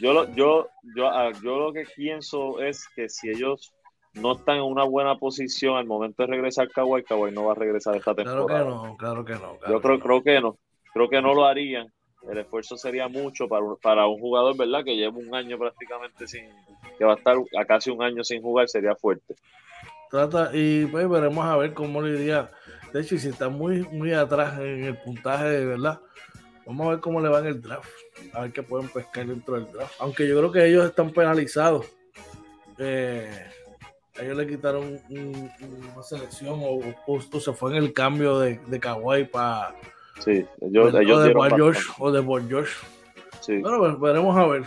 Yo 0.00 0.14
lo, 0.14 0.30
yo, 0.34 0.68
yo, 0.94 1.08
ah, 1.08 1.32
yo 1.42 1.58
lo 1.58 1.72
que 1.72 1.84
pienso 1.94 2.60
es 2.60 2.86
que 2.94 3.10
si 3.10 3.28
ellos 3.28 3.74
no 4.14 4.32
están 4.32 4.56
en 4.56 4.62
una 4.62 4.84
buena 4.84 5.18
posición 5.18 5.76
al 5.76 5.84
momento 5.84 6.22
de 6.22 6.28
regresar 6.28 6.70
Kawhi, 6.70 7.02
Kawhi 7.02 7.32
no 7.32 7.44
va 7.44 7.52
a 7.52 7.56
regresar 7.56 7.96
esta 7.96 8.14
temporada. 8.14 8.46
Claro 8.46 8.64
que 8.64 8.88
no, 8.88 8.96
claro 8.96 9.24
que 9.24 9.34
no. 9.34 9.58
yo 9.68 9.82
creo, 9.82 10.00
creo 10.00 10.22
que 10.22 10.40
no. 10.40 10.58
Creo 10.94 11.10
que 11.10 11.20
no 11.20 11.34
lo 11.34 11.44
harían 11.44 11.92
el 12.30 12.38
esfuerzo 12.38 12.76
sería 12.76 13.08
mucho 13.08 13.48
para, 13.48 13.64
para 13.80 14.06
un 14.06 14.18
jugador, 14.18 14.56
¿verdad? 14.56 14.84
Que 14.84 14.96
lleva 14.96 15.16
un 15.16 15.34
año 15.34 15.58
prácticamente 15.58 16.26
sin, 16.26 16.44
que 16.98 17.04
va 17.04 17.12
a 17.12 17.16
estar 17.16 17.36
a 17.58 17.64
casi 17.64 17.90
un 17.90 18.02
año 18.02 18.24
sin 18.24 18.42
jugar, 18.42 18.68
sería 18.68 18.94
fuerte. 18.96 19.34
Trata, 20.10 20.50
y 20.52 20.86
pues 20.86 21.08
veremos 21.08 21.44
a 21.44 21.56
ver 21.56 21.74
cómo 21.74 22.00
le 22.00 22.18
iría. 22.18 22.50
De 22.92 23.00
hecho, 23.00 23.18
si 23.18 23.28
está 23.28 23.48
muy, 23.48 23.82
muy 23.88 24.12
atrás 24.12 24.58
en 24.58 24.84
el 24.84 24.96
puntaje, 24.98 25.64
¿verdad? 25.64 26.00
Vamos 26.64 26.86
a 26.86 26.90
ver 26.90 27.00
cómo 27.00 27.20
le 27.20 27.28
va 27.28 27.40
en 27.40 27.46
el 27.46 27.62
draft. 27.62 27.90
A 28.32 28.42
ver 28.42 28.52
qué 28.52 28.62
pueden 28.62 28.88
pescar 28.88 29.26
dentro 29.26 29.54
del 29.54 29.70
draft. 29.72 29.94
Aunque 30.00 30.26
yo 30.26 30.38
creo 30.38 30.52
que 30.52 30.66
ellos 30.66 30.86
están 30.86 31.10
penalizados. 31.10 31.86
Eh, 32.78 33.30
ellos 34.20 34.36
le 34.36 34.46
quitaron 34.46 35.00
una 35.08 36.02
selección 36.02 36.60
o 36.62 36.80
justo 37.04 37.40
se 37.40 37.52
fue 37.52 37.72
en 37.72 37.76
el 37.76 37.92
cambio 37.92 38.38
de, 38.38 38.58
de 38.66 38.80
Kawhi 38.80 39.24
para 39.24 39.74
Sí, 40.18 40.44
ellos, 40.60 40.86
o, 40.86 40.90
de 40.90 41.04
George, 41.04 41.82
o 41.98 42.10
de 42.10 42.22
Paul 42.22 42.48
George. 42.48 42.72
Sí. 43.40 43.58
Bueno, 43.58 43.78
pues 43.78 44.00
veremos 44.00 44.36
a 44.36 44.46
ver. 44.46 44.64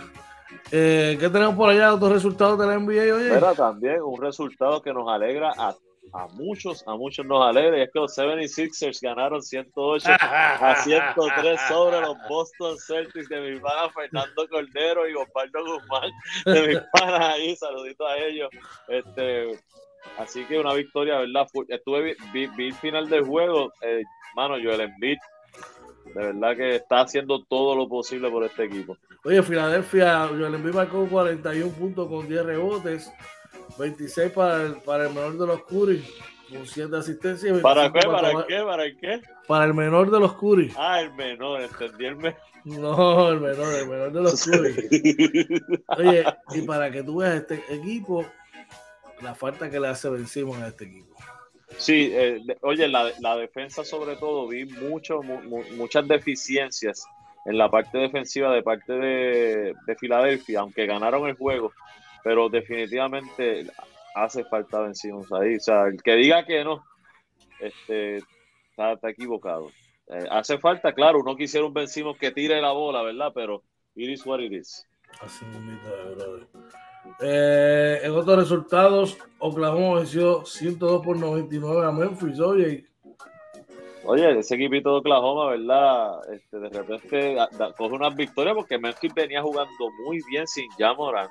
Eh, 0.72 1.18
¿Qué 1.20 1.30
tenemos 1.30 1.56
por 1.56 1.70
allá? 1.70 1.94
¿Otros 1.94 2.12
resultados 2.12 2.60
de 2.60 2.68
la 2.68 2.78
NBA 2.78 3.14
hoy? 3.14 3.28
Pero 3.30 3.54
también 3.56 4.02
un 4.02 4.22
resultado 4.22 4.82
que 4.82 4.94
nos 4.94 5.08
alegra 5.10 5.52
a, 5.58 5.76
a 6.14 6.28
muchos, 6.34 6.84
a 6.88 6.96
muchos 6.96 7.26
nos 7.26 7.44
alegra, 7.46 7.78
y 7.78 7.82
es 7.82 7.90
que 7.92 8.00
los 8.00 8.16
76ers 8.16 9.00
ganaron 9.02 9.42
108 9.42 10.08
a 10.22 10.76
103 10.76 11.60
sobre 11.68 12.02
los 12.02 12.16
Boston 12.28 12.78
Celtics 12.78 13.30
de 13.30 13.42
mi 13.42 13.60
pana 13.60 13.90
Fernando 13.90 14.48
Cordero 14.48 15.10
y 15.10 15.14
Osvaldo 15.16 15.60
Guzmán, 15.66 16.12
de 16.46 16.68
mis 16.68 16.80
panas 16.94 17.36
ahí, 17.36 17.56
saluditos 17.56 18.08
a 18.08 18.18
ellos. 18.18 18.50
Este, 18.88 19.60
así 20.18 20.46
que 20.46 20.60
una 20.60 20.74
victoria, 20.74 21.20
¿verdad? 21.20 21.48
Estuve, 21.68 22.16
vi, 22.32 22.48
vi 22.48 22.68
el 22.68 22.74
final 22.76 23.10
del 23.10 23.26
juego, 23.26 23.72
eh, 23.82 24.04
mano, 24.36 24.56
Joel 24.56 24.82
Embiid 24.82 25.18
de 26.14 26.26
verdad 26.26 26.56
que 26.56 26.76
está 26.76 27.02
haciendo 27.02 27.44
todo 27.44 27.76
lo 27.76 27.88
posible 27.88 28.30
por 28.30 28.44
este 28.44 28.66
equipo. 28.66 28.98
Oye, 29.24 29.44
Filadelfia, 29.44 30.28
Joel 30.28 30.56
Embiid 30.56 30.74
marcó 30.74 31.06
41 31.08 31.72
puntos 31.74 32.08
con 32.08 32.28
10 32.28 32.46
rebotes, 32.46 33.12
26 33.78 34.32
para 34.32 34.64
el, 34.64 34.74
para 34.78 35.08
el 35.08 35.14
menor 35.14 35.38
de 35.38 35.48
los 35.48 35.64
Curry, 35.64 36.04
con 36.50 36.66
7 36.66 36.96
asistencias. 36.96 37.60
¿Para 37.60 37.92
qué? 37.92 38.00
¿Para, 38.08 38.46
qué? 38.46 38.62
¿Para 38.62 38.84
qué? 38.96 39.22
Para 39.48 39.66
el 39.66 39.74
menor 39.74 40.10
de 40.10 40.20
los 40.20 40.34
Curry. 40.34 40.74
Ah, 40.78 41.02
el 41.02 41.14
menor, 41.14 41.62
entendí 41.62 42.06
el 42.06 42.16
menor. 42.16 42.40
No, 42.66 43.30
el 43.30 43.40
menor, 43.40 43.74
el 43.74 43.88
menor 43.88 44.12
de 44.12 44.22
los 44.22 44.44
Curry. 44.44 45.62
Oye, 45.98 46.26
y 46.54 46.62
para 46.64 46.92
que 46.92 47.04
tú 47.04 47.18
veas 47.18 47.36
este 47.36 47.64
equipo, 47.70 48.26
la 49.22 49.36
falta 49.36 49.70
que 49.70 49.80
le 49.80 49.88
hace 49.88 50.10
vencimos 50.10 50.58
a 50.58 50.68
este 50.68 50.86
equipo. 50.86 51.16
Sí, 51.80 52.12
eh, 52.14 52.42
oye, 52.62 52.90
la, 52.90 53.12
la, 53.22 53.38
defensa 53.38 53.86
sobre 53.86 54.18
todo, 54.18 54.48
vi 54.50 54.66
mucho, 54.66 55.22
muchas 55.24 56.06
deficiencias 56.08 57.06
en 57.46 57.58
la 57.58 57.72
parte 57.72 57.98
defensiva 57.98 58.54
de 58.54 58.62
parte 58.62 58.94
de, 58.94 59.96
Filadelfia, 59.98 60.60
aunque 60.60 60.86
ganaron 60.86 61.28
el 61.28 61.36
juego, 61.36 61.72
pero 62.24 62.50
definitivamente 62.50 63.66
hace 64.14 64.44
falta 64.44 64.82
vencimos 64.82 65.32
ahí. 65.32 65.56
O 65.56 65.60
sea, 65.60 65.88
el 65.88 66.02
que 66.04 66.16
diga 66.16 66.46
que 66.46 66.64
no, 66.66 66.84
este, 67.62 68.18
está, 68.18 69.10
equivocado. 69.10 69.72
Eh, 70.08 70.26
hace 70.30 70.58
falta, 70.58 70.94
claro, 70.94 71.20
uno 71.22 71.36
quisiera 71.36 71.66
un 71.66 71.74
que 72.16 72.32
tire 72.32 72.62
la 72.62 72.72
bola, 72.72 73.04
¿verdad? 73.04 73.32
Pero 73.34 73.64
it 73.96 74.10
is 74.10 74.26
what 74.26 74.42
it 74.42 74.52
is. 74.52 74.86
Eh, 77.20 78.00
en 78.04 78.12
otros 78.12 78.38
resultados, 78.38 79.18
Oklahoma 79.40 80.00
venció 80.00 80.46
102 80.46 81.06
por 81.06 81.18
99 81.18 81.86
a 81.86 81.92
Memphis. 81.92 82.40
Oye, 82.40 82.90
Oye, 84.12 84.40
ese 84.40 84.56
equipito 84.56 84.90
de 84.92 84.98
Oklahoma, 85.02 85.52
¿verdad? 85.52 86.34
Este, 86.34 86.58
de 86.58 86.70
repente 86.70 87.38
coge 87.78 87.94
unas 87.94 88.16
victorias 88.16 88.56
porque 88.56 88.80
Memphis 88.80 89.14
venía 89.14 89.40
jugando 89.42 89.72
muy 90.04 90.20
bien 90.28 90.48
sin 90.48 90.68
Jamoran. 90.72 91.30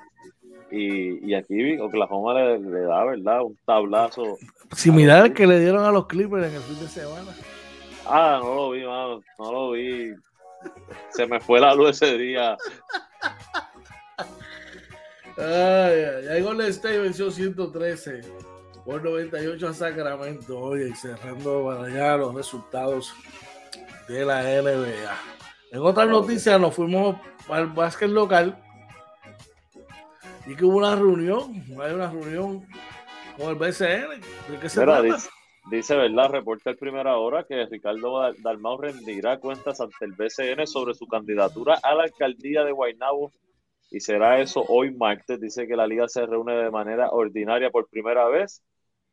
Y, 0.71 1.29
y 1.29 1.33
aquí 1.33 1.77
Oklahoma 1.77 2.35
le, 2.35 2.81
da, 2.81 3.03
¿verdad? 3.03 3.41
Un 3.41 3.57
tablazo. 3.65 4.37
Similar 4.73 5.23
al 5.23 5.33
que 5.33 5.45
le 5.45 5.59
dieron 5.59 5.83
a 5.83 5.91
los 5.91 6.05
Clippers 6.05 6.47
en 6.47 6.55
el 6.55 6.61
fin 6.61 6.79
de 6.79 6.87
semana. 6.87 7.35
Ah, 8.05 8.39
no 8.41 8.55
lo 8.55 8.69
vi, 8.71 8.85
mano. 8.85 9.21
No 9.37 9.51
lo 9.51 9.71
vi. 9.71 10.13
Se 11.09 11.25
me 11.25 11.41
fue 11.41 11.59
la 11.59 11.75
luz 11.75 12.01
ese 12.01 12.17
día. 12.17 12.55
Ay, 15.39 16.27
ay, 16.31 16.41
Golden 16.41 16.67
State 16.67 16.97
venció 16.99 17.31
113 17.31 18.21
por 18.83 19.03
98 19.03 19.67
a 19.69 19.73
Sacramento. 19.73 20.59
Oye, 20.59 20.93
cerrando 20.95 21.65
para 21.65 21.85
allá 21.85 22.17
los 22.17 22.35
resultados 22.35 23.13
de 24.07 24.25
la 24.25 24.41
NBA. 24.43 25.15
En 25.71 25.79
otras 25.81 26.09
noticias, 26.09 26.59
nos 26.59 26.75
fuimos 26.75 27.15
al 27.47 27.67
básquet 27.67 28.09
local 28.09 28.61
y 30.45 30.55
que 30.55 30.65
hubo 30.65 30.77
una 30.77 30.95
reunión. 30.95 31.63
Hay 31.81 31.93
una 31.93 32.09
reunión 32.11 32.65
con 33.37 33.49
el 33.49 33.55
BCN. 33.55 34.19
¿De 34.49 34.59
qué 34.59 34.67
se 34.67 34.79
Mira, 34.81 34.99
trata? 34.99 35.15
dice, 35.15 35.29
dice, 35.71 35.95
¿verdad? 35.95 36.31
Reporta 36.31 36.71
el 36.71 36.77
primera 36.77 37.15
hora 37.17 37.45
que 37.45 37.65
Ricardo 37.65 38.19
Dal- 38.19 38.35
Dalmau 38.41 38.77
rendirá 38.81 39.37
cuentas 39.39 39.79
ante 39.79 40.03
el 40.05 40.13
BCN 40.13 40.65
sobre 40.67 40.95
su 40.95 41.05
candidatura 41.07 41.79
a 41.83 41.93
la 41.95 42.03
alcaldía 42.03 42.63
de 42.63 42.71
Guaynabo 42.71 43.31
y 43.91 43.99
será 43.99 44.39
eso 44.39 44.63
hoy 44.67 44.91
martes. 44.91 45.39
Dice 45.39 45.67
que 45.67 45.75
la 45.75 45.87
liga 45.87 46.07
se 46.07 46.25
reúne 46.25 46.55
de 46.55 46.71
manera 46.71 47.09
ordinaria 47.09 47.69
por 47.71 47.89
primera 47.89 48.27
vez 48.27 48.63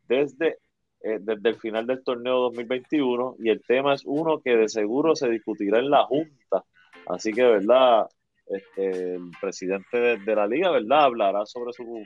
desde, 0.06 0.58
eh, 1.02 1.18
desde 1.20 1.48
el 1.48 1.56
final 1.56 1.86
del 1.86 2.04
torneo 2.04 2.40
2021 2.40 3.36
y 3.38 3.50
el 3.50 3.62
tema 3.62 3.94
es 3.94 4.02
uno 4.04 4.40
que 4.40 4.56
de 4.56 4.68
seguro 4.68 5.16
se 5.16 5.28
discutirá 5.28 5.78
en 5.78 5.90
la 5.90 6.04
Junta. 6.04 6.64
Así 7.06 7.32
que, 7.32 7.44
¿verdad? 7.44 8.06
Este, 8.46 9.14
el 9.14 9.30
presidente 9.40 9.98
de, 9.98 10.16
de 10.18 10.34
la 10.36 10.46
liga, 10.46 10.70
¿verdad? 10.70 11.04
Hablará 11.04 11.46
sobre 11.46 11.72
su... 11.72 12.04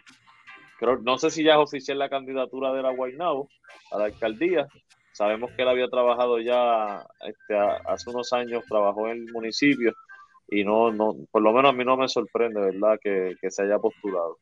Creo, 0.78 0.96
no 0.98 1.18
sé 1.18 1.30
si 1.30 1.44
ya 1.44 1.52
es 1.52 1.58
oficial 1.58 1.98
la 1.98 2.08
candidatura 2.08 2.72
de 2.72 2.82
la 2.82 2.90
Guaynabo 2.90 3.48
a 3.92 3.98
la 3.98 4.04
alcaldía. 4.06 4.66
Sabemos 5.12 5.50
que 5.52 5.62
él 5.62 5.68
había 5.68 5.88
trabajado 5.88 6.38
ya 6.38 7.04
este, 7.26 7.58
hace 7.58 8.08
unos 8.08 8.32
años, 8.32 8.64
trabajó 8.66 9.08
en 9.08 9.18
el 9.18 9.32
municipio 9.32 9.92
y 10.50 10.64
no, 10.64 10.90
no, 10.92 11.16
por 11.30 11.42
lo 11.42 11.52
menos 11.52 11.70
a 11.70 11.76
mí 11.76 11.84
no 11.84 11.96
me 11.96 12.08
sorprende, 12.08 12.60
¿verdad? 12.60 12.98
Que, 13.02 13.36
que 13.40 13.50
se 13.50 13.62
haya 13.62 13.78
postulado. 13.78 14.38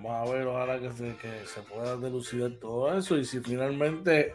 Vamos 0.00 0.28
a 0.28 0.32
ver, 0.32 0.46
ojalá 0.46 0.78
que 0.78 0.90
se, 0.92 1.16
que 1.16 1.46
se 1.46 1.60
pueda 1.62 1.96
delucidar 1.96 2.52
todo 2.60 2.96
eso 2.96 3.16
y 3.16 3.24
si 3.24 3.40
finalmente 3.40 4.34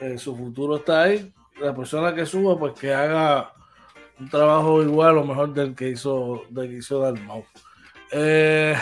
eh, 0.00 0.16
su 0.16 0.36
futuro 0.36 0.76
está 0.76 1.02
ahí, 1.02 1.32
la 1.60 1.74
persona 1.74 2.14
que 2.14 2.24
suba, 2.24 2.58
pues 2.58 2.72
que 2.78 2.94
haga 2.94 3.52
un 4.18 4.28
trabajo 4.28 4.82
igual 4.82 5.18
o 5.18 5.24
mejor 5.24 5.52
del 5.52 5.74
que 5.74 5.90
hizo, 5.90 6.44
del 6.50 6.68
que 6.68 6.76
hizo 6.76 7.00
Dalmau. 7.00 7.44
Eh, 8.12 8.74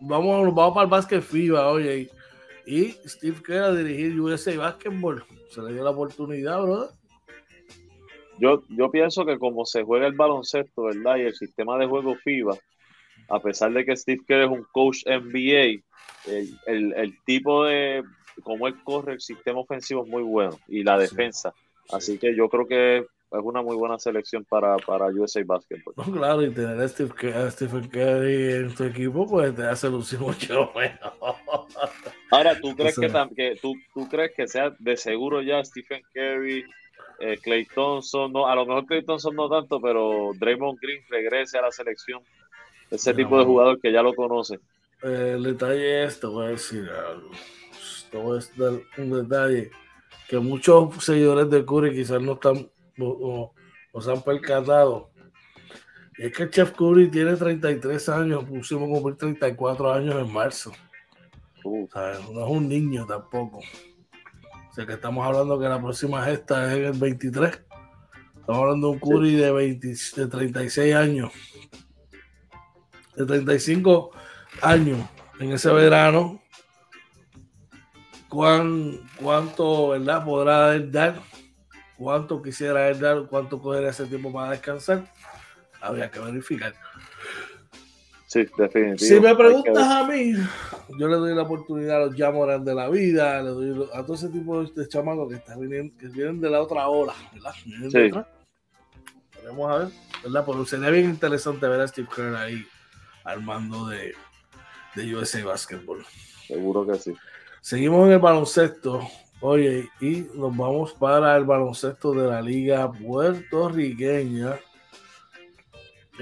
vamos, 0.00 0.54
vamos 0.54 0.74
para 0.74 0.84
el 0.84 0.90
básquet 0.90 1.22
FIBA, 1.22 1.68
oye, 1.68 2.10
y, 2.66 2.90
Steve 3.06 3.42
Kerr 3.42 3.76
dirigir 3.76 4.20
USA 4.20 4.56
Basketball. 4.56 5.24
Se 5.50 5.60
le 5.62 5.72
dio 5.72 5.84
la 5.84 5.90
oportunidad, 5.90 6.62
¿verdad? 6.62 6.90
Yo, 8.42 8.62
yo 8.70 8.90
pienso 8.90 9.24
que 9.24 9.38
como 9.38 9.64
se 9.64 9.84
juega 9.84 10.06
el 10.08 10.14
baloncesto, 10.14 10.82
¿verdad? 10.82 11.16
Y 11.18 11.22
el 11.22 11.34
sistema 11.34 11.78
de 11.78 11.86
juego 11.86 12.16
FIBA, 12.16 12.56
a 13.28 13.40
pesar 13.40 13.72
de 13.72 13.84
que 13.84 13.96
Steve 13.96 14.22
Kerr 14.26 14.42
es 14.42 14.50
un 14.50 14.66
coach 14.72 15.02
NBA, 15.06 15.80
el, 16.32 16.48
el- 16.66 16.92
el 16.94 17.14
tipo 17.24 17.64
de, 17.64 18.02
como 18.42 18.66
él 18.66 18.74
corre, 18.82 19.12
el 19.14 19.20
sistema 19.20 19.60
ofensivo 19.60 20.02
es 20.04 20.08
muy 20.10 20.22
bueno 20.24 20.58
y 20.68 20.82
la 20.82 20.98
defensa. 20.98 21.52
Así 21.90 22.18
que 22.18 22.34
yo 22.34 22.48
creo 22.48 22.66
que 22.66 22.98
es 22.98 23.40
una 23.42 23.62
muy 23.62 23.76
buena 23.76 23.98
selección 23.98 24.44
para, 24.44 24.76
para 24.78 25.06
USA 25.06 25.42
Basketball. 25.46 25.94
No, 25.96 26.12
claro, 26.12 26.42
y 26.44 26.50
tener 26.50 26.80
a, 26.80 26.88
Steve 26.88 27.12
a 27.34 27.50
Stephen 27.50 27.88
Curry 27.88 28.52
en 28.54 28.74
tu 28.74 28.84
equipo, 28.84 29.26
pues 29.26 29.54
te 29.54 29.62
hace 29.62 29.88
lucir 29.88 30.18
mucho 30.18 30.70
mejor. 30.74 31.36
Ahora, 32.30 32.58
¿tú 32.60 32.72
crees, 32.76 32.98
O 32.98 33.08
sea- 33.08 33.28
que, 33.28 33.34
que 33.34 33.56
tú, 33.60 33.74
tú 33.94 34.08
crees 34.08 34.32
que 34.36 34.48
sea 34.48 34.74
de 34.78 34.96
seguro 34.96 35.42
ya 35.42 35.64
Stephen 35.64 36.02
Curry, 36.12 36.64
eh, 37.20 37.38
Clay 37.42 37.66
Thompson? 37.66 38.32
No, 38.32 38.46
a 38.46 38.54
lo 38.54 38.66
mejor 38.66 38.86
Clay 38.86 39.04
Thompson 39.04 39.34
no 39.36 39.48
tanto, 39.48 39.80
pero 39.80 40.30
Draymond 40.38 40.78
Green 40.80 41.02
regrese 41.08 41.58
a 41.58 41.62
la 41.62 41.70
selección. 41.70 42.22
Ese 42.90 43.14
tipo 43.14 43.38
de 43.38 43.44
jugador 43.44 43.80
que 43.80 43.90
ya 43.92 44.02
lo 44.02 44.14
conoce. 44.14 44.56
Eh, 45.02 45.32
el 45.36 45.42
detalle 45.42 46.04
es, 46.04 46.20
te 46.20 46.26
voy 46.26 46.46
a 46.46 46.48
decir 46.50 46.88
algo. 46.90 47.30
Te 48.10 48.16
voy 48.18 48.38
a 48.38 48.60
dar 48.62 48.80
un 48.98 49.10
detalle 49.28 49.70
que 50.28 50.38
muchos 50.38 51.02
seguidores 51.04 51.48
de 51.50 51.64
Curry 51.64 51.94
quizás 51.94 52.20
no 52.20 52.32
están 52.34 52.70
o, 52.98 53.04
o- 53.06 53.54
o 53.92 54.00
se 54.00 54.10
han 54.12 54.22
percatado. 54.22 55.10
Y 56.18 56.26
es 56.26 56.32
que 56.36 56.48
Chef 56.50 56.72
Curry 56.72 57.10
tiene 57.10 57.34
33 57.36 58.08
años, 58.10 58.44
pusimos 58.44 58.88
cumplir 58.90 59.16
34 59.16 59.92
años 59.92 60.14
en 60.16 60.30
marzo. 60.32 60.72
Uh, 61.64 61.86
¿sabes? 61.90 62.18
No 62.30 62.44
es 62.44 62.50
un 62.50 62.68
niño 62.68 63.06
tampoco. 63.06 63.60
O 64.72 64.74
sea 64.74 64.86
que 64.86 64.94
estamos 64.94 65.26
hablando 65.26 65.60
que 65.60 65.68
la 65.68 65.78
próxima 65.78 66.24
gesta 66.24 66.72
es 66.72 66.78
en 66.78 66.84
el 66.86 66.98
23. 66.98 67.60
Estamos 68.40 68.62
hablando 68.62 68.86
de 68.86 68.92
un 68.94 69.00
Curry 69.00 69.34
de, 69.34 69.52
20 69.52 69.94
de 70.16 70.26
36 70.28 70.94
años. 70.94 71.30
De 73.14 73.26
35 73.26 74.12
años 74.62 74.98
en 75.38 75.52
ese 75.52 75.70
verano. 75.70 76.40
¿Cuán, 78.30 78.98
¿Cuánto 79.20 79.88
verdad, 79.88 80.24
podrá 80.24 80.74
él 80.74 80.90
dar? 80.90 81.20
¿Cuánto 81.98 82.40
quisiera 82.40 82.88
él 82.88 82.98
dar? 82.98 83.26
¿Cuánto 83.28 83.60
cogerá 83.60 83.90
ese 83.90 84.06
tiempo 84.06 84.32
para 84.32 84.52
descansar? 84.52 85.04
Habría 85.82 86.10
que 86.10 86.18
verificar. 86.18 86.72
Sí, 88.32 88.46
definitivo. 88.56 88.98
Si 88.98 89.20
me 89.20 89.34
preguntas 89.34 89.86
a 89.86 90.06
mí, 90.06 90.34
yo 90.98 91.08
le 91.08 91.16
doy 91.16 91.34
la 91.34 91.42
oportunidad 91.42 91.96
a 91.96 92.06
los 92.06 92.16
Yamoran 92.16 92.64
de 92.64 92.74
la 92.74 92.88
vida, 92.88 93.42
le 93.42 93.50
doy 93.50 93.88
a 93.92 94.02
todo 94.02 94.14
ese 94.14 94.28
tipo 94.28 94.64
de 94.64 94.88
chamacos 94.88 95.28
que, 95.28 95.36
están 95.36 95.60
viniendo, 95.60 95.96
que 95.98 96.08
vienen 96.08 96.40
de 96.40 96.50
la 96.50 96.62
otra 96.62 96.88
ola, 96.88 97.14
¿verdad? 97.32 97.52
Sí. 97.90 98.10
Veremos 99.42 99.70
a 99.70 99.78
ver, 99.78 99.88
¿verdad? 100.24 100.44
Porque 100.44 100.70
sería 100.70 100.90
bien 100.90 101.10
interesante 101.10 101.66
ver 101.68 101.80
a 101.80 101.88
Steve 101.88 102.08
Kerr 102.14 102.34
ahí 102.36 102.64
al 103.24 103.42
mando 103.42 103.88
de, 103.88 104.14
de 104.94 105.14
USA 105.14 105.44
Basketball. 105.44 106.04
Seguro 106.46 106.86
que 106.86 106.94
sí. 106.94 107.14
Seguimos 107.60 108.06
en 108.06 108.14
el 108.14 108.18
baloncesto, 108.18 109.00
oye, 109.40 109.88
y 110.00 110.26
nos 110.34 110.56
vamos 110.56 110.94
para 110.94 111.36
el 111.36 111.44
baloncesto 111.44 112.12
de 112.12 112.28
la 112.28 112.42
liga 112.42 112.90
puertorriqueña, 112.90 114.58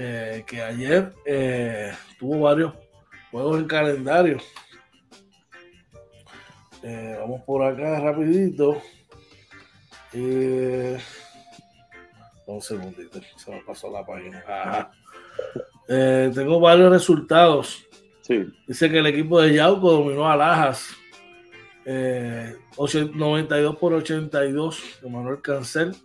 eh, 0.03 0.43
que 0.47 0.59
ayer 0.63 1.13
eh, 1.25 1.91
tuvo 2.17 2.39
varios 2.39 2.73
juegos 3.29 3.59
en 3.59 3.67
calendario. 3.67 4.37
Eh, 6.81 7.15
vamos 7.19 7.41
por 7.43 7.63
acá 7.63 7.99
rapidito. 7.99 8.81
Un 12.47 12.61
segundito, 12.61 13.19
se 13.37 13.51
me 13.51 13.61
pasó 13.61 13.91
la 13.91 14.03
página. 14.03 14.43
Ajá. 14.47 14.91
Tengo 16.33 16.59
varios 16.59 16.91
resultados. 16.91 17.85
Sí, 18.21 18.43
Dice 18.67 18.89
que 18.89 18.97
el 18.99 19.07
equipo 19.07 19.39
de 19.39 19.53
Yauco 19.53 19.91
dominó 19.91 20.29
a 20.29 20.35
Lajas. 20.35 20.89
eh, 21.85 22.55
80 22.75 23.15
92 23.17 23.75
por 23.75 23.93
82. 23.93 24.99
Manuel 25.07 25.41
Cancel 25.41 25.95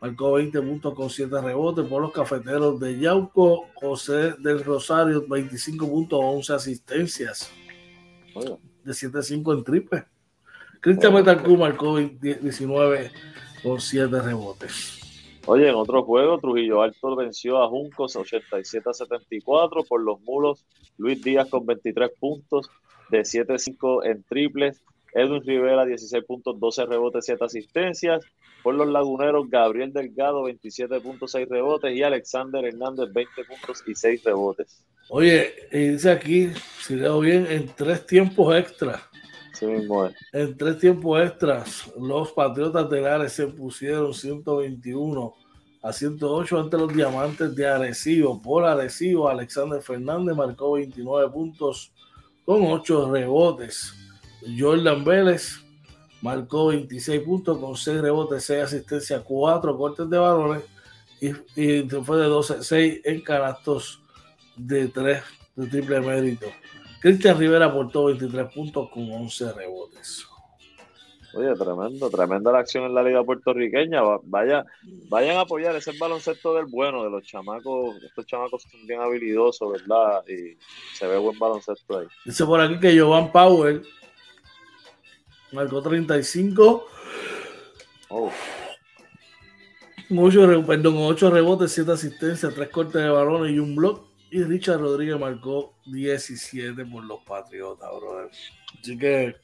marcó 0.00 0.32
20 0.32 0.60
puntos 0.62 0.94
con 0.94 1.10
7 1.10 1.40
rebotes 1.40 1.86
por 1.86 2.02
los 2.02 2.12
cafeteros 2.12 2.80
de 2.80 2.98
Yauco. 2.98 3.66
José 3.74 4.34
del 4.38 4.64
Rosario, 4.64 5.26
25 5.28 5.88
puntos, 5.88 6.20
11 6.22 6.52
asistencias. 6.54 7.52
De 8.84 8.92
7-5 8.92 9.54
en 9.54 9.64
triple. 9.64 10.04
Cristian 10.80 11.14
Betancourt 11.14 11.58
marcó 11.58 11.94
20 11.94 12.36
19 12.36 13.10
con 13.62 13.80
7 13.80 14.20
rebotes. 14.22 15.00
Oye, 15.46 15.68
en 15.68 15.74
otro 15.74 16.02
juego, 16.04 16.38
Trujillo 16.38 16.82
Alto 16.82 17.16
venció 17.16 17.62
a 17.62 17.68
Juncos 17.68 18.14
87 18.14 18.88
a 18.88 18.92
74 18.92 19.84
por 19.84 20.00
los 20.02 20.20
mulos. 20.20 20.64
Luis 20.96 21.22
Díaz 21.22 21.48
con 21.48 21.66
23 21.66 22.10
puntos, 22.18 22.70
de 23.10 23.20
7-5 23.20 24.06
en 24.06 24.22
triples. 24.22 24.80
Edwin 25.12 25.42
Rivera, 25.42 25.84
16 25.84 26.24
puntos, 26.24 26.60
12 26.60 26.86
rebotes, 26.86 27.24
7 27.24 27.44
asistencias. 27.44 28.24
Por 28.62 28.74
los 28.74 28.88
laguneros, 28.88 29.48
Gabriel 29.48 29.92
Delgado, 29.92 30.44
27 30.44 31.00
puntos, 31.00 31.32
6 31.32 31.48
rebotes. 31.48 31.94
Y 31.94 32.02
Alexander 32.02 32.64
Hernández, 32.64 33.12
20 33.12 33.44
puntos 33.44 33.82
y 33.86 33.94
6 33.94 34.24
rebotes. 34.24 34.84
Oye, 35.08 35.52
y 35.72 35.88
dice 35.88 36.10
aquí, 36.10 36.50
si 36.80 36.94
leo 36.94 37.18
bien, 37.20 37.46
en 37.50 37.66
tres 37.74 38.06
tiempos 38.06 38.54
extra. 38.54 39.02
Sí 39.54 39.66
mismo 39.66 40.06
es. 40.06 40.14
En 40.32 40.56
tres 40.56 40.78
tiempos 40.78 41.20
extras, 41.20 41.90
los 41.98 42.30
Patriotas 42.32 42.88
de 42.88 43.00
Lares 43.00 43.32
se 43.32 43.48
pusieron 43.48 44.14
121 44.14 45.34
a 45.82 45.92
108 45.92 46.60
ante 46.60 46.78
los 46.78 46.94
Diamantes 46.94 47.54
de 47.56 47.66
Arecibo. 47.66 48.40
Por 48.40 48.64
Arecibo, 48.64 49.28
Alexander 49.28 49.82
Fernández 49.82 50.36
marcó 50.36 50.72
29 50.72 51.30
puntos 51.30 51.92
con 52.44 52.62
8 52.66 53.10
rebotes. 53.10 53.92
Jordan 54.58 55.04
Vélez 55.04 55.60
marcó 56.22 56.66
26 56.66 57.20
puntos 57.22 57.58
con 57.58 57.76
6 57.76 58.00
rebotes, 58.00 58.44
6 58.44 58.62
asistencias, 58.62 59.22
4 59.24 59.76
cortes 59.76 60.08
de 60.08 60.18
balones 60.18 60.62
y, 61.20 61.28
y 61.56 61.88
fue 61.88 62.18
de 62.18 62.24
12, 62.24 62.62
6 62.62 63.00
en 63.04 63.20
canastos 63.22 64.02
de 64.56 64.88
3 64.88 65.22
de 65.56 65.66
triple 65.66 66.00
mérito. 66.00 66.46
Cristian 67.00 67.38
Rivera 67.38 67.66
aportó 67.66 68.06
23 68.06 68.52
puntos 68.52 68.90
con 68.90 69.10
11 69.10 69.52
rebotes. 69.52 70.26
Oye, 71.32 71.54
tremendo, 71.54 72.10
tremenda 72.10 72.50
la 72.50 72.58
acción 72.58 72.84
en 72.84 72.94
la 72.94 73.02
liga 73.02 73.22
puertorriqueña. 73.22 74.00
Vaya, 74.24 74.64
vayan 75.08 75.36
a 75.36 75.42
apoyar 75.42 75.76
ese 75.76 75.92
baloncesto 75.96 76.54
del 76.54 76.66
bueno, 76.66 77.04
de 77.04 77.10
los 77.10 77.22
chamacos. 77.22 78.02
Estos 78.02 78.26
chamacos 78.26 78.64
son 78.64 78.84
bien 78.86 79.00
habilidosos, 79.00 79.70
¿verdad? 79.70 80.24
Y 80.28 80.58
se 80.94 81.06
ve 81.06 81.16
buen 81.18 81.38
baloncesto 81.38 81.98
ahí. 81.98 82.06
Dice 82.24 82.44
por 82.44 82.60
aquí 82.60 82.80
que 82.80 82.98
Jovan 82.98 83.30
Powell 83.30 83.82
marcó 85.52 85.82
35. 85.82 86.86
Oh. 88.08 88.32
8, 90.12 90.64
perdón, 90.66 90.94
8 90.98 91.30
rebotes, 91.30 91.72
7 91.72 91.92
asistencias, 91.92 92.54
3 92.54 92.68
cortes 92.70 93.02
de 93.02 93.08
balones 93.08 93.52
y 93.52 93.58
un 93.58 93.76
block. 93.76 94.10
Y 94.30 94.42
Richard 94.42 94.80
Rodríguez 94.80 95.18
marcó 95.18 95.74
17 95.86 96.84
por 96.86 97.04
los 97.04 97.20
Patriotas, 97.22 97.88
brother. 97.96 98.30
Así 98.80 98.96
que 98.96 99.36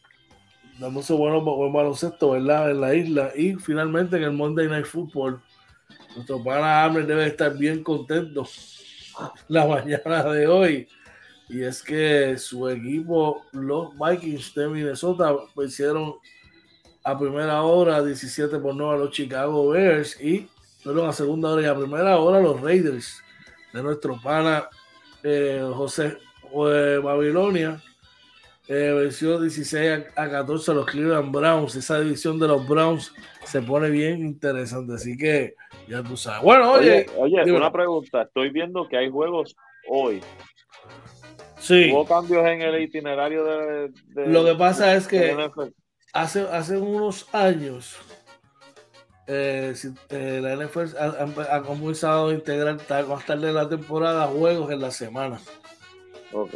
dándose 0.78 1.12
bueno 1.12 1.40
buen 1.40 1.72
baloncesto, 1.72 2.32
¿verdad? 2.32 2.70
En 2.70 2.80
la 2.80 2.94
isla. 2.94 3.32
Y 3.34 3.54
finalmente 3.54 4.16
en 4.16 4.24
el 4.24 4.32
Monday 4.32 4.68
Night 4.68 4.86
Football, 4.86 5.40
nuestro 6.14 6.42
pana 6.42 6.84
Hammer 6.84 7.06
debe 7.06 7.26
estar 7.26 7.56
bien 7.56 7.82
contento 7.82 8.46
la 9.48 9.66
mañana 9.66 10.24
de 10.24 10.46
hoy. 10.46 10.88
Y 11.48 11.62
es 11.62 11.82
que 11.82 12.36
su 12.38 12.68
equipo, 12.68 13.44
los 13.52 13.90
Vikings 13.98 14.54
de 14.54 14.68
Minnesota, 14.68 15.34
vencieron 15.54 16.14
a 17.04 17.16
primera 17.16 17.62
hora 17.62 18.02
17 18.02 18.58
por 18.58 18.74
9 18.74 18.94
a 18.94 18.98
los 19.04 19.10
Chicago 19.12 19.68
Bears 19.68 20.20
y 20.20 20.48
fueron 20.82 21.08
a 21.08 21.12
segunda 21.12 21.50
hora 21.50 21.62
y 21.62 21.66
a 21.66 21.76
primera 21.76 22.18
hora 22.18 22.40
los 22.40 22.60
Raiders 22.60 23.22
de 23.72 23.82
nuestro 23.82 24.20
pana 24.20 24.68
eh, 25.22 25.62
José 25.72 26.18
eh, 26.52 27.00
Babilonia 27.02 27.80
eh, 28.68 28.92
venció 28.92 29.40
16 29.40 30.06
a, 30.16 30.28
14 30.30 30.70
a 30.72 30.74
los 30.74 30.86
Cleveland 30.86 31.32
Browns. 31.32 31.76
Esa 31.76 32.00
división 32.00 32.38
de 32.38 32.48
los 32.48 32.66
Browns 32.66 33.12
se 33.44 33.62
pone 33.62 33.90
bien 33.90 34.20
interesante. 34.20 34.94
Así 34.94 35.16
que 35.16 35.54
ya 35.86 36.02
tú 36.02 36.16
sabes. 36.16 36.42
Bueno, 36.42 36.72
oye. 36.72 37.06
Oye, 37.16 37.52
una 37.52 37.70
pregunta. 37.70 38.22
Estoy 38.22 38.50
viendo 38.50 38.88
que 38.88 38.96
hay 38.96 39.08
juegos 39.08 39.56
hoy. 39.88 40.20
Sí. 41.66 41.90
¿Hubo 41.92 42.06
cambios 42.06 42.46
en 42.46 42.62
el 42.62 42.80
itinerario 42.80 43.44
de. 43.44 43.92
Lo 44.14 44.44
que 44.44 44.54
pasa 44.54 44.94
es 44.94 45.06
que 45.06 45.36
hace, 46.12 46.40
hace 46.42 46.76
unos 46.76 47.32
años. 47.34 47.96
Eh, 49.28 49.74
eh, 50.10 50.40
la 50.40 50.54
NFL 50.54 50.96
ha, 51.50 51.62
comenzado 51.62 52.28
a 52.28 52.32
integrar 52.32 52.78
más 53.08 53.26
tarde 53.26 53.48
de 53.48 53.52
la 53.52 53.68
temporada 53.68 54.28
juegos 54.28 54.70
en 54.70 54.80
la 54.80 54.92
semana. 54.92 55.40
Ok 56.32 56.54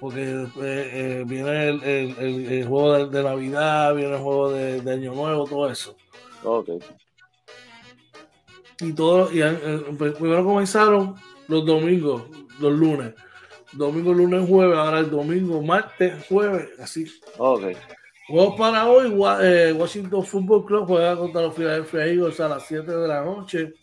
porque 0.00 0.46
eh, 0.60 1.24
viene 1.26 1.68
el, 1.68 2.66
juego 2.66 3.06
de, 3.06 3.22
Navidad, 3.22 3.94
viene 3.94 4.14
el 4.14 4.20
juego 4.20 4.52
de, 4.52 4.92
Año 4.92 5.14
Nuevo, 5.14 5.44
todo 5.46 5.68
eso. 5.70 5.96
Ok. 6.44 6.68
Y 8.80 8.92
todo, 8.92 9.32
y 9.32 9.42
eh, 9.42 9.82
primero 9.98 10.44
comenzaron 10.44 11.16
los 11.48 11.66
domingos, 11.66 12.22
los 12.60 12.72
lunes. 12.72 13.14
Domingo, 13.72 14.12
lunes, 14.12 14.48
jueves, 14.48 14.76
ahora 14.76 15.00
el 15.00 15.10
domingo, 15.10 15.60
martes, 15.62 16.26
jueves, 16.26 16.68
así. 16.80 17.06
Ok. 17.36 17.64
Juegos 18.28 18.58
para 18.58 18.86
hoy, 18.86 19.14
eh, 19.42 19.74
Washington 19.76 20.24
Football 20.24 20.64
Club 20.66 20.86
juega 20.86 21.16
contra 21.16 21.42
los 21.42 21.54
Philadelphia 21.54 22.06
Eagles 22.06 22.40
a 22.40 22.48
las 22.48 22.66
7 22.66 22.90
de 22.90 23.08
la 23.08 23.22
noche 23.22 23.74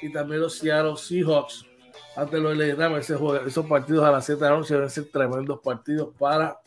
y 0.00 0.12
también 0.12 0.40
los 0.40 0.56
Seattle 0.56 0.96
Seahawks 0.96 1.68
antes 2.18 2.40
lo 2.40 2.52
leí, 2.52 2.74
esos 3.46 3.66
partidos 3.66 4.04
a 4.04 4.10
las 4.10 4.26
7 4.26 4.42
de 4.42 4.50
la 4.50 4.56
noche 4.56 4.74
deben 4.74 4.90
ser 4.90 5.04
tremendos 5.04 5.60
partidos 5.60 6.08
para, 6.18 6.60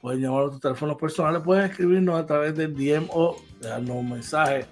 Pueden 0.00 0.20
llamar 0.20 0.40
a 0.40 0.42
nuestros 0.42 0.60
teléfonos 0.60 0.98
personales, 0.98 1.40
pueden 1.42 1.64
escribirnos 1.64 2.20
a 2.20 2.26
través 2.26 2.54
del 2.54 2.76
DM 2.76 3.08
o 3.10 3.36
darnos 3.60 3.96
un 3.96 4.10
mensaje 4.10 4.66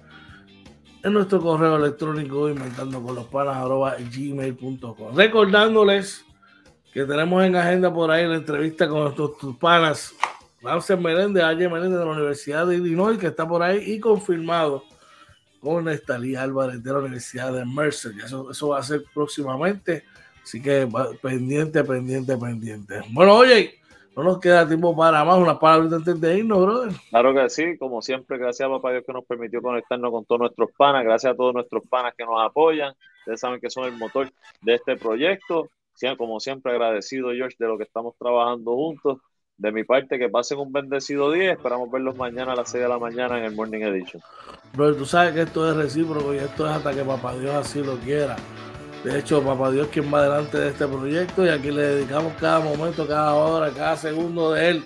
en 1.03 1.13
nuestro 1.13 1.41
correo 1.41 1.77
electrónico 1.77 2.49
inventando 2.49 3.01
con 3.01 3.15
los 3.15 3.25
panas 3.25 3.57
gmail.com. 3.65 5.15
Recordándoles 5.15 6.25
que 6.93 7.05
tenemos 7.05 7.43
en 7.43 7.55
agenda 7.55 7.93
por 7.93 8.11
ahí 8.11 8.27
la 8.27 8.35
entrevista 8.35 8.87
con 8.87 9.03
nuestros 9.03 9.31
panas 9.59 10.13
Ramsey 10.61 10.97
Meléndez, 10.97 11.43
Ayer 11.43 11.69
Meléndez 11.69 11.99
de 11.99 12.05
la 12.05 12.11
Universidad 12.11 12.65
de 12.65 12.75
Illinois, 12.77 13.17
que 13.17 13.27
está 13.27 13.47
por 13.47 13.61
ahí 13.61 13.93
y 13.93 13.99
confirmado 13.99 14.83
con 15.59 15.87
Estalí 15.89 16.35
Álvarez 16.35 16.83
de 16.83 16.91
la 16.91 16.99
Universidad 16.99 17.53
de 17.53 17.65
Mercer. 17.65 18.13
Eso, 18.23 18.51
eso 18.51 18.69
va 18.69 18.79
a 18.79 18.83
ser 18.83 19.03
próximamente. 19.13 20.03
Así 20.43 20.61
que 20.61 20.87
pendiente, 21.21 21.83
pendiente, 21.83 22.37
pendiente. 22.37 23.01
Bueno, 23.11 23.35
oye, 23.35 23.79
no 24.17 24.23
nos 24.23 24.39
queda 24.39 24.67
tiempo 24.67 24.97
para 24.97 25.23
más. 25.23 25.37
Una 25.37 25.59
palabra 25.59 25.95
antes 25.95 26.19
de 26.19 26.39
irnos, 26.39 26.65
brother. 26.65 26.91
Claro 27.11 27.35
que 27.35 27.49
sí, 27.51 27.77
como 27.77 28.01
siempre, 28.01 28.39
gracias 28.39 28.67
a 28.67 28.71
Papá 28.71 28.91
Dios 28.91 29.03
que 29.05 29.13
nos 29.13 29.23
permitió 29.25 29.61
conectarnos 29.61 30.09
con 30.09 30.25
todos 30.25 30.39
nuestros 30.41 30.71
panas. 30.75 31.03
Gracias 31.03 31.33
a 31.33 31.35
todos 31.35 31.53
nuestros 31.53 31.83
panas 31.87 32.15
que 32.17 32.25
nos 32.25 32.41
apoyan. 32.43 32.95
Ustedes 33.19 33.39
saben 33.39 33.61
que 33.61 33.69
son 33.69 33.85
el 33.85 33.95
motor 33.95 34.27
de 34.61 34.73
este 34.73 34.97
proyecto. 34.97 35.69
Como 36.17 36.39
siempre, 36.39 36.71
agradecido, 36.71 37.29
George, 37.31 37.55
de 37.59 37.67
lo 37.67 37.77
que 37.77 37.83
estamos 37.83 38.15
trabajando 38.17 38.73
juntos. 38.73 39.19
De 39.55 39.71
mi 39.71 39.83
parte, 39.83 40.17
que 40.17 40.29
pasen 40.29 40.57
un 40.57 40.71
bendecido 40.71 41.31
día. 41.31 41.51
Esperamos 41.51 41.91
verlos 41.91 42.15
mañana 42.15 42.53
a 42.53 42.55
las 42.55 42.71
6 42.71 42.83
de 42.83 42.89
la 42.89 42.97
mañana 42.97 43.37
en 43.37 43.45
el 43.45 43.55
Morning 43.55 43.81
Edition. 43.81 44.21
Brother, 44.73 44.97
tú 44.97 45.05
sabes 45.05 45.33
que 45.33 45.41
esto 45.41 45.69
es 45.69 45.75
recíproco 45.75 46.33
y 46.33 46.37
esto 46.37 46.65
es 46.65 46.71
hasta 46.71 46.91
que 46.91 47.03
Papá 47.03 47.35
Dios 47.37 47.53
así 47.53 47.83
lo 47.83 47.97
quiera. 47.97 48.35
De 49.03 49.19
hecho, 49.19 49.41
papá 49.43 49.71
Dios 49.71 49.87
quien 49.87 50.13
va 50.13 50.23
delante 50.23 50.57
de 50.57 50.69
este 50.69 50.87
proyecto 50.87 51.45
y 51.45 51.49
aquí 51.49 51.71
le 51.71 51.81
dedicamos 51.81 52.33
cada 52.39 52.59
momento, 52.59 53.07
cada 53.07 53.33
hora, 53.33 53.71
cada 53.71 53.95
segundo 53.95 54.51
de 54.53 54.69
él. 54.69 54.85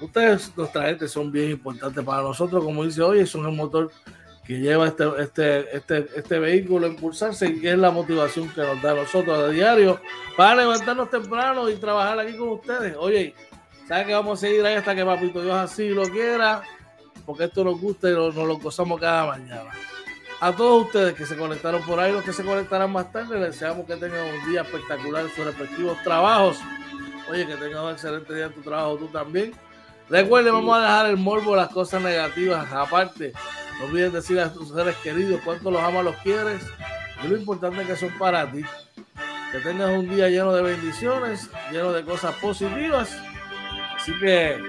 Ustedes, 0.00 0.52
nuestra 0.56 0.86
gente, 0.86 1.06
son 1.06 1.30
bien 1.30 1.52
importantes 1.52 2.04
para 2.04 2.22
nosotros. 2.22 2.64
Como 2.64 2.84
dice 2.84 3.02
hoy, 3.02 3.26
son 3.26 3.46
el 3.46 3.54
motor 3.54 3.90
que 4.44 4.58
lleva 4.58 4.88
este, 4.88 5.04
este, 5.20 5.76
este, 5.76 6.08
este 6.16 6.38
vehículo 6.38 6.86
a 6.86 6.90
impulsarse 6.90 7.48
y 7.48 7.66
es 7.66 7.78
la 7.78 7.90
motivación 7.90 8.48
que 8.48 8.60
nos 8.60 8.82
da 8.82 8.92
a 8.92 8.94
nosotros 8.96 9.38
a 9.38 9.48
diario 9.48 10.00
para 10.36 10.56
levantarnos 10.56 11.10
temprano 11.10 11.68
y 11.68 11.76
trabajar 11.76 12.18
aquí 12.18 12.36
con 12.36 12.48
ustedes. 12.50 12.96
Oye, 12.98 13.34
¿saben 13.86 14.08
que 14.08 14.14
vamos 14.14 14.38
a 14.38 14.46
seguir 14.46 14.64
ahí 14.66 14.74
hasta 14.74 14.94
que 14.94 15.04
Papito 15.04 15.42
Dios 15.42 15.54
así 15.54 15.90
lo 15.90 16.02
quiera? 16.08 16.62
Porque 17.24 17.44
esto 17.44 17.62
nos 17.62 17.80
gusta 17.80 18.10
y 18.10 18.14
nos 18.14 18.34
lo 18.34 18.58
gozamos 18.58 19.00
cada 19.00 19.26
mañana. 19.26 19.70
A 20.42 20.50
todos 20.50 20.86
ustedes 20.86 21.14
que 21.14 21.24
se 21.24 21.36
conectaron 21.36 21.80
por 21.82 22.00
ahí, 22.00 22.12
los 22.12 22.24
que 22.24 22.32
se 22.32 22.42
conectarán 22.42 22.90
más 22.90 23.12
tarde, 23.12 23.38
les 23.38 23.52
deseamos 23.52 23.86
que 23.86 23.94
tengan 23.94 24.26
un 24.26 24.50
día 24.50 24.62
espectacular 24.62 25.24
en 25.24 25.30
sus 25.30 25.44
respectivos 25.44 25.96
trabajos. 26.02 26.58
Oye, 27.30 27.46
que 27.46 27.54
tengan 27.54 27.84
un 27.84 27.92
excelente 27.92 28.34
día 28.34 28.46
en 28.46 28.52
tu 28.52 28.60
trabajo 28.60 28.96
tú 28.96 29.06
también. 29.06 29.52
Recuerden, 30.10 30.52
vamos 30.52 30.76
a 30.76 30.80
dejar 30.80 31.06
el 31.06 31.16
morbo, 31.16 31.54
las 31.54 31.68
cosas 31.68 32.02
negativas 32.02 32.72
aparte. 32.72 33.32
No 33.78 33.84
olviden 33.84 34.14
decir 34.14 34.40
a 34.40 34.52
tus 34.52 34.70
seres 34.70 34.96
queridos 34.96 35.40
cuánto 35.44 35.70
los 35.70 35.80
amas, 35.80 36.04
los 36.04 36.16
quieres 36.16 36.60
y 37.22 37.28
lo 37.28 37.36
importante 37.36 37.84
que 37.84 37.94
son 37.94 38.10
para 38.18 38.50
ti. 38.50 38.64
Que 39.52 39.60
tengas 39.60 39.90
un 39.90 40.12
día 40.12 40.28
lleno 40.28 40.52
de 40.52 40.62
bendiciones, 40.62 41.50
lleno 41.70 41.92
de 41.92 42.04
cosas 42.04 42.34
positivas. 42.40 43.16
Así 43.94 44.12
que 44.18 44.60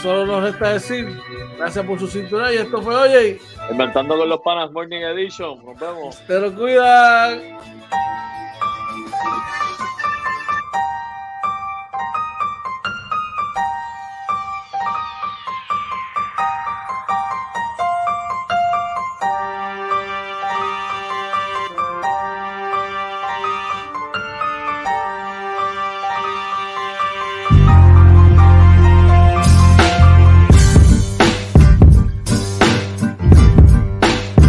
Solo, 0.00 0.26
nos 0.26 0.42
resta 0.42 0.74
decir 0.74 1.20
gracias 1.56 1.84
por 1.84 1.98
su 1.98 2.06
cinturón 2.06 2.52
y 2.52 2.56
esto 2.56 2.80
fue 2.82 2.94
Oye. 2.94 3.40
Inventando 3.70 4.16
con 4.16 4.28
los 4.28 4.40
panas 4.40 4.70
Morning 4.70 5.00
Edition. 5.00 5.64
Nos 5.64 5.78
vemos. 5.78 6.18
Te 6.26 6.40
lo 6.40 6.54
cuidan. 6.54 7.58